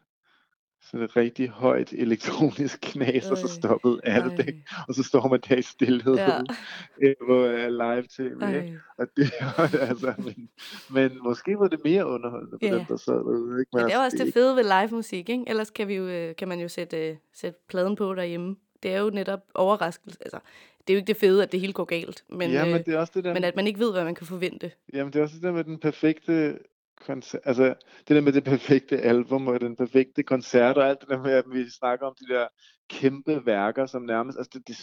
sådan 0.82 1.04
et 1.04 1.16
rigtig 1.16 1.48
højt 1.48 1.92
elektronisk 1.92 2.78
knas, 2.82 3.30
og 3.30 3.36
så 3.36 3.48
stoppede 3.48 4.00
alt 4.04 4.36
det. 4.36 4.62
Og 4.88 4.94
så 4.94 5.02
står 5.02 5.28
man 5.28 5.40
der 5.48 5.56
i 5.56 5.62
stillhed 5.62 6.14
Ja. 6.14 6.38
øh, 7.02 7.14
på 7.26 7.44
uh, 7.44 7.66
live 7.68 8.02
tv. 8.02 8.22
Ikke? 8.56 8.80
Og 8.98 9.06
det, 9.16 9.32
altså, 9.80 10.14
men, 10.18 10.48
men 10.90 11.18
måske 11.22 11.58
var 11.58 11.68
det 11.68 11.80
mere 11.84 12.06
underholdende 12.06 12.58
på 12.58 12.66
Ja. 12.66 12.74
den, 12.74 12.84
der 12.88 12.96
sad 12.96 13.14
derude. 13.14 13.60
Ikke? 13.60 13.70
Men 13.72 13.84
det 13.84 13.94
er 13.94 13.98
også 14.04 14.16
det 14.24 14.34
fede 14.34 14.56
ved 14.56 14.62
live 14.64 14.96
musik, 14.96 15.28
ikke? 15.28 15.44
Ellers 15.46 15.70
kan, 15.70 15.88
vi 15.88 15.94
jo, 15.94 16.06
øh, 16.06 16.36
kan 16.36 16.48
man 16.48 16.60
jo 16.60 16.68
sætte, 16.68 17.08
øh, 17.08 17.16
sætte 17.32 17.58
pladen 17.68 17.96
på 17.96 18.14
derhjemme. 18.14 18.56
Det 18.84 18.92
er 18.92 19.00
jo 19.00 19.10
netop 19.10 19.40
overraskelse. 19.54 20.18
Altså, 20.20 20.38
det 20.78 20.92
er 20.92 20.94
jo 20.94 20.98
ikke 20.98 21.06
det 21.06 21.16
fede, 21.16 21.42
at 21.42 21.52
det 21.52 21.60
hele 21.60 21.72
går 21.72 21.84
galt, 21.84 22.24
men, 22.28 22.50
Ja, 22.50 22.64
men 22.64 22.74
øh, 22.74 22.84
det 22.86 22.94
er 22.94 22.98
også 22.98 23.12
det 23.14 23.24
der 23.24 23.34
men 23.34 23.44
at 23.44 23.56
man 23.56 23.66
ikke 23.66 23.80
ved, 23.80 23.92
hvad 23.92 24.04
man 24.04 24.14
kan 24.14 24.26
forvente. 24.26 24.70
Jamen, 24.92 25.12
det 25.12 25.18
er 25.18 25.22
også 25.22 25.34
det 25.34 25.42
der 25.42 25.52
med 25.52 25.64
den 25.64 25.78
perfekte 25.78 26.58
koncert, 27.06 27.40
altså 27.44 27.74
det 28.08 28.16
der 28.16 28.20
med 28.20 28.32
det 28.32 28.44
perfekte 28.44 28.98
album 28.98 29.48
og 29.48 29.60
den 29.60 29.76
perfekte 29.76 30.22
koncert 30.22 30.78
og 30.78 30.88
alt 30.88 31.00
det 31.00 31.08
der 31.08 31.22
med, 31.22 31.32
at 31.32 31.44
vi 31.52 31.70
snakker 31.70 32.06
om 32.06 32.14
de 32.20 32.34
der 32.34 32.46
kæmpe 32.90 33.46
værker, 33.46 33.86
som 33.86 34.02
nærmest, 34.02 34.38
altså 34.38 34.50
det, 34.54 34.68
det, 34.68 34.76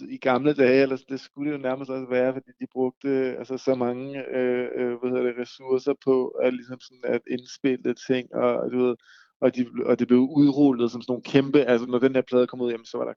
i 0.00 0.16
gamle 0.16 0.54
dage, 0.54 0.82
eller 0.82 0.96
det 1.08 1.20
skulle 1.20 1.50
jo 1.50 1.58
nærmest 1.58 1.90
også 1.90 2.06
være, 2.10 2.32
fordi 2.32 2.50
de 2.60 2.66
brugte 2.72 3.08
altså 3.38 3.58
så 3.58 3.74
mange 3.74 4.24
øh, 4.36 4.68
øh, 4.74 4.98
hvad 4.98 5.10
hedder 5.10 5.24
det, 5.24 5.38
ressourcer 5.38 5.94
på 6.04 6.28
at, 6.28 6.54
ligesom 6.54 6.80
sådan, 6.80 7.14
at 7.14 7.20
indspille 7.30 7.94
ting, 7.94 8.34
og, 8.34 8.72
du 8.72 8.78
ved, 8.78 8.96
og, 9.40 9.56
de, 9.56 9.66
og 9.84 9.98
det 9.98 10.08
blev 10.08 10.18
udrullet 10.20 10.90
som 10.90 11.02
sådan 11.02 11.12
nogle 11.12 11.22
kæmpe, 11.22 11.58
altså 11.58 11.86
når 11.86 11.98
den 11.98 12.14
der 12.14 12.22
plade 12.22 12.46
kom 12.46 12.60
ud, 12.60 12.70
jamen, 12.70 12.86
så 12.86 12.98
var 12.98 13.04
der 13.04 13.14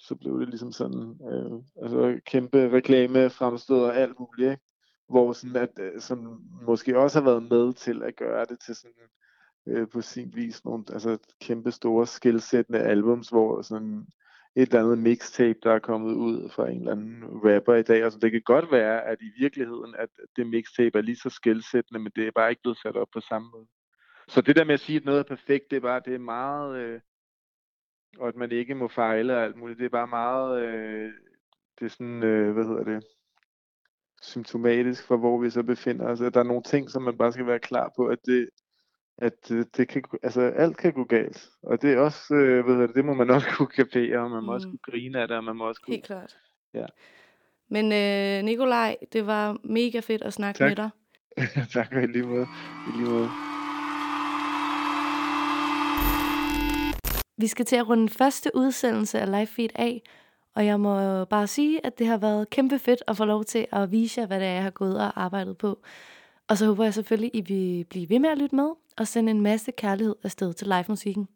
så 0.00 0.14
blev 0.14 0.40
det 0.40 0.48
ligesom 0.48 0.72
sådan, 0.72 1.18
øh, 1.30 1.82
altså 1.82 2.20
kæmpe 2.26 2.70
reklame 2.70 3.30
fremstød 3.30 3.76
og 3.76 3.96
alt 3.96 4.18
muligt, 4.20 4.50
ikke? 4.50 4.62
hvor 5.08 5.32
sådan 5.32 5.56
at, 5.56 5.70
øh, 5.80 6.00
som 6.00 6.42
måske 6.62 6.98
også 6.98 7.20
har 7.20 7.30
været 7.30 7.42
med 7.42 7.72
til 7.72 8.02
at 8.02 8.16
gøre 8.16 8.44
det 8.44 8.58
til 8.66 8.74
sådan 8.74 9.08
øh, 9.66 9.88
på 9.88 10.00
sin 10.00 10.32
vis 10.34 10.64
nogle 10.64 10.84
altså 10.92 11.18
kæmpe 11.40 11.70
store 11.70 12.06
skilsættende 12.06 12.80
albums, 12.80 13.28
hvor 13.28 13.62
sådan 13.62 14.06
et 14.56 14.68
eller 14.68 14.82
andet 14.82 14.98
mixtape, 14.98 15.58
der 15.62 15.72
er 15.72 15.78
kommet 15.78 16.14
ud 16.14 16.50
fra 16.50 16.70
en 16.70 16.78
eller 16.78 16.92
anden 16.92 17.24
rapper 17.24 17.74
i 17.74 17.82
dag. 17.82 18.04
Altså 18.04 18.18
det 18.18 18.32
kan 18.32 18.42
godt 18.44 18.72
være, 18.72 19.02
at 19.02 19.18
i 19.20 19.30
virkeligheden, 19.38 19.94
at 19.98 20.08
det 20.36 20.46
mixtape 20.46 20.98
er 20.98 21.02
lige 21.02 21.16
så 21.16 21.30
skilsættende, 21.30 22.00
men 22.00 22.12
det 22.16 22.26
er 22.26 22.30
bare 22.34 22.50
ikke 22.50 22.62
blevet 22.62 22.78
sat 22.78 22.96
op 22.96 23.08
på 23.12 23.20
samme 23.20 23.48
måde. 23.50 23.66
Så 24.30 24.40
det 24.40 24.56
der 24.56 24.64
med 24.64 24.74
at 24.74 24.80
sige, 24.80 24.96
at 24.96 25.04
noget 25.04 25.18
er 25.18 25.22
perfekt, 25.36 25.70
det 25.70 25.76
er 25.76 25.80
bare, 25.80 26.00
det 26.04 26.14
er 26.14 26.18
meget, 26.18 26.76
øh, 26.78 27.00
og 28.18 28.28
at 28.28 28.36
man 28.36 28.52
ikke 28.52 28.74
må 28.74 28.88
fejle 28.88 29.36
og 29.36 29.42
alt 29.44 29.56
muligt, 29.56 29.78
det 29.78 29.84
er 29.84 29.88
bare 29.88 30.06
meget, 30.06 30.62
øh, 30.62 31.12
det 31.78 31.84
er 31.84 31.90
sådan, 31.90 32.22
øh, 32.22 32.52
hvad 32.52 32.64
hedder 32.64 32.84
det, 32.84 33.04
symptomatisk 34.22 35.06
for, 35.06 35.16
hvor 35.16 35.38
vi 35.40 35.50
så 35.50 35.62
befinder 35.62 36.06
os. 36.08 36.20
At 36.20 36.34
der 36.34 36.40
er 36.40 36.44
nogle 36.44 36.62
ting, 36.62 36.90
som 36.90 37.02
man 37.02 37.18
bare 37.18 37.32
skal 37.32 37.46
være 37.46 37.58
klar 37.58 37.92
på, 37.96 38.06
at 38.06 38.18
det, 38.26 38.48
at 39.18 39.48
det 39.48 39.88
kan, 39.88 40.02
altså 40.22 40.40
alt 40.40 40.76
kan 40.76 40.92
gå 40.92 41.04
galt. 41.04 41.48
Og 41.62 41.82
det 41.82 41.92
er 41.92 41.98
også, 41.98 42.34
øh, 42.34 42.64
hvad 42.64 42.74
hedder 42.74 42.86
det, 42.86 42.96
det 42.96 43.04
må 43.04 43.14
man 43.14 43.30
også 43.36 43.46
kunne 43.56 43.68
kapere, 43.68 44.18
og 44.18 44.30
man 44.30 44.44
må 44.44 44.52
også 44.54 44.68
Mm. 44.68 44.70
kunne 44.78 44.92
grine 44.92 45.20
af 45.20 45.28
det, 45.28 45.36
og 45.36 45.44
man 45.44 45.56
må 45.56 45.64
også 45.68 45.80
kunne... 45.80 45.94
Helt 45.94 46.06
klart. 46.06 46.38
Ja. 46.74 46.86
Men 47.68 47.92
øh, 47.92 48.44
Nikolaj, 48.44 48.96
det 49.12 49.26
var 49.26 49.56
mega 49.64 50.00
fedt 50.00 50.22
at 50.22 50.32
snakke 50.32 50.58
Tak. 50.58 50.68
med 50.68 50.76
dig. 50.76 50.90
tak 51.74 51.92
i 51.92 52.06
lige 52.06 52.26
måde. 52.26 52.46
I 52.88 52.96
lige 52.98 53.10
måde. 53.10 53.28
Vi 57.40 57.46
skal 57.46 57.64
til 57.66 57.76
at 57.76 57.88
runde 57.88 58.08
første 58.08 58.50
udsendelse 58.54 59.20
af 59.20 59.26
Live 59.26 59.46
Feed 59.46 59.68
af, 59.74 60.02
og 60.54 60.66
jeg 60.66 60.80
må 60.80 61.24
bare 61.24 61.46
sige, 61.46 61.86
at 61.86 61.98
det 61.98 62.06
har 62.06 62.16
været 62.16 62.50
kæmpe 62.50 62.78
fedt 62.78 63.02
at 63.08 63.16
få 63.16 63.24
lov 63.24 63.44
til 63.44 63.66
at 63.72 63.92
vise 63.92 64.20
jer, 64.20 64.26
hvad 64.26 64.40
det 64.40 64.46
er, 64.48 64.52
jeg 64.52 64.62
har 64.62 64.70
gået 64.70 65.00
og 65.00 65.22
arbejdet 65.22 65.58
på. 65.58 65.78
Og 66.48 66.58
så 66.58 66.66
håber 66.66 66.84
jeg 66.84 66.94
selvfølgelig, 66.94 67.30
I 67.34 67.40
vil 67.40 67.84
blive 67.84 68.08
ved 68.10 68.18
med 68.18 68.30
at 68.30 68.38
lytte 68.38 68.56
med 68.56 68.70
og 68.98 69.08
sende 69.08 69.30
en 69.30 69.40
masse 69.40 69.70
kærlighed 69.70 70.14
afsted 70.22 70.52
til 70.52 70.66
live-musikken. 70.66 71.28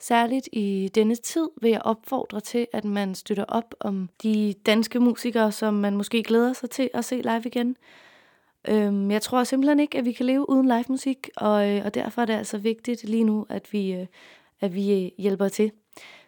Særligt 0.00 0.48
i 0.52 0.90
denne 0.94 1.14
tid 1.14 1.48
vil 1.60 1.70
jeg 1.70 1.82
opfordre 1.84 2.40
til, 2.40 2.66
at 2.72 2.84
man 2.84 3.14
støtter 3.14 3.44
op 3.44 3.74
om 3.80 4.08
de 4.22 4.54
danske 4.66 5.00
musikere, 5.00 5.52
som 5.52 5.74
man 5.74 5.96
måske 5.96 6.22
glæder 6.22 6.52
sig 6.52 6.70
til 6.70 6.90
at 6.94 7.04
se 7.04 7.16
live 7.16 7.42
igen. 7.44 7.76
Øhm, 8.68 9.10
jeg 9.10 9.22
tror 9.22 9.44
simpelthen 9.44 9.80
ikke, 9.80 9.98
at 9.98 10.04
vi 10.04 10.12
kan 10.12 10.26
leve 10.26 10.48
uden 10.48 10.66
live 10.66 10.84
musik, 10.88 11.30
og, 11.36 11.70
øh, 11.70 11.84
og 11.84 11.94
derfor 11.94 12.22
er 12.22 12.26
det 12.26 12.32
altså 12.32 12.58
vigtigt 12.58 13.04
lige 13.04 13.24
nu, 13.24 13.46
at 13.48 13.72
vi, 13.72 13.92
øh, 13.92 14.06
at 14.62 14.74
vi 14.74 15.04
øh, 15.04 15.10
hjælper 15.18 15.48
til. 15.48 15.72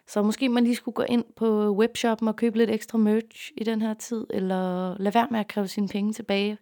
Så 0.07 0.21
måske 0.21 0.49
man 0.49 0.63
lige 0.63 0.75
skulle 0.75 0.95
gå 0.95 1.03
ind 1.03 1.23
på 1.35 1.71
webshoppen 1.71 2.27
og 2.27 2.35
købe 2.35 2.57
lidt 2.57 2.69
ekstra 2.69 2.97
merch 2.97 3.51
i 3.57 3.63
den 3.63 3.81
her 3.81 3.93
tid, 3.93 4.25
eller 4.29 4.95
lade 4.99 5.15
være 5.15 5.27
med 5.31 5.39
at 5.39 5.47
kræve 5.47 5.67
sine 5.67 5.87
penge 5.87 6.13
tilbage 6.13 6.57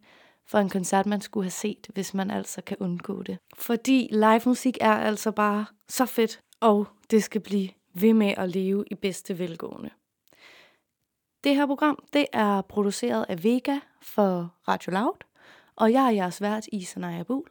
for 0.48 0.58
en 0.58 0.70
koncert, 0.70 1.06
man 1.06 1.22
skulle 1.22 1.44
have 1.44 1.52
set, 1.52 1.88
hvis 1.94 2.14
man 2.14 2.32
altså 2.32 2.62
kan 2.62 2.78
undgå 2.80 3.24
det. 3.24 3.38
Fordi 3.56 4.08
live 4.12 4.42
musik 4.46 4.78
er 4.82 4.94
altså 4.94 5.32
bare 5.32 5.66
så 5.90 6.06
fedt, 6.06 6.42
og 6.60 6.88
det 7.12 7.24
skal 7.24 7.42
blive 7.42 7.70
ved 7.94 8.14
med 8.14 8.34
at 8.38 8.50
leve 8.50 8.86
i 8.92 8.96
bedste 8.96 9.40
velgående. 9.40 9.90
Det 11.44 11.56
her 11.56 11.66
program, 11.66 12.04
det 12.14 12.26
er 12.34 12.62
produceret 12.62 13.26
af 13.30 13.44
Vega 13.44 13.80
for 14.02 14.54
Radio 14.68 14.92
Loud, 14.92 15.24
og 15.76 15.92
jeg 15.92 16.06
er 16.06 16.10
jeres 16.10 16.42
vært, 16.42 16.68
Isanaya 16.72 17.24
Buhl. 17.24 17.50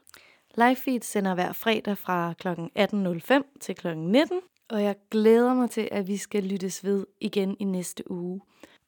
Livefeed 0.57 1.01
sender 1.01 1.35
hver 1.35 1.53
fredag 1.53 1.99
fra 1.99 2.33
kl. 2.33 2.49
18.05 2.49 3.59
til 3.61 3.75
kl. 3.75 3.97
19, 3.97 4.41
Og 4.69 4.83
jeg 4.83 4.97
glæder 5.11 5.55
mig 5.55 5.71
til, 5.71 5.89
at 5.93 6.09
vi 6.09 6.17
skal 6.17 6.45
lyttes 6.45 6.85
ved 6.85 7.07
igen 7.21 7.57
i 7.61 7.65
næste 7.65 8.11
uge. 8.11 8.41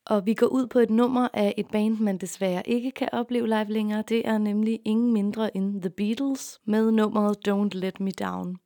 Og 0.06 0.26
vi 0.26 0.34
går 0.34 0.46
ud 0.46 0.66
på 0.66 0.78
et 0.78 0.90
nummer 0.90 1.28
af 1.32 1.54
et 1.56 1.66
band, 1.66 1.98
man 1.98 2.18
desværre 2.18 2.62
ikke 2.68 2.90
kan 2.90 3.08
opleve 3.12 3.46
live 3.46 3.64
længere. 3.68 4.02
Det 4.08 4.28
er 4.28 4.38
nemlig 4.38 4.80
ingen 4.84 5.12
mindre 5.12 5.56
end 5.56 5.80
The 5.82 5.90
Beatles 5.90 6.60
med 6.64 6.90
nummeret 6.90 7.48
Don't 7.48 7.78
Let 7.78 8.00
Me 8.00 8.10
Down. 8.10 8.56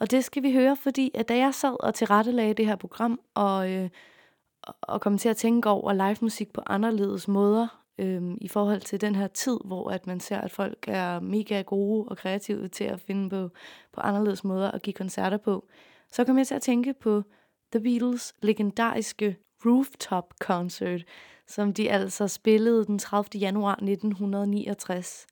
Og 0.00 0.10
det 0.10 0.24
skal 0.24 0.42
vi 0.42 0.52
høre, 0.52 0.76
fordi 0.76 1.10
at 1.14 1.28
da 1.28 1.36
jeg 1.36 1.54
sad 1.54 1.84
og 1.84 1.94
tilrettelagde 1.94 2.54
det 2.54 2.66
her 2.66 2.76
program, 2.76 3.20
og, 3.34 3.72
øh, 3.72 3.90
og 4.82 5.00
kom 5.00 5.18
til 5.18 5.28
at 5.28 5.36
tænke 5.36 5.68
over 5.68 5.92
live 5.92 6.16
musik 6.20 6.52
på 6.52 6.62
anderledes 6.66 7.28
måder, 7.28 7.84
øhm, 7.98 8.38
i 8.40 8.48
forhold 8.48 8.80
til 8.80 9.00
den 9.00 9.14
her 9.14 9.26
tid, 9.26 9.58
hvor 9.64 9.90
at 9.90 10.06
man 10.06 10.20
ser, 10.20 10.40
at 10.40 10.50
folk 10.50 10.84
er 10.88 11.20
mega 11.20 11.62
gode 11.62 12.08
og 12.08 12.16
kreative 12.16 12.68
til 12.68 12.84
at 12.84 13.00
finde 13.00 13.30
på, 13.30 13.50
på 13.92 14.00
anderledes 14.00 14.44
måder 14.44 14.70
at 14.70 14.82
give 14.82 14.94
koncerter 14.94 15.36
på, 15.36 15.66
så 16.12 16.24
kom 16.24 16.38
jeg 16.38 16.46
til 16.46 16.54
at 16.54 16.62
tænke 16.62 16.94
på 16.94 17.22
The 17.72 17.80
Beatles 17.80 18.34
legendariske 18.42 19.36
Rooftop 19.66 20.34
Concert, 20.40 21.04
som 21.46 21.74
de 21.74 21.90
altså 21.90 22.28
spillede 22.28 22.86
den 22.86 22.98
30. 22.98 23.40
januar 23.40 23.72
1969, 23.72 25.26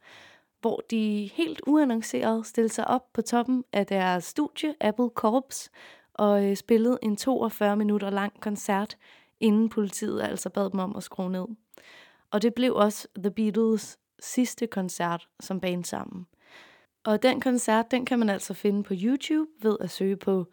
hvor 0.60 0.80
de 0.90 1.30
helt 1.34 1.60
uannonceret 1.66 2.46
stillede 2.46 2.72
sig 2.74 2.88
op 2.88 3.12
på 3.12 3.22
toppen 3.22 3.64
af 3.72 3.86
deres 3.86 4.24
studie 4.24 4.74
Apple 4.80 5.08
Corps 5.14 5.70
og 6.14 6.44
øh, 6.44 6.56
spillede 6.56 6.98
en 7.02 7.16
42 7.16 7.76
minutter 7.76 8.10
lang 8.10 8.40
koncert, 8.40 8.96
inden 9.40 9.68
politiet 9.68 10.22
altså 10.22 10.50
bad 10.50 10.70
dem 10.70 10.80
om 10.80 10.96
at 10.96 11.02
skrue 11.02 11.30
ned. 11.30 11.46
Og 12.30 12.42
det 12.42 12.54
blev 12.54 12.74
også 12.74 13.08
The 13.18 13.30
Beatles 13.30 13.98
sidste 14.20 14.66
koncert 14.66 15.28
som 15.40 15.60
band 15.60 15.84
sammen. 15.84 16.26
Og 17.04 17.22
den 17.22 17.40
koncert, 17.40 17.90
den 17.90 18.04
kan 18.04 18.18
man 18.18 18.30
altså 18.30 18.54
finde 18.54 18.82
på 18.82 18.94
YouTube 18.96 19.50
ved 19.62 19.76
at 19.80 19.90
søge 19.90 20.16
på 20.16 20.46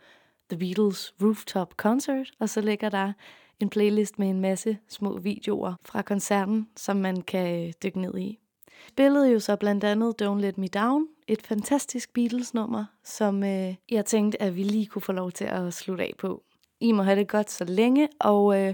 The 0.49 0.59
Beatles 0.59 1.13
Rooftop 1.21 1.73
Concert, 1.73 2.31
og 2.39 2.49
så 2.49 2.61
ligger 2.61 2.89
der 2.89 3.13
en 3.59 3.69
playlist 3.69 4.19
med 4.19 4.29
en 4.29 4.41
masse 4.41 4.77
små 4.87 5.17
videoer 5.17 5.73
fra 5.85 6.01
koncerten, 6.01 6.67
som 6.75 6.97
man 6.97 7.21
kan 7.21 7.67
øh, 7.67 7.73
dykke 7.83 8.01
ned 8.01 8.17
i. 8.17 8.39
Spillede 8.87 9.31
jo 9.31 9.39
så 9.39 9.55
blandt 9.55 9.83
andet 9.83 10.21
Don't 10.21 10.39
Let 10.39 10.57
Me 10.57 10.67
Down, 10.67 11.07
et 11.27 11.41
fantastisk 11.41 12.13
Beatles-nummer, 12.13 12.85
som 13.03 13.43
øh, 13.43 13.75
jeg 13.91 14.05
tænkte, 14.05 14.41
at 14.41 14.55
vi 14.55 14.63
lige 14.63 14.85
kunne 14.85 15.01
få 15.01 15.11
lov 15.11 15.31
til 15.31 15.45
at 15.45 15.73
slutte 15.73 16.03
af 16.03 16.13
på. 16.17 16.43
I 16.79 16.91
må 16.91 17.03
have 17.03 17.19
det 17.19 17.27
godt 17.27 17.51
så 17.51 17.65
længe, 17.65 18.09
og 18.19 18.61
øh, 18.61 18.73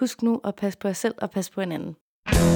husk 0.00 0.22
nu 0.22 0.40
at 0.44 0.54
passe 0.54 0.78
på 0.78 0.88
jer 0.88 0.94
selv 0.94 1.14
og 1.18 1.30
passe 1.30 1.52
på 1.52 1.60
hinanden. 1.60 1.96
Don't 2.32 2.53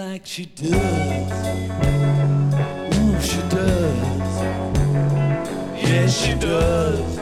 like 0.00 0.24
she 0.24 0.46
does. 0.46 0.72
Ooh, 2.96 3.20
she 3.20 3.40
does. 3.56 4.34
Yes, 5.88 6.10
she 6.22 6.34
does. 6.34 7.18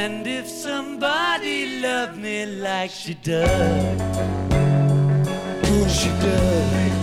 And 0.00 0.26
if 0.26 0.46
somebody 0.48 1.80
loved 1.80 2.16
me 2.16 2.46
like 2.46 2.90
she 2.90 3.14
does, 3.14 4.00
oh, 5.72 5.86
she 5.98 6.10
does. 6.26 7.02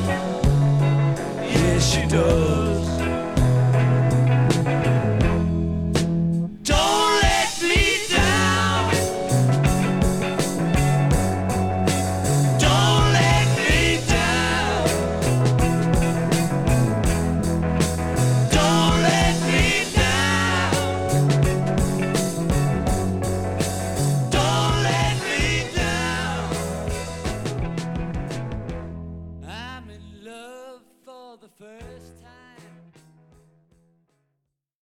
Yes, 1.53 1.81
she 1.91 2.03
does. 2.07 2.86